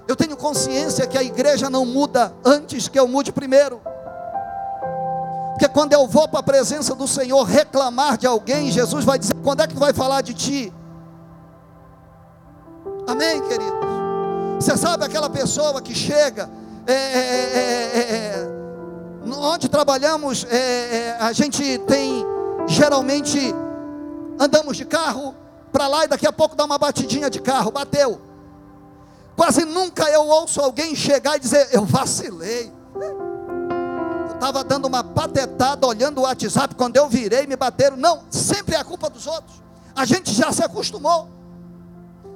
Eu 0.07 0.15
tenho 0.15 0.37
consciência 0.37 1.07
que 1.07 1.17
a 1.17 1.23
igreja 1.23 1.71
não 1.71 1.87
muda 1.87 2.33
antes 2.45 2.89
que 2.89 2.99
eu 2.99 3.09
mude 3.09 3.33
primeiro. 3.33 3.81
Porque 5.53 5.69
quando 5.69 5.93
eu 5.93 6.07
vou 6.07 6.29
para 6.29 6.41
a 6.41 6.43
presença 6.43 6.95
do 6.95 7.07
Senhor 7.07 7.45
reclamar 7.45 8.19
de 8.19 8.27
alguém, 8.27 8.71
Jesus 8.71 9.05
vai 9.05 9.19
dizer: 9.19 9.35
quando 9.43 9.63
é 9.63 9.67
que 9.67 9.75
tu 9.75 9.81
vai 9.81 9.93
falar 9.93 10.21
de 10.21 10.35
ti? 10.35 10.73
Amém, 13.07 13.41
queridos? 13.43 13.95
Você 14.59 14.77
sabe 14.77 15.05
aquela 15.05 15.29
pessoa 15.31 15.81
que 15.81 15.95
chega, 15.95 16.51
é, 16.87 16.93
é, 16.93 17.99
é, 17.99 18.49
onde 19.27 19.69
trabalhamos, 19.69 20.47
a 21.21 21.33
gente 21.33 21.79
tem 21.87 22.27
Geralmente 22.67 23.55
andamos 24.39 24.77
de 24.77 24.85
carro 24.85 25.35
para 25.73 25.87
lá 25.87 26.05
e 26.05 26.09
daqui 26.09 26.27
a 26.27 26.33
pouco 26.33 26.57
dá 26.57 26.65
uma 26.65 26.79
batidinha 26.79 27.29
de 27.29 27.41
carro, 27.41 27.71
bateu. 27.71 28.21
Quase 29.37 29.65
nunca 29.65 30.09
eu 30.11 30.27
ouço 30.27 30.61
alguém 30.61 30.95
chegar 30.95 31.37
e 31.37 31.41
dizer: 31.41 31.69
Eu 31.73 31.85
vacilei. 31.85 32.73
estava 34.33 34.63
dando 34.63 34.87
uma 34.87 35.03
patetada 35.03 35.87
olhando 35.87 36.19
o 36.19 36.23
WhatsApp, 36.23 36.75
quando 36.75 36.97
eu 36.97 37.09
virei, 37.09 37.47
me 37.47 37.57
bateram. 37.57 37.97
Não, 37.97 38.23
sempre 38.31 38.75
é 38.75 38.79
a 38.79 38.85
culpa 38.85 39.11
dos 39.11 39.27
outros. 39.27 39.63
A 39.95 40.05
gente 40.05 40.33
já 40.33 40.53
se 40.53 40.63
acostumou. 40.63 41.29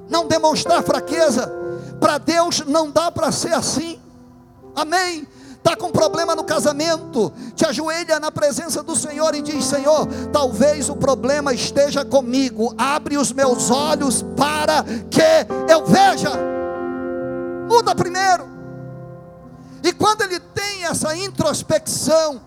Não 0.09 0.27
demonstrar 0.27 0.83
fraqueza. 0.83 1.51
Para 1.99 2.17
Deus 2.17 2.65
não 2.65 2.89
dá 2.89 3.11
para 3.11 3.31
ser 3.31 3.53
assim. 3.53 3.99
Amém 4.75 5.27
está 5.59 5.75
com 5.75 5.91
problema 5.91 6.35
no 6.35 6.43
casamento, 6.43 7.31
te 7.53 7.65
ajoelha 7.65 8.19
na 8.19 8.31
presença 8.31 8.81
do 8.81 8.95
Senhor 8.95 9.35
e 9.35 9.41
diz: 9.41 9.65
Senhor, 9.65 10.07
talvez 10.31 10.89
o 10.89 10.95
problema 10.95 11.53
esteja 11.53 12.03
comigo, 12.03 12.73
abre 12.77 13.17
os 13.17 13.31
meus 13.31 13.69
olhos 13.69 14.23
para 14.35 14.83
que 15.11 15.71
eu 15.71 15.85
veja. 15.85 16.31
Muda 17.67 17.93
primeiro. 17.93 18.47
E 19.83 19.93
quando 19.93 20.23
ele 20.23 20.39
tem 20.39 20.85
essa 20.85 21.15
introspecção, 21.15 22.41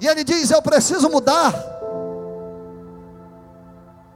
e 0.00 0.08
ele 0.08 0.24
diz: 0.24 0.50
Eu 0.50 0.62
preciso 0.62 1.08
mudar, 1.08 1.54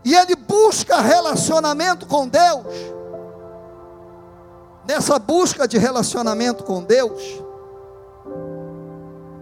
e 0.02 0.14
ele 0.14 0.34
busca 0.34 1.00
relacionamento 1.00 2.06
com 2.06 2.26
Deus, 2.26 2.66
nessa 4.86 5.18
busca 5.18 5.68
de 5.68 5.78
relacionamento 5.78 6.64
com 6.64 6.82
Deus, 6.82 7.43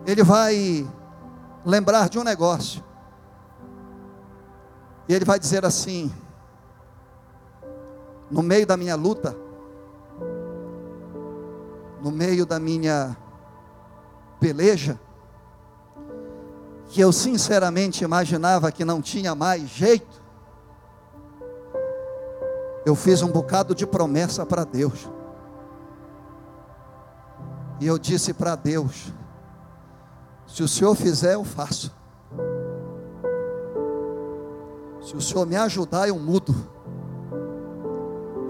ele 0.06 0.22
vai 0.22 0.86
lembrar 1.64 2.08
de 2.08 2.18
um 2.18 2.24
negócio. 2.24 2.82
E 5.08 5.14
ele 5.14 5.24
vai 5.24 5.38
dizer 5.38 5.64
assim: 5.64 6.12
no 8.30 8.42
meio 8.42 8.66
da 8.66 8.76
minha 8.76 8.96
luta, 8.96 9.36
no 12.02 12.10
meio 12.10 12.44
da 12.44 12.58
minha 12.58 13.16
peleja, 14.40 14.98
que 16.88 17.00
eu 17.00 17.12
sinceramente 17.12 18.04
imaginava 18.04 18.72
que 18.72 18.84
não 18.84 19.00
tinha 19.00 19.34
mais 19.34 19.68
jeito, 19.68 20.20
eu 22.84 22.96
fiz 22.96 23.22
um 23.22 23.30
bocado 23.30 23.74
de 23.74 23.86
promessa 23.86 24.44
para 24.44 24.64
Deus. 24.64 25.08
E 27.80 27.86
eu 27.86 27.98
disse 27.98 28.32
para 28.32 28.56
Deus: 28.56 29.12
se 30.52 30.62
o 30.62 30.68
Senhor 30.68 30.94
fizer, 30.94 31.32
eu 31.32 31.44
faço. 31.44 31.90
Se 35.00 35.16
o 35.16 35.20
Senhor 35.20 35.46
me 35.46 35.56
ajudar, 35.56 36.08
eu 36.08 36.18
mudo. 36.18 36.54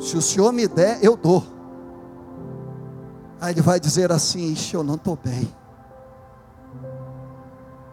Se 0.00 0.16
o 0.16 0.20
Senhor 0.20 0.52
me 0.52 0.66
der, 0.66 0.98
eu 1.00 1.16
dou. 1.16 1.44
Aí 3.40 3.54
ele 3.54 3.62
vai 3.62 3.78
dizer 3.78 4.10
assim: 4.10 4.50
Ixi, 4.52 4.74
eu 4.74 4.82
não 4.82 4.96
estou 4.96 5.16
bem. 5.16 5.54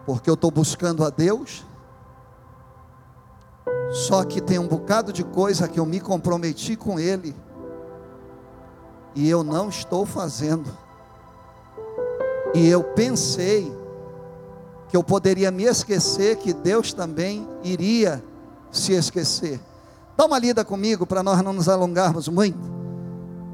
Porque 0.07 0.27
eu 0.27 0.33
estou 0.33 0.49
buscando 0.49 1.05
a 1.05 1.11
Deus. 1.11 1.63
Só 3.91 4.23
que 4.23 4.41
tem 4.41 4.57
um 4.57 4.67
bocado 4.67 5.13
de 5.13 5.23
coisa 5.23 5.67
que 5.67 5.79
eu 5.79 5.85
me 5.85 5.99
comprometi 5.99 6.75
com 6.75 6.99
Ele. 6.99 7.35
E 9.13 9.29
eu 9.29 9.43
não 9.43 9.69
estou 9.69 10.03
fazendo. 10.03 10.75
E 12.55 12.67
eu 12.67 12.83
pensei 12.83 13.78
que 14.89 14.97
eu 14.97 15.03
poderia 15.03 15.51
me 15.51 15.63
esquecer, 15.63 16.37
que 16.37 16.51
Deus 16.51 16.91
também 16.91 17.47
iria 17.63 18.23
se 18.71 18.93
esquecer. 18.93 19.59
Dá 20.17 20.25
uma 20.25 20.39
lida 20.39 20.65
comigo 20.65 21.05
para 21.05 21.23
nós 21.23 21.41
não 21.43 21.53
nos 21.53 21.69
alongarmos 21.69 22.27
muito. 22.27 22.59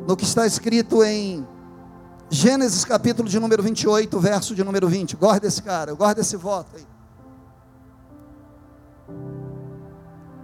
No 0.08 0.16
que 0.16 0.24
está 0.24 0.48
escrito 0.48 1.04
em 1.04 1.46
Gênesis 2.30 2.86
capítulo 2.86 3.28
de 3.28 3.40
número 3.40 3.62
28, 3.62 4.20
verso 4.20 4.56
de 4.56 4.64
número 4.64 4.88
20. 4.88 5.16
Guarda 5.18 5.46
esse 5.46 5.62
cara, 5.62 5.92
eu 5.92 5.98
guardo 5.98 6.20
esse 6.20 6.38
voto 6.38 6.76
aí. 6.76 6.86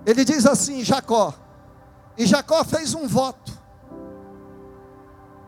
Ele 0.06 0.26
diz 0.26 0.46
assim: 0.46 0.84
Jacó. 0.84 1.34
E 2.18 2.26
Jacó 2.26 2.64
fez 2.64 2.94
um 2.94 3.08
voto, 3.08 3.52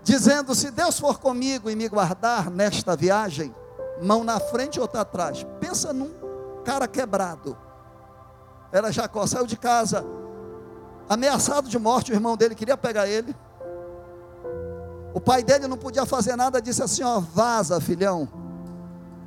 dizendo: 0.04 0.56
Se 0.56 0.72
Deus 0.72 1.00
for 1.00 1.20
comigo 1.20 1.70
e 1.70 1.76
me 1.76 1.88
guardar 1.88 2.50
nesta 2.50 2.96
viagem, 2.96 3.54
mão 4.02 4.24
na 4.24 4.40
frente 4.40 4.80
ou 4.80 4.84
outra 4.84 5.02
atrás. 5.02 5.46
Pensa 5.60 5.94
num 5.94 6.12
cara 6.64 6.88
quebrado. 6.88 7.58
Era 8.72 8.92
Jacó, 8.92 9.26
saiu 9.28 9.46
de 9.46 9.56
casa, 9.56 10.04
ameaçado 11.08 11.70
de 11.70 11.78
morte, 11.78 12.12
o 12.12 12.16
irmão 12.16 12.36
dele 12.36 12.56
queria 12.56 12.76
pegar 12.76 13.08
ele. 13.08 13.36
O 15.14 15.22
pai 15.22 15.44
dele 15.44 15.68
não 15.68 15.78
podia 15.78 16.06
fazer 16.06 16.36
nada, 16.36 16.62
disse 16.62 16.82
assim: 16.82 17.04
ó, 17.04 17.20
vaza, 17.20 17.80
filhão, 17.80 18.28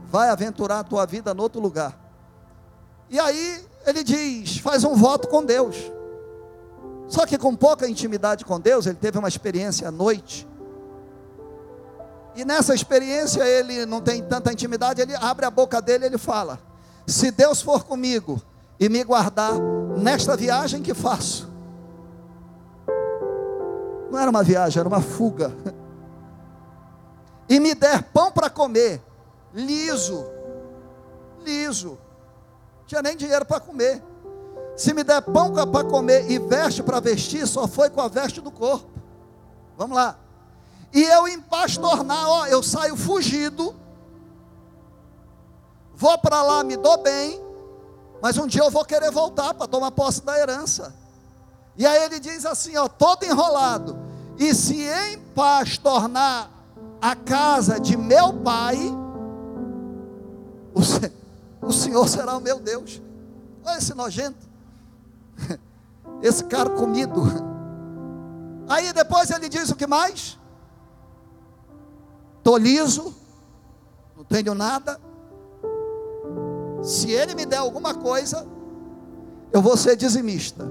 vai 0.06 0.30
aventurar 0.30 0.80
a 0.80 0.84
tua 0.84 1.06
vida 1.06 1.30
em 1.30 1.40
outro 1.40 1.60
lugar. 1.60 1.96
E 3.08 3.20
aí 3.20 3.64
ele 3.86 4.02
diz: 4.02 4.58
faz 4.58 4.82
um 4.82 4.94
voto 4.94 5.28
com 5.28 5.44
Deus. 5.44 5.76
Só 7.06 7.24
que 7.24 7.38
com 7.38 7.54
pouca 7.54 7.88
intimidade 7.88 8.44
com 8.44 8.58
Deus, 8.58 8.84
ele 8.86 8.96
teve 8.96 9.16
uma 9.16 9.28
experiência 9.28 9.86
à 9.86 9.92
noite 9.92 10.46
e 12.36 12.44
nessa 12.44 12.74
experiência 12.74 13.42
ele 13.42 13.86
não 13.86 14.00
tem 14.00 14.22
tanta 14.22 14.52
intimidade, 14.52 15.00
ele 15.00 15.16
abre 15.16 15.46
a 15.46 15.50
boca 15.50 15.80
dele 15.80 16.04
e 16.04 16.06
ele 16.08 16.18
fala: 16.18 16.60
Se 17.06 17.30
Deus 17.30 17.62
for 17.62 17.84
comigo 17.84 18.40
e 18.78 18.90
me 18.90 19.02
guardar 19.02 19.54
nesta 19.96 20.36
viagem 20.36 20.82
que 20.82 20.92
faço. 20.92 21.50
Não 24.10 24.18
era 24.18 24.30
uma 24.30 24.42
viagem, 24.42 24.78
era 24.78 24.88
uma 24.88 25.00
fuga. 25.00 25.50
E 27.48 27.58
me 27.58 27.74
der 27.74 28.02
pão 28.02 28.30
para 28.30 28.50
comer, 28.50 29.00
liso, 29.54 30.26
liso, 31.42 31.96
tinha 32.86 33.00
nem 33.00 33.16
dinheiro 33.16 33.46
para 33.46 33.60
comer. 33.60 34.02
Se 34.76 34.92
me 34.92 35.02
der 35.02 35.22
pão 35.22 35.52
para 35.52 35.84
comer 35.84 36.30
e 36.30 36.38
veste 36.38 36.82
para 36.82 37.00
vestir, 37.00 37.46
só 37.46 37.66
foi 37.66 37.88
com 37.88 38.00
a 38.00 38.08
veste 38.08 38.40
do 38.40 38.50
corpo. 38.50 38.90
Vamos 39.78 39.96
lá 39.96 40.18
e 40.96 41.02
eu 41.02 41.28
empastornar, 41.28 42.26
ó, 42.26 42.46
eu 42.46 42.62
saio 42.62 42.96
fugido, 42.96 43.76
vou 45.94 46.16
para 46.16 46.42
lá, 46.42 46.64
me 46.64 46.74
dou 46.74 47.02
bem, 47.02 47.38
mas 48.22 48.38
um 48.38 48.46
dia 48.46 48.62
eu 48.62 48.70
vou 48.70 48.82
querer 48.82 49.10
voltar 49.10 49.52
para 49.52 49.66
tomar 49.66 49.90
posse 49.90 50.22
da 50.22 50.38
herança. 50.38 50.94
E 51.76 51.84
aí 51.84 52.02
ele 52.04 52.18
diz 52.18 52.46
assim, 52.46 52.78
ó, 52.78 52.88
todo 52.88 53.24
enrolado, 53.24 53.98
e 54.38 54.54
se 54.54 54.84
em 54.84 55.18
paz 55.34 55.76
tornar 55.76 56.50
a 56.98 57.14
casa 57.14 57.78
de 57.78 57.94
meu 57.94 58.32
pai, 58.32 58.78
o, 60.72 60.80
o 61.66 61.72
Senhor 61.74 62.08
será 62.08 62.38
o 62.38 62.40
meu 62.40 62.58
Deus. 62.58 63.02
Olha 63.62 63.76
esse 63.76 63.92
nojento, 63.92 64.48
esse 66.22 66.42
cara 66.44 66.70
comido. 66.70 67.22
Aí 68.66 68.94
depois 68.94 69.30
ele 69.30 69.50
diz 69.50 69.68
o 69.68 69.76
que 69.76 69.86
mais? 69.86 70.38
Estou 72.46 72.56
liso, 72.56 73.12
não 74.16 74.22
tenho 74.22 74.54
nada. 74.54 75.00
Se 76.80 77.10
ele 77.10 77.34
me 77.34 77.44
der 77.44 77.56
alguma 77.56 77.92
coisa, 77.92 78.46
eu 79.52 79.60
vou 79.60 79.76
ser 79.76 79.96
dizimista. 79.96 80.64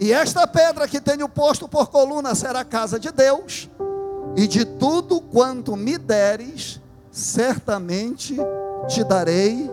E 0.00 0.14
esta 0.14 0.46
pedra 0.46 0.88
que 0.88 0.98
tenho 0.98 1.28
posto 1.28 1.68
por 1.68 1.88
coluna 1.88 2.34
será 2.34 2.60
a 2.60 2.64
casa 2.64 2.98
de 2.98 3.12
Deus, 3.12 3.68
e 4.34 4.46
de 4.46 4.64
tudo 4.64 5.20
quanto 5.20 5.76
me 5.76 5.98
deres, 5.98 6.80
certamente 7.10 8.34
te 8.86 9.04
darei 9.04 9.70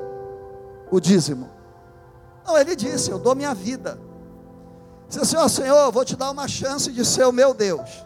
o 0.91 0.99
dízimo. 0.99 1.49
Não, 2.45 2.57
ele 2.57 2.75
disse: 2.75 3.09
Eu 3.09 3.19
dou 3.19 3.33
minha 3.35 3.53
vida. 3.53 3.97
Disse 5.07 5.21
assim: 5.21 5.37
Ó 5.37 5.47
Senhor, 5.47 5.77
eu 5.77 5.91
vou 5.93 6.03
te 6.03 6.17
dar 6.17 6.29
uma 6.31 6.47
chance 6.49 6.91
de 6.91 7.05
ser 7.05 7.23
o 7.23 7.31
meu 7.31 7.53
Deus. 7.53 8.04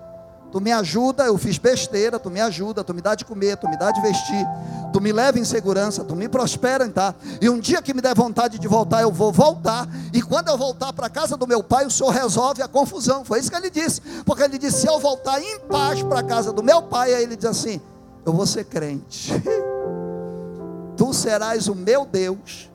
Tu 0.52 0.60
me 0.60 0.72
ajuda, 0.72 1.26
eu 1.26 1.38
fiz 1.38 1.60
besteira, 1.60 2.18
tu 2.18 2.30
me 2.32 2.42
ajuda, 2.42 2.84
tu 2.84 2.94
me 2.94 3.02
dá 3.02 3.14
de 3.14 3.24
comer, 3.24 3.56
tu 3.58 3.70
me 3.70 3.78
dá 3.78 3.92
de 3.92 4.02
vestir, 4.02 4.48
tu 4.92 5.00
me 5.00 5.12
leva 5.12 5.38
em 5.38 5.46
segurança, 5.46 6.04
tu 6.04 6.16
me 6.16 6.28
prospera, 6.28 6.90
tá? 6.90 7.14
E 7.40 7.48
um 7.48 7.60
dia 7.60 7.84
que 7.84 7.94
me 7.94 8.02
der 8.02 8.16
vontade 8.16 8.58
de 8.58 8.68
voltar, 8.68 9.04
eu 9.04 9.12
vou 9.12 9.32
voltar. 9.32 9.88
E 10.12 10.24
quando 10.24 10.48
eu 10.48 10.58
voltar 10.58 10.92
para 10.92 11.06
a 11.06 11.10
casa 11.10 11.38
do 11.38 11.46
meu 11.46 11.62
pai, 11.62 11.86
o 11.86 11.92
Senhor 11.92 12.10
resolve 12.10 12.64
a 12.64 12.68
confusão. 12.68 13.24
Foi 13.24 13.40
isso 13.40 13.52
que 13.52 13.58
ele 13.58 13.70
disse. 13.70 14.02
Porque 14.26 14.42
ele 14.42 14.58
disse: 14.58 14.82
se 14.82 14.88
eu 14.88 15.00
voltar 15.00 15.40
em 15.40 15.60
paz 15.60 16.02
para 16.02 16.22
a 16.22 16.24
casa 16.24 16.52
do 16.52 16.64
meu 16.64 16.82
pai, 16.82 17.14
aí 17.14 17.24
ele 17.24 17.36
diz 17.36 17.46
assim: 17.46 17.80
eu 18.26 18.34
vou 18.34 18.48
ser 18.48 18.64
crente. 18.64 19.32
tu 20.98 21.14
serás 21.14 21.68
o 21.68 21.76
meu 21.76 22.06
Deus. 22.06 22.72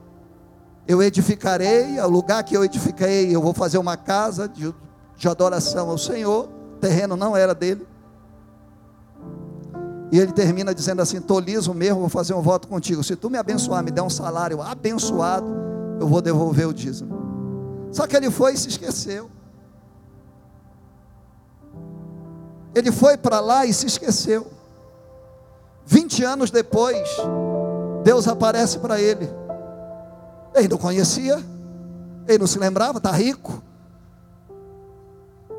Eu 0.87 1.03
edificarei, 1.03 1.99
o 1.99 2.09
lugar 2.09 2.45
que 2.45 2.57
eu 2.57 2.65
edifiquei, 2.65 3.35
eu 3.35 3.41
vou 3.43 3.55
fazer 3.55 3.79
uma 3.79 3.97
casa 3.97 4.47
de, 4.47 4.73
de 5.17 5.29
adoração 5.29 5.91
ao 5.91 5.99
Senhor 5.99 6.49
terreno 6.85 7.17
não 7.17 7.35
era 7.35 7.55
dele. 7.55 7.87
E 10.13 10.19
ele 10.19 10.33
termina 10.33 10.75
dizendo 10.75 11.01
assim: 11.01 11.17
Estou 11.17 11.41
liso 11.41 11.73
mesmo, 11.73 12.01
vou 12.01 12.09
fazer 12.11 12.35
um 12.35 12.43
voto 12.43 12.69
contigo. 12.69 13.03
Se 13.03 13.17
tu 13.17 13.31
me 13.31 13.39
abençoar, 13.39 13.83
me 13.83 13.91
der 13.91 14.03
um 14.03 14.11
salário 14.11 14.61
abençoado, 14.61 15.51
eu 15.99 16.07
vou 16.07 16.21
devolver 16.21 16.69
o 16.69 16.75
dízimo. 16.75 17.89
Só 17.91 18.07
que 18.07 18.15
ele 18.15 18.31
foi 18.31 18.53
e 18.53 18.59
se 18.59 18.69
esqueceu. 18.69 19.31
Ele 22.75 22.93
foi 22.93 23.17
para 23.17 23.41
lá 23.41 23.65
e 23.65 23.73
se 23.73 23.87
esqueceu. 23.87 24.47
20 25.87 26.25
anos 26.25 26.51
depois, 26.51 27.09
Deus 28.03 28.29
aparece 28.29 28.79
para 28.79 29.01
ele. 29.01 29.29
Ele 30.55 30.69
não 30.69 30.79
conhecia, 30.79 31.43
ele 32.29 32.39
não 32.39 32.47
se 32.47 32.59
lembrava, 32.59 32.99
está 32.99 33.11
rico. 33.11 33.63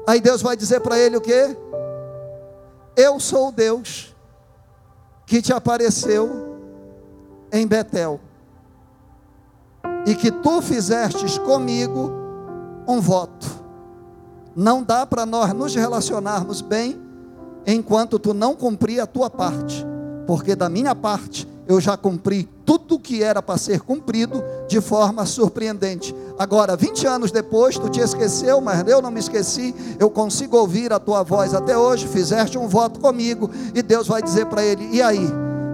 Aí 0.07 0.21
Deus 0.21 0.41
vai 0.41 0.55
dizer 0.55 0.81
para 0.81 0.97
ele 0.97 1.17
o 1.17 1.21
que? 1.21 1.57
Eu 2.95 3.19
sou 3.19 3.49
o 3.49 3.51
Deus 3.51 4.15
que 5.25 5.41
te 5.41 5.51
apareceu 5.51 6.59
em 7.51 7.65
Betel 7.65 8.19
e 10.05 10.13
que 10.15 10.31
tu 10.31 10.61
fizestes 10.61 11.37
comigo 11.39 12.11
um 12.87 13.01
voto. 13.01 13.47
Não 14.55 14.83
dá 14.83 15.05
para 15.05 15.25
nós 15.25 15.51
nos 15.53 15.75
relacionarmos 15.75 16.61
bem 16.61 17.01
enquanto 17.65 18.19
tu 18.19 18.33
não 18.33 18.55
cumprir 18.55 18.99
a 18.99 19.07
tua 19.07 19.29
parte, 19.29 19.85
porque 20.27 20.55
da 20.55 20.69
minha 20.69 20.95
parte 20.95 21.47
eu 21.67 21.81
já 21.81 21.97
cumpri 21.97 22.47
tudo 22.65 22.99
que 22.99 23.23
era 23.23 23.41
para 23.41 23.57
ser 23.57 23.81
cumprido 23.81 24.43
de 24.67 24.79
forma 24.79 25.25
surpreendente. 25.25 26.15
Agora, 26.37 26.75
20 26.75 27.07
anos 27.07 27.31
depois, 27.31 27.77
tu 27.77 27.89
te 27.89 27.99
esqueceu, 27.99 28.61
mas 28.61 28.87
eu 28.87 29.01
não 29.01 29.11
me 29.11 29.19
esqueci, 29.19 29.73
eu 29.99 30.09
consigo 30.09 30.57
ouvir 30.57 30.93
a 30.93 30.99
tua 30.99 31.23
voz 31.23 31.53
até 31.53 31.77
hoje. 31.77 32.07
Fizeste 32.07 32.57
um 32.57 32.67
voto 32.67 32.99
comigo, 32.99 33.49
e 33.73 33.81
Deus 33.81 34.07
vai 34.07 34.21
dizer 34.21 34.45
para 34.45 34.63
ele: 34.63 34.89
e 34.91 35.01
aí? 35.01 35.27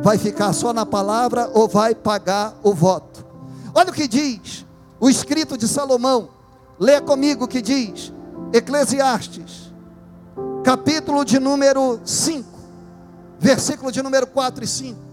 Vai 0.03 0.17
ficar 0.17 0.51
só 0.53 0.73
na 0.73 0.85
palavra 0.85 1.49
ou 1.53 1.67
vai 1.67 1.93
pagar 1.93 2.57
o 2.63 2.73
voto? 2.73 3.23
Olha 3.73 3.91
o 3.91 3.93
que 3.93 4.07
diz 4.07 4.65
o 4.99 5.09
escrito 5.09 5.57
de 5.57 5.67
Salomão, 5.67 6.29
lê 6.79 7.01
comigo 7.01 7.45
o 7.45 7.47
que 7.47 7.61
diz, 7.61 8.13
Eclesiastes, 8.53 9.73
capítulo 10.63 11.25
de 11.25 11.39
número 11.39 11.99
5, 12.05 12.47
versículo 13.39 13.91
de 13.91 14.01
número 14.01 14.27
4 14.27 14.63
e 14.63 14.67
5. 14.67 15.10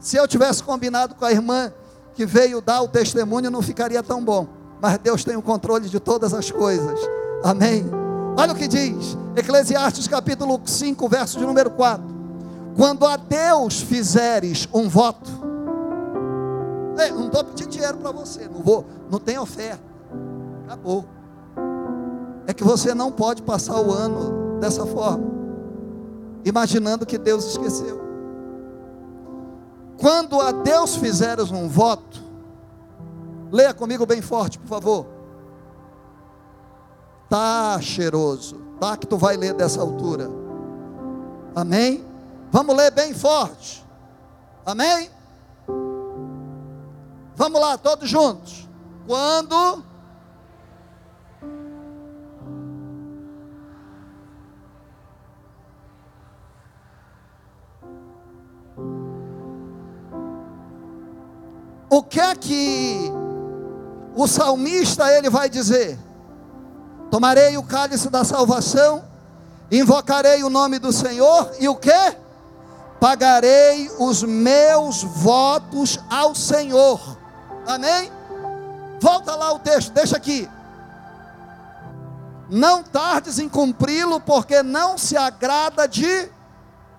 Se 0.00 0.16
eu 0.16 0.26
tivesse 0.28 0.62
combinado 0.62 1.14
com 1.14 1.24
a 1.24 1.32
irmã 1.32 1.72
que 2.14 2.24
veio 2.24 2.60
dar 2.60 2.82
o 2.82 2.88
testemunho, 2.88 3.50
não 3.50 3.62
ficaria 3.62 4.02
tão 4.02 4.24
bom. 4.24 4.46
Mas 4.80 4.98
Deus 4.98 5.24
tem 5.24 5.36
o 5.36 5.42
controle 5.42 5.88
de 5.88 6.00
todas 6.00 6.32
as 6.34 6.50
coisas. 6.50 6.98
Amém. 7.42 7.84
Olha 8.38 8.52
o 8.52 8.56
que 8.56 8.68
diz, 8.68 9.16
Eclesiastes 9.34 10.06
capítulo 10.06 10.60
5, 10.64 11.08
verso 11.08 11.38
de 11.38 11.46
número 11.46 11.70
4. 11.70 12.04
Quando 12.76 13.06
a 13.06 13.16
Deus 13.16 13.80
fizeres 13.80 14.68
um 14.72 14.88
voto, 14.88 15.46
Ei, 16.98 17.10
não 17.10 17.26
estou 17.26 17.44
pedindo 17.44 17.70
dinheiro 17.70 17.98
para 17.98 18.10
você, 18.10 18.48
não 18.48 18.62
vou, 18.62 18.86
não 19.10 19.18
tem 19.18 19.38
oferta. 19.38 19.82
Acabou. 20.64 21.04
É 22.46 22.54
que 22.54 22.64
você 22.64 22.94
não 22.94 23.12
pode 23.12 23.42
passar 23.42 23.78
o 23.80 23.92
ano 23.92 24.58
dessa 24.60 24.86
forma, 24.86 25.24
imaginando 26.44 27.04
que 27.04 27.18
Deus 27.18 27.44
esqueceu. 27.46 28.05
Quando 29.98 30.40
a 30.40 30.52
Deus 30.52 30.96
fizeres 30.96 31.50
um 31.50 31.68
voto, 31.68 32.22
leia 33.50 33.72
comigo 33.72 34.04
bem 34.04 34.20
forte, 34.20 34.58
por 34.58 34.68
favor. 34.68 35.06
Tá 37.28 37.78
cheiroso, 37.80 38.56
tá 38.78 38.96
que 38.96 39.06
tu 39.06 39.16
vai 39.16 39.36
ler 39.36 39.54
dessa 39.54 39.80
altura. 39.80 40.30
Amém? 41.54 42.04
Vamos 42.52 42.76
ler 42.76 42.90
bem 42.90 43.14
forte. 43.14 43.84
Amém? 44.64 45.10
Vamos 47.34 47.60
lá, 47.60 47.76
todos 47.78 48.08
juntos. 48.08 48.68
Quando 49.06 49.82
o 61.96 62.02
que 62.02 62.20
é 62.20 62.34
que 62.34 63.10
o 64.14 64.26
salmista 64.26 65.10
ele 65.10 65.30
vai 65.30 65.48
dizer? 65.48 65.98
Tomarei 67.10 67.56
o 67.56 67.62
cálice 67.62 68.10
da 68.10 68.22
salvação, 68.22 69.02
invocarei 69.72 70.42
o 70.44 70.50
nome 70.50 70.78
do 70.78 70.92
Senhor 70.92 71.50
e 71.58 71.66
o 71.66 71.74
que? 71.74 72.16
Pagarei 73.00 73.90
os 73.98 74.22
meus 74.22 75.02
votos 75.04 75.98
ao 76.10 76.34
Senhor. 76.34 77.00
Amém? 77.66 78.12
Volta 79.00 79.34
lá 79.34 79.52
o 79.52 79.58
texto, 79.58 79.90
deixa 79.92 80.18
aqui. 80.18 80.46
Não 82.50 82.82
tardes 82.82 83.38
em 83.38 83.48
cumpri-lo, 83.48 84.20
porque 84.20 84.62
não 84.62 84.98
se 84.98 85.16
agrada 85.16 85.88
de 85.88 86.28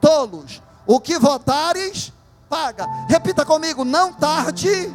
tolos. 0.02 0.60
O 0.88 1.00
que 1.00 1.20
votares, 1.20 2.12
paga. 2.50 2.88
Repita 3.08 3.46
comigo: 3.46 3.86
não 3.86 4.12
tarde 4.14 4.94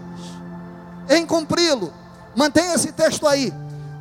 em 1.09 1.27
cumpri-lo. 1.27 1.93
Mantenha 2.35 2.75
esse 2.75 2.93
texto 2.93 3.27
aí. 3.27 3.53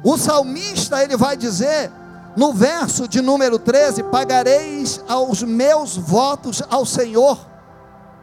O 0.04 0.18
salmista 0.18 1.04
ele 1.04 1.16
vai 1.16 1.38
dizer 1.38 1.92
no 2.36 2.54
verso 2.54 3.08
de 3.08 3.22
número 3.22 3.60
13: 3.60 4.04
Pagareis 4.04 5.04
aos 5.08 5.44
meus 5.44 5.98
votos 5.98 6.62
ao 6.70 6.86
Senhor 6.86 7.38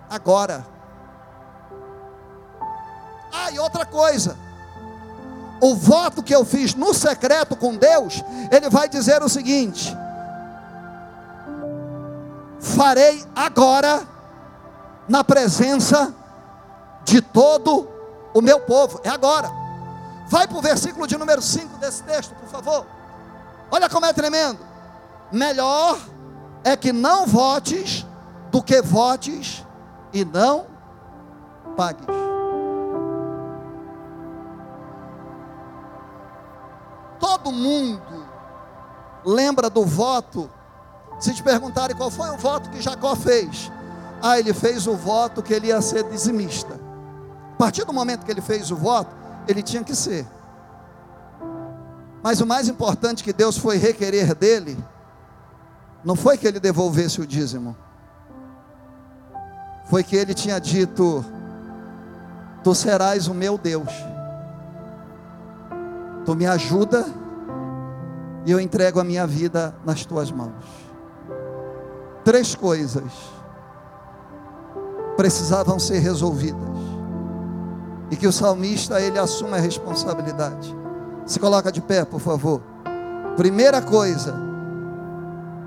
agora. 0.09 0.67
Ah, 3.33 3.51
e 3.51 3.59
outra 3.59 3.85
coisa. 3.85 4.37
O 5.61 5.75
voto 5.75 6.23
que 6.23 6.35
eu 6.35 6.45
fiz 6.45 6.75
no 6.75 6.95
secreto 6.95 7.57
com 7.57 7.75
Deus, 7.75 8.23
ele 8.51 8.71
vai 8.71 8.89
dizer 8.89 9.23
o 9.23 9.29
seguinte: 9.29 9.97
Farei 12.61 13.25
agora 13.35 14.07
na 15.09 15.25
presença 15.25 16.15
de 17.05 17.21
todo 17.21 17.89
o 18.35 18.41
meu 18.43 18.61
povo. 18.61 19.01
É 19.03 19.09
agora. 19.09 19.51
Vai 20.29 20.47
para 20.47 20.59
o 20.59 20.63
versículo 20.63 21.07
de 21.07 21.17
número 21.17 21.41
5 21.41 21.79
desse 21.79 22.03
texto, 22.03 22.35
por 22.35 22.49
favor. 22.49 22.87
Olha 23.71 23.89
como 23.89 24.05
é 24.07 24.13
tremendo. 24.13 24.59
Melhor 25.33 25.99
é 26.63 26.77
que 26.77 26.93
não 26.93 27.27
votes 27.27 28.07
do 28.51 28.63
que 28.63 28.83
votes 28.83 29.65
e 30.13 30.25
não 30.25 30.67
pagues. 31.77 32.07
Todo 37.19 37.53
mundo 37.53 38.27
lembra 39.25 39.69
do 39.69 39.85
voto. 39.85 40.51
Se 41.19 41.35
te 41.35 41.43
perguntarem 41.43 41.97
qual 41.97 42.11
foi 42.11 42.31
o 42.31 42.37
voto 42.37 42.71
que 42.71 42.81
Jacó 42.81 43.17
fez, 43.17 43.73
ah, 44.23 44.39
ele 44.39 44.53
fez 44.53 44.87
o 44.87 44.97
voto 44.97 45.43
que 45.43 45.55
ele 45.55 45.69
ia 45.69 45.81
ser 45.81 46.05
dizimista. 46.05 46.79
A 47.53 47.57
partir 47.57 47.85
do 47.85 47.93
momento 47.93 48.25
que 48.25 48.31
ele 48.31 48.41
fez 48.41 48.71
o 48.71 48.77
voto, 48.77 49.15
ele 49.47 49.63
tinha 49.63 49.83
que 49.83 49.95
ser. 49.95 50.27
Mas 52.23 52.41
o 52.41 52.47
mais 52.47 52.69
importante 52.69 53.23
que 53.23 53.33
Deus 53.33 53.57
foi 53.57 53.77
requerer 53.77 54.35
dele, 54.35 54.77
não 56.05 56.17
foi 56.17 56.37
que 56.37 56.47
ele 56.47 56.61
devolvesse 56.61 57.21
o 57.21 57.27
dízimo, 57.27 57.77
foi 59.89 60.03
que 60.03 60.17
ele 60.17 60.35
tinha 60.35 60.59
dito: 60.59 61.25
Tu 62.63 62.75
serás 62.75 63.29
o 63.29 63.35
meu 63.35 63.57
Deus, 63.57 63.89
tu 66.25 66.35
me 66.35 66.47
ajuda 66.47 67.07
e 68.45 68.51
eu 68.51 68.61
entrego 68.61 69.01
a 69.01 69.05
minha 69.05 69.27
vida 69.27 69.75
nas 69.85 70.05
tuas 70.05 70.31
mãos. 70.31 70.65
Três 72.25 72.55
coisas 72.55 73.38
precisavam 75.19 75.81
ser 75.81 75.99
resolvidas. 75.99 76.79
E 78.09 78.15
que 78.15 78.29
o 78.29 78.33
salmista 78.33 79.01
ele 79.01 79.19
assuma 79.19 79.57
a 79.57 79.61
responsabilidade. 79.61 80.73
Se 81.27 81.41
coloca 81.41 81.73
de 81.73 81.81
pé, 81.81 82.05
por 82.05 82.21
favor. 82.21 82.63
Primeira 83.37 83.83
coisa, 83.83 84.33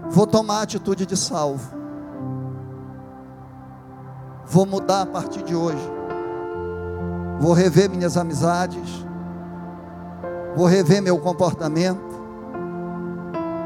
vou 0.10 0.26
tomar 0.26 0.62
atitude 0.62 1.06
de 1.06 1.18
salvo. 1.18 1.70
Vou 4.46 4.66
mudar 4.66 5.02
a 5.02 5.06
partir 5.06 5.44
de 5.44 5.54
hoje. 5.54 5.92
Vou 7.38 7.52
rever 7.52 7.90
minhas 7.90 8.16
amizades. 8.16 9.06
Vou 10.56 10.66
rever 10.66 11.02
meu 11.02 11.20
comportamento. 11.20 12.00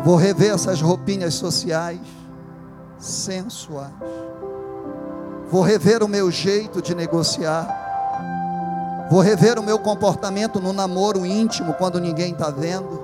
Vou 0.03 0.15
rever 0.15 0.51
essas 0.51 0.81
roupinhas 0.81 1.35
sociais 1.35 2.01
sensuais 2.97 3.93
Vou 5.49 5.61
rever 5.61 6.01
o 6.03 6.07
meu 6.07 6.31
jeito 6.31 6.81
de 6.81 6.95
negociar. 6.95 7.83
Vou 9.09 9.21
rever 9.21 9.59
o 9.59 9.63
meu 9.63 9.77
comportamento 9.77 10.59
no 10.59 10.73
namoro 10.73 11.25
íntimo 11.25 11.73
quando 11.73 11.99
ninguém 11.99 12.31
está 12.31 12.49
vendo. 12.49 13.03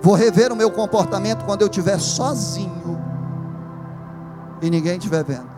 Vou 0.00 0.14
rever 0.14 0.52
o 0.52 0.56
meu 0.56 0.70
comportamento 0.70 1.44
quando 1.44 1.62
eu 1.62 1.68
estiver 1.68 1.98
sozinho 1.98 2.98
e 4.60 4.70
ninguém 4.70 4.96
estiver 4.98 5.24
vendo. 5.24 5.48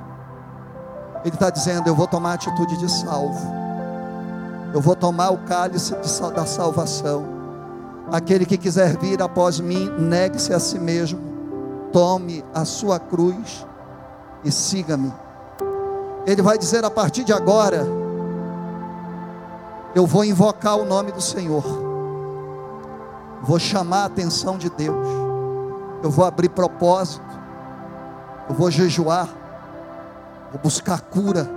Ele 1.25 1.35
está 1.35 1.51
dizendo: 1.51 1.89
Eu 1.89 1.95
vou 1.95 2.07
tomar 2.07 2.35
atitude 2.35 2.77
de 2.79 2.91
salvo. 2.91 3.61
Eu 4.73 4.81
vou 4.81 4.95
tomar 4.95 5.31
o 5.31 5.39
cálice 5.39 5.95
de, 5.97 6.33
da 6.33 6.47
salvação. 6.47 7.25
Aquele 8.11 8.45
que 8.45 8.57
quiser 8.57 8.97
vir 8.99 9.23
após 9.23 9.61
mim, 9.61 9.89
negue-se 9.99 10.53
a 10.53 10.59
si 10.59 10.79
mesmo. 10.79 11.21
Tome 11.93 12.45
a 12.55 12.65
sua 12.65 12.99
cruz 12.99 13.67
e 14.45 14.51
siga-me. 14.51 15.13
Ele 16.27 16.43
vai 16.43 16.59
dizer 16.59 16.85
a 16.85 16.91
partir 16.91 17.25
de 17.25 17.33
agora: 17.33 17.87
Eu 19.95 20.07
vou 20.07 20.25
invocar 20.25 20.77
o 20.77 20.85
nome 20.85 21.13
do 21.13 21.21
Senhor, 21.21 21.65
vou 23.43 23.59
chamar 23.59 24.03
a 24.03 24.07
atenção 24.07 24.59
de 24.59 24.69
Deus, 24.69 25.07
eu 26.03 26.11
vou 26.11 26.25
abrir 26.25 26.51
propósito, 26.51 27.25
eu 28.49 28.55
vou 28.55 28.71
jejuar, 28.71 29.29
vou 30.51 30.61
buscar 30.63 31.01
cura 31.01 31.49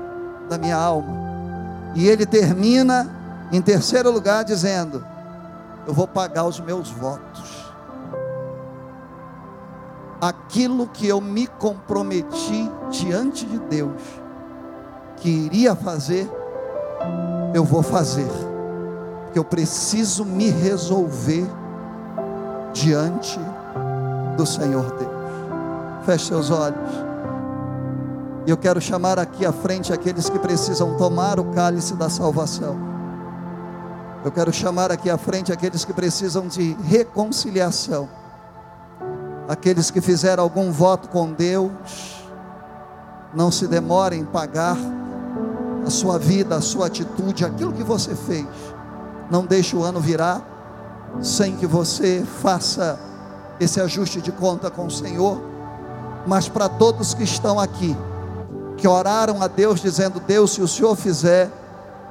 da 0.50 0.58
minha 0.58 0.78
alma. 0.78 1.24
E 1.96 2.08
ele 2.08 2.26
termina 2.26 3.14
em 3.52 3.62
terceiro 3.62 4.10
lugar 4.10 4.44
dizendo: 4.44 5.06
Eu 5.86 5.94
vou 5.94 6.08
pagar 6.08 6.46
os 6.46 6.60
meus 6.60 6.90
votos. 6.90 7.64
Aquilo 10.22 10.88
que 10.88 11.06
eu 11.06 11.20
me 11.20 11.48
comprometi 11.48 12.72
diante 12.90 13.46
de 13.46 13.60
Deus 13.60 14.23
que 15.24 15.30
iria 15.30 15.74
fazer, 15.74 16.30
eu 17.54 17.64
vou 17.64 17.82
fazer, 17.82 18.28
porque 19.24 19.40
eu 19.40 19.46
preciso 19.46 20.26
me 20.26 20.50
resolver 20.50 21.48
diante 22.74 23.40
do 24.36 24.46
Senhor 24.46 24.92
Deus. 24.98 25.12
Feche 26.06 26.26
seus 26.26 26.52
olhos. 26.52 26.92
E 28.46 28.50
eu 28.52 28.58
quero 28.58 28.82
chamar 28.82 29.18
aqui 29.18 29.46
à 29.46 29.54
frente 29.54 29.94
aqueles 29.94 30.30
que 30.30 30.38
precisam 30.38 30.98
tomar 30.98 31.40
o 31.40 31.46
cálice 31.46 31.94
da 31.94 32.10
salvação. 32.10 32.76
Eu 34.26 34.32
quero 34.32 34.52
chamar 34.52 34.92
aqui 34.92 35.10
à 35.10 35.18
frente 35.18 35.54
aqueles 35.54 35.86
que 35.86 35.94
precisam 35.94 36.48
de 36.48 36.76
reconciliação 36.84 38.10
Aqueles 39.48 39.92
que 39.92 40.00
fizeram 40.00 40.42
algum 40.42 40.72
voto 40.72 41.10
com 41.10 41.32
Deus, 41.32 41.72
não 43.34 43.52
se 43.52 43.68
demorem 43.68 44.22
em 44.22 44.26
pagar 44.26 44.78
a 45.86 45.90
sua 45.90 46.18
vida, 46.18 46.56
a 46.56 46.62
sua 46.62 46.88
atitude, 46.88 47.46
aquilo 47.46 47.74
que 47.74 47.84
você 47.84 48.16
fez. 48.16 48.46
Não 49.30 49.46
deixe 49.46 49.76
o 49.76 49.84
ano 49.84 50.00
virar 50.00 50.42
sem 51.22 51.56
que 51.56 51.68
você 51.68 52.26
faça 52.42 53.00
esse 53.60 53.80
ajuste 53.80 54.22
de 54.22 54.32
conta 54.32 54.70
com 54.70 54.86
o 54.86 54.92
Senhor. 54.92 55.42
Mas 56.26 56.48
para 56.48 56.70
todos 56.70 57.14
que 57.14 57.24
estão 57.24 57.60
aqui, 57.60 57.96
que 58.78 58.88
oraram 58.88 59.42
a 59.42 59.48
Deus 59.48 59.82
dizendo: 59.82 60.20
Deus, 60.20 60.54
se 60.54 60.62
o 60.62 60.68
Senhor 60.68 60.96
fizer, 60.96 61.50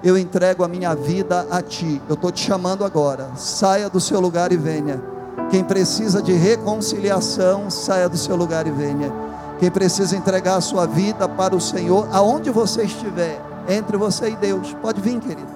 eu 0.03 0.19
entrego 0.19 0.65
a 0.65 0.69
minha 0.69 0.95
vida 0.95 1.47
a 1.51 1.63
Ti. 1.63 2.01
Eu 2.09 2.15
estou 2.15 2.31
te 2.31 2.41
chamando 2.41 2.85
agora. 2.85 3.31
Saia 3.37 3.89
do 3.89 4.01
seu 4.01 4.21
lugar 4.21 4.53
e 4.53 4.57
venha. 4.57 5.03
Quem 5.51 5.63
precisa 5.63 6.23
de 6.23 6.33
reconciliação, 6.33 7.71
saia 7.71 8.09
do 8.09 8.17
seu 8.17 8.37
lugar 8.37 8.67
e 8.67 8.71
venha. 8.71 9.13
Quem 9.59 9.71
precisa 9.71 10.17
entregar 10.17 10.57
a 10.57 10.61
sua 10.61 10.87
vida 10.87 11.29
para 11.29 11.55
o 11.55 11.61
Senhor, 11.61 12.09
aonde 12.11 12.51
você 12.51 12.83
estiver, 12.83 13.41
entre 13.69 13.97
você 13.97 14.31
e 14.31 14.37
Deus, 14.37 14.75
pode 14.83 15.01
vir, 15.01 15.21
querido. 15.21 15.51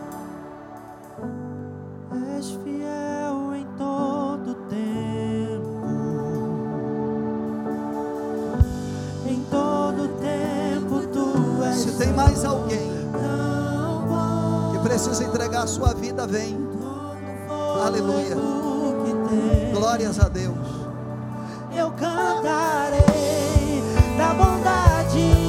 És 2.36 2.50
fiel 2.62 3.54
em 3.54 3.66
todo 3.76 4.54
tempo, 4.68 5.86
em 9.26 9.44
todo 9.50 10.08
tempo 10.20 11.06
tu 11.12 11.62
és. 11.64 11.76
Se 11.76 11.92
tem 11.98 12.12
mais 12.12 12.44
alguém 12.44 12.90
que 14.72 14.78
precisa 14.80 15.24
entregar 15.24 15.64
a 15.64 15.66
sua 15.66 15.94
vida, 15.94 16.26
vem. 16.26 16.56
Aleluia. 17.84 18.36
Glórias 19.72 20.18
a 20.18 20.28
Deus. 20.28 20.56
Eu 21.76 21.90
cantarei 21.90 23.82
da 24.16 24.32
bondade 24.32 25.45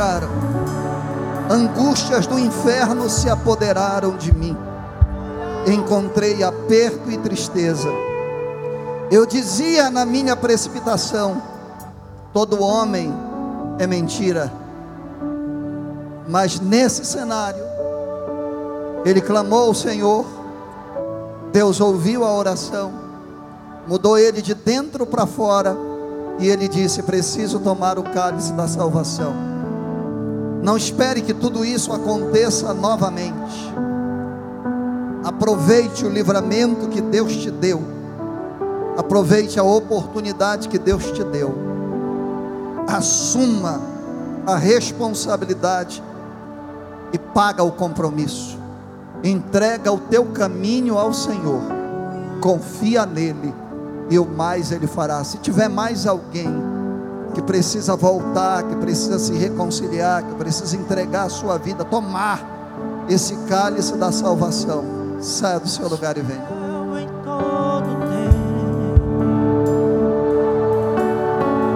cercaram, 0.00 0.30
angústias 1.50 2.26
do 2.26 2.38
inferno 2.38 3.10
se 3.10 3.28
apoderaram 3.28 4.16
de 4.16 4.34
mim. 4.34 4.56
Encontrei 5.66 6.42
aperto 6.42 7.10
e 7.10 7.18
tristeza. 7.18 7.88
Eu 9.10 9.26
dizia 9.26 9.90
na 9.90 10.06
minha 10.06 10.34
precipitação: 10.34 11.42
todo 12.32 12.62
homem 12.62 13.12
é 13.78 13.86
mentira. 13.86 14.50
Mas 16.26 16.58
nesse 16.58 17.04
cenário, 17.04 17.62
ele 19.04 19.20
clamou 19.20 19.66
ao 19.66 19.74
Senhor, 19.74 20.24
Deus 21.52 21.78
ouviu 21.78 22.24
a 22.24 22.32
oração, 22.32 22.92
mudou 23.86 24.16
ele 24.16 24.40
de 24.40 24.54
dentro 24.54 25.04
para 25.04 25.26
fora, 25.26 25.76
e 26.38 26.48
ele 26.48 26.68
disse: 26.68 27.02
Preciso 27.02 27.58
tomar 27.58 27.98
o 27.98 28.02
cálice 28.02 28.54
da 28.54 28.66
salvação. 28.66 29.49
Não 30.62 30.76
espere 30.76 31.22
que 31.22 31.32
tudo 31.32 31.64
isso 31.64 31.92
aconteça 31.92 32.74
novamente. 32.74 33.72
Aproveite 35.24 36.04
o 36.04 36.10
livramento 36.10 36.88
que 36.88 37.00
Deus 37.00 37.34
te 37.36 37.50
deu. 37.50 37.82
Aproveite 38.96 39.58
a 39.58 39.62
oportunidade 39.62 40.68
que 40.68 40.78
Deus 40.78 41.10
te 41.12 41.24
deu. 41.24 41.54
Assuma 42.86 43.80
a 44.46 44.56
responsabilidade 44.56 46.02
e 47.12 47.18
paga 47.18 47.62
o 47.62 47.72
compromisso. 47.72 48.58
Entrega 49.22 49.92
o 49.92 49.98
teu 49.98 50.26
caminho 50.26 50.98
ao 50.98 51.12
Senhor. 51.12 51.62
Confia 52.40 53.06
nele 53.06 53.54
e 54.10 54.18
o 54.18 54.26
mais 54.26 54.72
ele 54.72 54.86
fará. 54.86 55.22
Se 55.24 55.38
tiver 55.38 55.68
mais 55.68 56.06
alguém 56.06 56.69
que 57.34 57.42
precisa 57.42 57.96
voltar, 57.96 58.62
que 58.64 58.76
precisa 58.76 59.18
se 59.18 59.32
reconciliar, 59.32 60.22
que 60.22 60.34
precisa 60.34 60.76
entregar 60.76 61.26
a 61.26 61.28
sua 61.28 61.58
vida, 61.58 61.84
tomar 61.84 63.04
esse 63.08 63.36
cálice 63.48 63.96
da 63.96 64.12
salvação, 64.12 64.84
saia 65.20 65.58
do 65.58 65.68
seu 65.68 65.88
lugar 65.88 66.16
e 66.16 66.20
venha. 66.20 66.60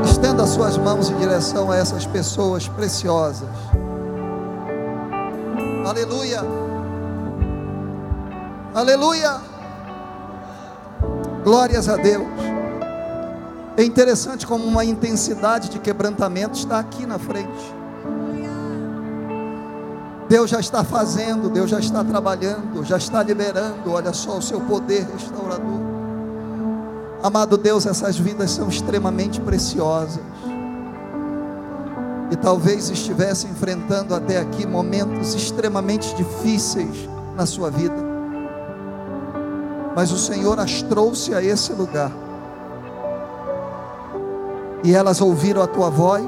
Estenda 0.05 0.47
suas 0.47 0.77
mãos 0.77 1.11
em 1.11 1.17
direção 1.17 1.71
a 1.71 1.77
essas 1.77 2.07
pessoas 2.07 2.69
preciosas. 2.69 3.49
Aleluia. 5.87 6.41
Aleluia. 8.75 9.41
Glórias 11.45 11.89
a 11.89 11.97
Deus. 11.97 12.54
É 13.77 13.85
interessante 13.85 14.47
como 14.47 14.65
uma 14.65 14.85
intensidade 14.85 15.69
de 15.69 15.79
quebrantamento 15.79 16.57
está 16.59 16.79
aqui 16.79 17.07
na 17.07 17.19
frente. 17.19 17.75
Deus 20.29 20.49
já 20.49 20.61
está 20.61 20.83
fazendo, 20.83 21.51
Deus 21.51 21.71
já 21.71 21.79
está 21.79 22.03
trabalhando, 22.03 22.85
já 22.85 22.97
está 22.97 23.23
liberando. 23.23 23.91
Olha 23.91 24.13
só 24.13 24.39
o 24.39 24.43
seu 24.43 24.61
poder 24.61 25.07
restaurador. 25.13 25.81
Amado 27.23 27.57
Deus, 27.57 27.87
essas 27.87 28.17
vidas 28.19 28.51
são 28.51 28.69
extremamente 28.69 29.41
preciosas. 29.41 30.23
e 32.31 32.37
talvez 32.37 32.91
estivesse 32.91 33.47
enfrentando 33.47 34.15
até 34.15 34.39
aqui 34.39 34.67
momentos 34.67 35.35
extremamente 35.35 36.15
difíceis 36.17 37.09
na 37.37 37.47
sua 37.47 37.71
vida, 37.71 37.95
mas 39.95 40.11
o 40.11 40.19
Senhor 40.19 40.59
as 40.59 40.83
trouxe 40.83 41.35
a 41.35 41.43
esse 41.43 41.73
lugar, 41.73 42.11
e 44.85 44.95
elas 44.95 45.23
ouviram 45.23 45.63
a 45.63 45.67
tua 45.67 45.89
voz, 45.89 46.27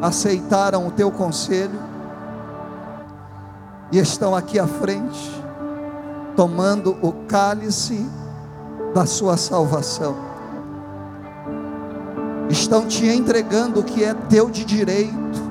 aceitaram 0.00 0.86
o 0.86 0.90
teu 0.92 1.10
conselho, 1.10 1.78
e 3.90 3.98
estão 3.98 4.34
aqui 4.34 4.56
à 4.56 4.66
frente, 4.66 5.42
tomando 6.36 6.96
o 7.02 7.12
cálice 7.26 8.08
da 8.94 9.04
sua 9.06 9.36
salvação. 9.36 10.14
Estão 12.48 12.86
te 12.86 13.08
entregando 13.08 13.80
o 13.80 13.84
que 13.84 14.04
é 14.04 14.14
teu 14.14 14.48
de 14.48 14.64
direito, 14.64 15.42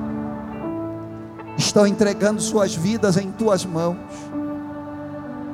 estão 1.58 1.86
entregando 1.86 2.40
suas 2.40 2.74
vidas 2.74 3.18
em 3.18 3.30
tuas 3.30 3.66
mãos. 3.66 3.98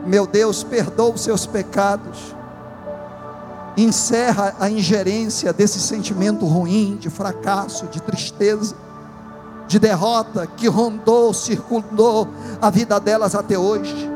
Meu 0.07 0.25
Deus, 0.25 0.63
perdoa 0.63 1.15
os 1.15 1.23
seus 1.23 1.47
pecados, 1.47 2.37
encerra 3.83 4.55
a 4.59 4.71
ingerência 4.71 5.53
desse 5.53 5.81
sentimento 5.81 6.45
ruim, 6.47 6.97
de 7.01 7.09
fracasso, 7.09 7.87
de 7.87 8.01
tristeza, 8.01 8.75
de 9.69 9.79
derrota 9.79 10.47
que 10.47 10.69
rondou, 10.69 11.33
circundou 11.33 12.29
a 12.61 12.71
vida 12.71 12.99
delas 12.99 13.35
até 13.35 13.59
hoje 13.59 14.11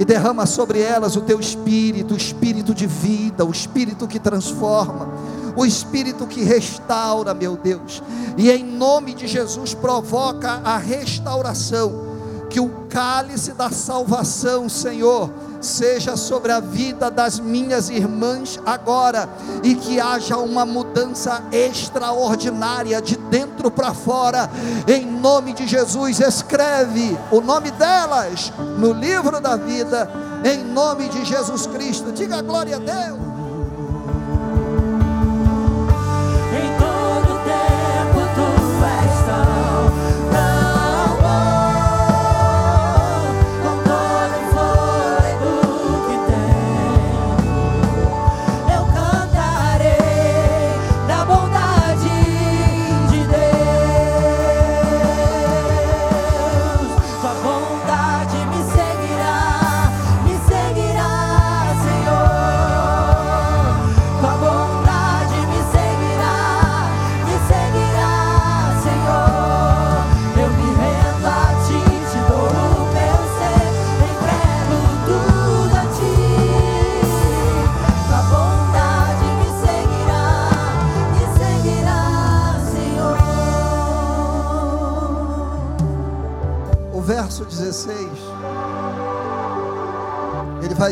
e 0.00 0.04
derrama 0.04 0.46
sobre 0.46 0.80
elas 0.80 1.14
o 1.14 1.20
teu 1.20 1.38
espírito, 1.38 2.14
o 2.14 2.16
espírito 2.16 2.74
de 2.74 2.86
vida, 2.86 3.44
o 3.44 3.50
espírito 3.50 4.08
que 4.08 4.18
transforma, 4.18 5.08
o 5.54 5.64
espírito 5.66 6.26
que 6.26 6.42
restaura, 6.42 7.34
meu 7.34 7.56
Deus. 7.56 8.02
E 8.36 8.50
em 8.50 8.64
nome 8.64 9.12
de 9.14 9.26
Jesus 9.26 9.74
provoca 9.74 10.60
a 10.64 10.78
restauração, 10.78 12.08
que 12.48 12.58
o 12.58 12.68
cálice 12.88 13.52
da 13.52 13.70
salvação, 13.70 14.68
Senhor, 14.68 15.30
seja 15.60 16.16
sobre 16.16 16.50
a 16.52 16.60
vida 16.60 17.10
das 17.10 17.38
minhas 17.38 17.90
irmãs 17.90 18.58
agora 18.64 19.28
e 19.62 19.74
que 19.74 20.00
haja 20.00 20.36
uma 20.38 20.64
mudança 20.64 21.42
extraordinária 21.52 23.00
de 23.00 23.16
dentro 23.16 23.70
para 23.70 23.92
fora, 23.92 24.50
em 24.86 25.04
nome 25.04 25.52
de 25.52 25.66
Jesus. 25.66 26.20
Escreve 26.20 27.16
o 27.30 27.40
nome 27.40 27.70
delas 27.72 28.52
no 28.78 28.92
livro 28.92 29.40
da 29.40 29.56
vida, 29.56 30.10
em 30.44 30.64
nome 30.64 31.08
de 31.08 31.24
Jesus 31.24 31.66
Cristo. 31.66 32.12
Diga 32.12 32.40
glória 32.40 32.76
a 32.76 32.78
Deus. 32.78 33.29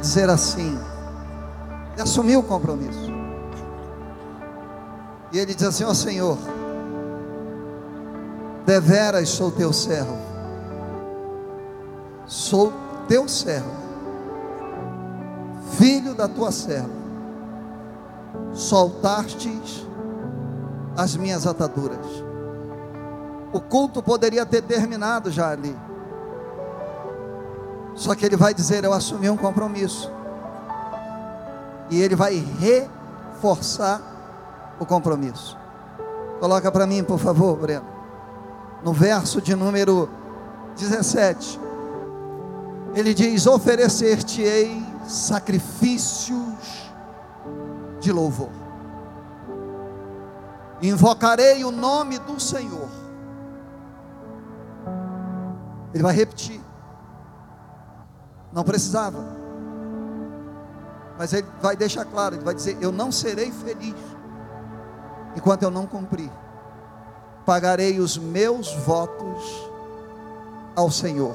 Dizer 0.09 0.31
assim: 0.31 0.79
ele 1.93 2.03
assumiu 2.03 2.41
o 2.41 2.43
compromisso. 2.43 3.13
E 5.31 5.39
ele 5.39 5.55
diz 5.55 5.67
assim: 5.69 5.85
Ó 5.85 5.93
Senhor, 5.93 6.39
deveras 8.65 9.29
sou 9.29 9.51
teu 9.51 9.71
servo, 9.71 10.17
sou 12.27 12.73
teu 13.07 13.29
servo, 13.29 13.71
filho 15.73 16.15
da 16.15 16.27
tua 16.27 16.51
serva, 16.51 16.89
soltastes 18.55 19.87
as 20.97 21.15
minhas 21.17 21.47
ataduras. 21.47 22.07
O 23.53 23.61
culto 23.61 24.03
poderia 24.03 24.45
ter 24.47 24.63
terminado 24.63 25.31
já 25.31 25.51
ali. 25.51 25.75
Só 27.99 28.15
que 28.15 28.25
ele 28.25 28.37
vai 28.37 28.55
dizer: 28.55 28.85
Eu 28.85 28.93
assumi 28.93 29.29
um 29.29 29.37
compromisso. 29.37 30.11
E 31.91 32.01
ele 32.01 32.15
vai 32.15 32.37
reforçar 32.61 34.01
o 34.79 34.87
compromisso. 34.87 35.59
Coloca 36.39 36.71
para 36.71 36.87
mim, 36.87 37.03
por 37.03 37.19
favor, 37.19 37.57
Breno. 37.57 37.87
No 38.85 38.93
verso 38.93 39.43
de 39.43 39.57
número 39.57 40.09
17. 40.77 41.59
Ele 42.95 43.13
diz: 43.13 43.49
Oferecer-te-ei 43.49 44.81
sacrifícios 45.05 46.93
de 47.99 48.13
louvor. 48.13 48.51
Invocarei 50.81 51.65
o 51.65 51.73
nome 51.73 52.21
do 52.21 52.39
Senhor. 52.39 52.89
Ele 55.93 56.03
vai 56.05 56.15
repetir. 56.15 56.68
Não 58.53 58.65
precisava. 58.65 59.39
Mas 61.19 61.33
ele 61.33 61.47
vai 61.61 61.77
deixar 61.77 62.05
claro, 62.05 62.37
ele 62.37 62.45
vai 62.45 62.55
dizer: 62.55 62.79
Eu 62.81 62.93
não 62.93 63.11
serei 63.11 63.51
feliz 63.51 63.97
enquanto 65.37 65.65
eu 65.65 65.71
não 65.71 65.87
cumprir. 65.87 66.31
Pagarei 67.45 67.99
os 67.99 68.17
meus 68.17 68.73
votos 68.75 69.69
ao 70.77 70.91
Senhor, 70.91 71.35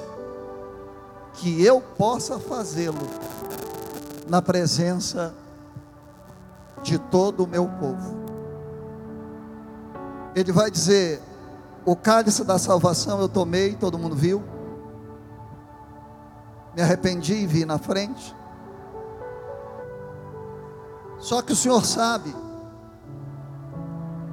que 1.34 1.64
eu 1.64 1.82
possa 1.82 2.40
fazê-lo 2.40 3.08
na 4.28 4.42
presença 4.42 5.34
de 6.82 6.98
todo 6.98 7.44
o 7.44 7.48
meu 7.48 7.68
povo. 7.68 8.24
Ele 10.34 10.52
vai 10.52 10.72
dizer: 10.72 11.22
O 11.86 11.96
cálice 11.96 12.44
da 12.44 12.58
salvação 12.58 13.20
eu 13.20 13.28
tomei, 13.28 13.76
todo 13.76 14.00
mundo 14.00 14.16
viu 14.16 14.53
me 16.76 16.82
arrependi 16.82 17.34
e 17.34 17.48
vi 17.48 17.66
na 17.66 17.78
frente. 17.78 18.36
Só 21.20 21.42
que 21.42 21.54
o 21.54 21.56
Senhor 21.56 21.86
sabe 21.86 22.36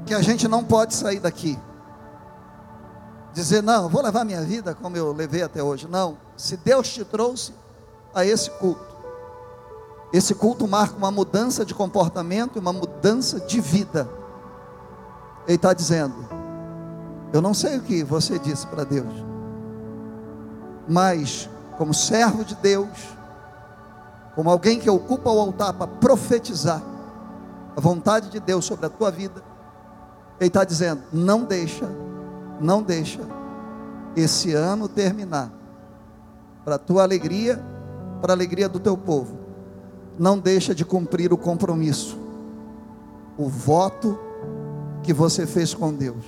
que 0.06 0.14
a 0.14 0.22
gente 0.22 0.48
não 0.48 0.64
pode 0.64 0.94
sair 0.94 1.20
daqui. 1.20 1.58
Dizer, 3.32 3.62
não, 3.62 3.88
vou 3.88 4.02
levar 4.02 4.24
minha 4.24 4.42
vida 4.42 4.74
como 4.74 4.96
eu 4.96 5.12
levei 5.12 5.42
até 5.42 5.62
hoje. 5.62 5.86
Não, 5.86 6.18
se 6.36 6.56
Deus 6.56 6.88
te 6.88 7.04
trouxe 7.04 7.54
a 8.12 8.24
esse 8.24 8.50
culto, 8.50 8.90
esse 10.12 10.34
culto 10.34 10.66
marca 10.66 10.96
uma 10.96 11.12
mudança 11.12 11.64
de 11.64 11.72
comportamento 11.72 12.56
e 12.56 12.58
uma 12.58 12.72
mudança 12.72 13.38
de 13.38 13.60
vida. 13.60 14.08
Ele 15.46 15.54
está 15.54 15.72
dizendo, 15.72 16.28
eu 17.32 17.40
não 17.40 17.54
sei 17.54 17.78
o 17.78 17.82
que 17.82 18.02
você 18.02 18.38
disse 18.38 18.66
para 18.66 18.82
Deus, 18.82 19.14
mas 20.88 21.48
como 21.80 21.94
servo 21.94 22.44
de 22.44 22.54
Deus, 22.56 23.08
como 24.34 24.50
alguém 24.50 24.78
que 24.78 24.90
ocupa 24.90 25.30
o 25.30 25.40
altar 25.40 25.72
para 25.72 25.86
profetizar 25.86 26.82
a 27.74 27.80
vontade 27.80 28.28
de 28.28 28.38
Deus 28.38 28.66
sobre 28.66 28.84
a 28.84 28.90
tua 28.90 29.10
vida, 29.10 29.42
Ele 30.38 30.48
está 30.48 30.62
dizendo: 30.62 31.00
não 31.10 31.42
deixa, 31.42 31.90
não 32.60 32.82
deixa 32.82 33.22
esse 34.14 34.52
ano 34.52 34.90
terminar, 34.90 35.50
para 36.66 36.74
a 36.74 36.78
tua 36.78 37.02
alegria, 37.02 37.58
para 38.20 38.34
a 38.34 38.36
alegria 38.36 38.68
do 38.68 38.78
teu 38.78 38.94
povo, 38.94 39.38
não 40.18 40.38
deixa 40.38 40.74
de 40.74 40.84
cumprir 40.84 41.32
o 41.32 41.38
compromisso, 41.38 42.18
o 43.38 43.48
voto 43.48 44.20
que 45.02 45.14
você 45.14 45.46
fez 45.46 45.72
com 45.72 45.94
Deus, 45.94 46.26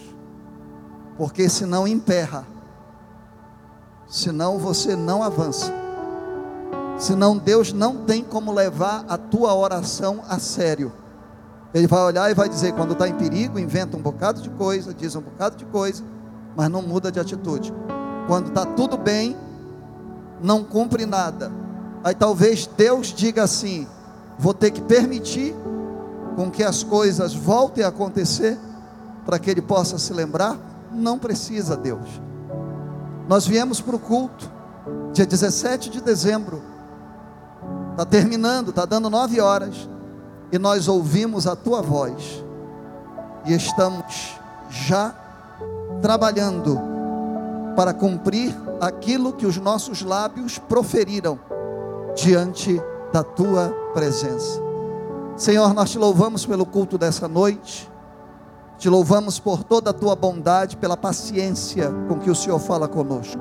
porque 1.19 1.47
senão 1.47 1.87
emperra 1.87 2.47
senão 4.13 4.59
você 4.59 4.95
não 4.95 5.23
avança. 5.23 5.73
Senão 6.99 7.39
Deus 7.39 7.73
não 7.73 8.05
tem 8.05 8.23
como 8.23 8.53
levar 8.53 9.07
a 9.09 9.17
tua 9.17 9.55
oração 9.55 10.21
a 10.29 10.39
sério. 10.39 10.93
Ele 11.73 11.87
vai 11.87 12.03
olhar 12.03 12.31
e 12.31 12.35
vai 12.35 12.47
dizer: 12.47 12.75
quando 12.75 12.93
está 12.93 13.09
em 13.09 13.15
perigo, 13.15 13.59
inventa 13.59 13.97
um 13.97 14.03
bocado 14.03 14.43
de 14.43 14.51
coisa, 14.51 14.93
diz 14.93 15.17
um 15.17 15.23
bocado 15.23 15.57
de 15.57 15.65
coisa, 15.65 16.05
mas 16.55 16.69
não 16.69 16.83
muda 16.83 17.11
de 17.11 17.19
atitude. 17.19 17.73
Quando 18.29 18.49
está 18.49 18.67
tudo 18.67 18.99
bem, 18.99 19.35
não 20.43 20.63
cumpre 20.63 21.07
nada. 21.07 21.51
Aí 22.05 22.15
talvez 22.15 22.67
Deus 22.67 23.15
diga 23.15 23.43
assim: 23.43 23.89
vou 24.39 24.53
ter 24.53 24.71
que 24.73 24.83
permitir 24.83 25.57
com 26.37 26.51
que 26.51 26.63
as 26.63 26.83
coisas 26.83 27.35
voltem 27.35 27.83
a 27.83 27.89
acontecer 27.89 28.59
para 29.25 29.39
que 29.39 29.51
ele 29.51 29.63
possa 29.63 29.97
se 29.97 30.13
lembrar. 30.13 30.59
Não 30.93 31.19
precisa, 31.19 31.75
Deus. 31.75 32.21
Nós 33.29 33.47
viemos 33.47 33.81
para 33.81 33.97
o 33.97 33.99
culto, 33.99 34.51
dia 35.13 35.27
17 35.27 35.91
de 35.91 36.01
dezembro. 36.01 36.63
Está 37.93 38.05
terminando, 38.05 38.71
está 38.71 38.85
dando 38.85 39.09
nove 39.09 39.41
horas. 39.41 39.89
E 40.51 40.59
nós 40.59 40.89
ouvimos 40.89 41.47
a 41.47 41.57
tua 41.57 41.81
voz. 41.81 42.45
E 43.47 43.55
estamos 43.55 44.37
já 44.71 45.15
trabalhando 46.01 46.79
para 47.77 47.95
cumprir 47.95 48.55
aquilo 48.81 49.33
que 49.33 49.47
os 49.47 49.57
nossos 49.57 50.03
lábios 50.03 50.59
proferiram 50.59 51.39
diante 52.15 52.81
da 53.13 53.23
tua 53.23 53.69
presença. 53.95 54.61
Senhor, 55.37 55.73
nós 55.73 55.91
te 55.91 55.99
louvamos 55.99 56.45
pelo 56.45 56.67
culto 56.67 56.99
dessa 56.99 57.27
noite. 57.27 57.91
Te 58.83 58.91
louvamos 58.91 59.39
por 59.39 59.63
toda 59.63 59.91
a 59.91 59.93
tua 59.93 60.17
bondade, 60.17 60.77
pela 60.77 60.97
paciência 60.97 61.89
com 62.09 62.19
que 62.19 62.29
o 62.29 62.35
Senhor 62.35 62.59
fala 62.59 62.89
conosco. 62.89 63.41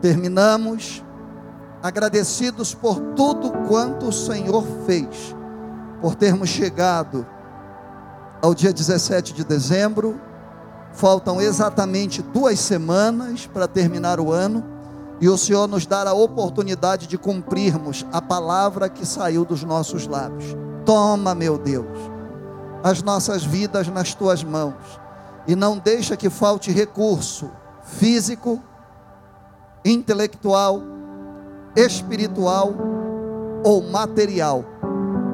Terminamos 0.00 1.04
agradecidos 1.80 2.74
por 2.74 2.98
tudo 3.14 3.52
quanto 3.68 4.08
o 4.08 4.12
Senhor 4.12 4.64
fez, 4.84 5.36
por 6.00 6.16
termos 6.16 6.48
chegado 6.48 7.24
ao 8.42 8.52
dia 8.56 8.72
17 8.72 9.34
de 9.34 9.44
dezembro. 9.44 10.20
Faltam 10.92 11.40
exatamente 11.40 12.20
duas 12.20 12.58
semanas 12.58 13.46
para 13.46 13.68
terminar 13.68 14.18
o 14.18 14.32
ano 14.32 14.64
e 15.20 15.28
o 15.28 15.38
Senhor 15.38 15.68
nos 15.68 15.86
dar 15.86 16.08
a 16.08 16.12
oportunidade 16.12 17.06
de 17.06 17.16
cumprirmos 17.16 18.04
a 18.12 18.20
palavra 18.20 18.88
que 18.88 19.06
saiu 19.06 19.44
dos 19.44 19.62
nossos 19.62 20.08
lábios. 20.08 20.56
Toma, 20.84 21.36
meu 21.36 21.56
Deus 21.56 22.15
as 22.86 23.02
nossas 23.02 23.42
vidas 23.42 23.88
nas 23.88 24.14
tuas 24.14 24.44
mãos 24.44 25.00
e 25.44 25.56
não 25.56 25.76
deixa 25.76 26.16
que 26.16 26.30
falte 26.30 26.70
recurso 26.70 27.50
físico, 27.82 28.62
intelectual, 29.84 30.80
espiritual 31.74 32.72
ou 33.64 33.82
material 33.82 34.64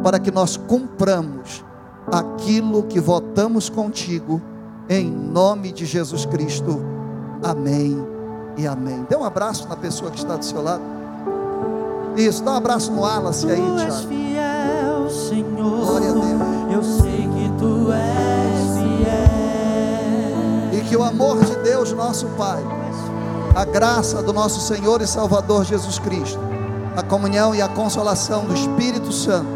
para 0.03 0.19
que 0.19 0.31
nós 0.31 0.57
cumpramos 0.57 1.63
aquilo 2.11 2.85
que 2.85 2.99
votamos 2.99 3.69
contigo 3.69 4.41
em 4.89 5.11
nome 5.11 5.73
de 5.73 5.85
Jesus 5.85 6.25
Cristo. 6.25 6.83
Amém 7.43 7.99
e 8.57 8.67
amém. 8.67 9.07
Dê 9.11 9.15
um 9.15 9.25
abraço 9.25 9.69
na 9.69 9.77
pessoa 9.77 10.11
que 10.11 10.17
está 10.17 10.37
do 10.37 10.45
seu 10.45 10.63
lado. 10.63 10.83
Isso, 12.17 12.43
dá 12.43 12.53
um 12.53 12.57
abraço 12.57 12.91
no 12.91 13.03
Wallace 13.03 13.47
aí, 13.51 13.61
Tiago. 13.77 14.09
Glória 15.85 16.09
a 16.09 16.13
Deus. 16.71 17.12
Que 20.93 20.97
o 20.99 21.03
amor 21.03 21.43
de 21.43 21.57
Deus, 21.57 21.91
nosso 21.93 22.27
Pai, 22.37 22.63
a 23.57 23.65
graça 23.65 24.23
do 24.23 24.31
nosso 24.31 24.61
Senhor 24.61 25.01
e 25.01 25.07
Salvador 25.07 25.65
Jesus 25.65 25.99
Cristo, 25.99 26.39
a 26.95 27.03
comunhão 27.03 27.55
e 27.55 27.63
a 27.63 27.69
consolação 27.69 28.45
do 28.45 28.53
Espírito 28.53 29.11
Santo, 29.11 29.49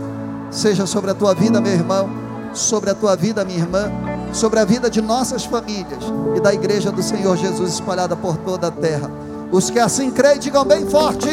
seja 0.50 0.86
sobre 0.86 1.10
a 1.10 1.14
tua 1.14 1.34
vida, 1.34 1.60
meu 1.60 1.74
irmão, 1.74 2.08
sobre 2.54 2.88
a 2.88 2.94
tua 2.94 3.14
vida, 3.14 3.44
minha 3.44 3.58
irmã, 3.58 3.92
sobre 4.32 4.60
a 4.60 4.64
vida 4.64 4.88
de 4.88 5.02
nossas 5.02 5.44
famílias 5.44 6.02
e 6.34 6.40
da 6.40 6.54
igreja 6.54 6.90
do 6.90 7.02
Senhor 7.02 7.36
Jesus 7.36 7.74
espalhada 7.74 8.16
por 8.16 8.38
toda 8.38 8.68
a 8.68 8.70
terra. 8.70 9.10
Os 9.52 9.68
que 9.68 9.78
assim 9.78 10.10
creem, 10.10 10.38
digam 10.38 10.64
bem 10.64 10.86
forte. 10.86 11.28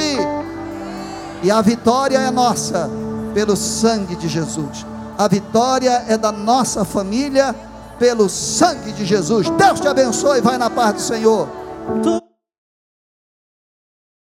E 1.42 1.50
a 1.50 1.62
vitória 1.62 2.18
é 2.18 2.30
nossa 2.30 2.90
pelo 3.34 3.56
sangue 3.56 4.18
de 4.18 4.28
Jesus. 4.28 4.86
A 5.18 5.30
vitória 5.30 6.04
é 6.10 6.18
da 6.18 6.30
nossa 6.34 6.84
família 6.84 7.56
pelo 8.00 8.30
sangue 8.30 8.92
de 8.92 9.06
Jesus. 9.06 9.50
Deus 9.52 9.80
te 9.80 9.88
abençoe. 9.88 10.42
Vai 10.42 10.58
na 10.58 10.70
paz 10.70 10.94
do 10.94 11.02
Senhor. 11.02 11.48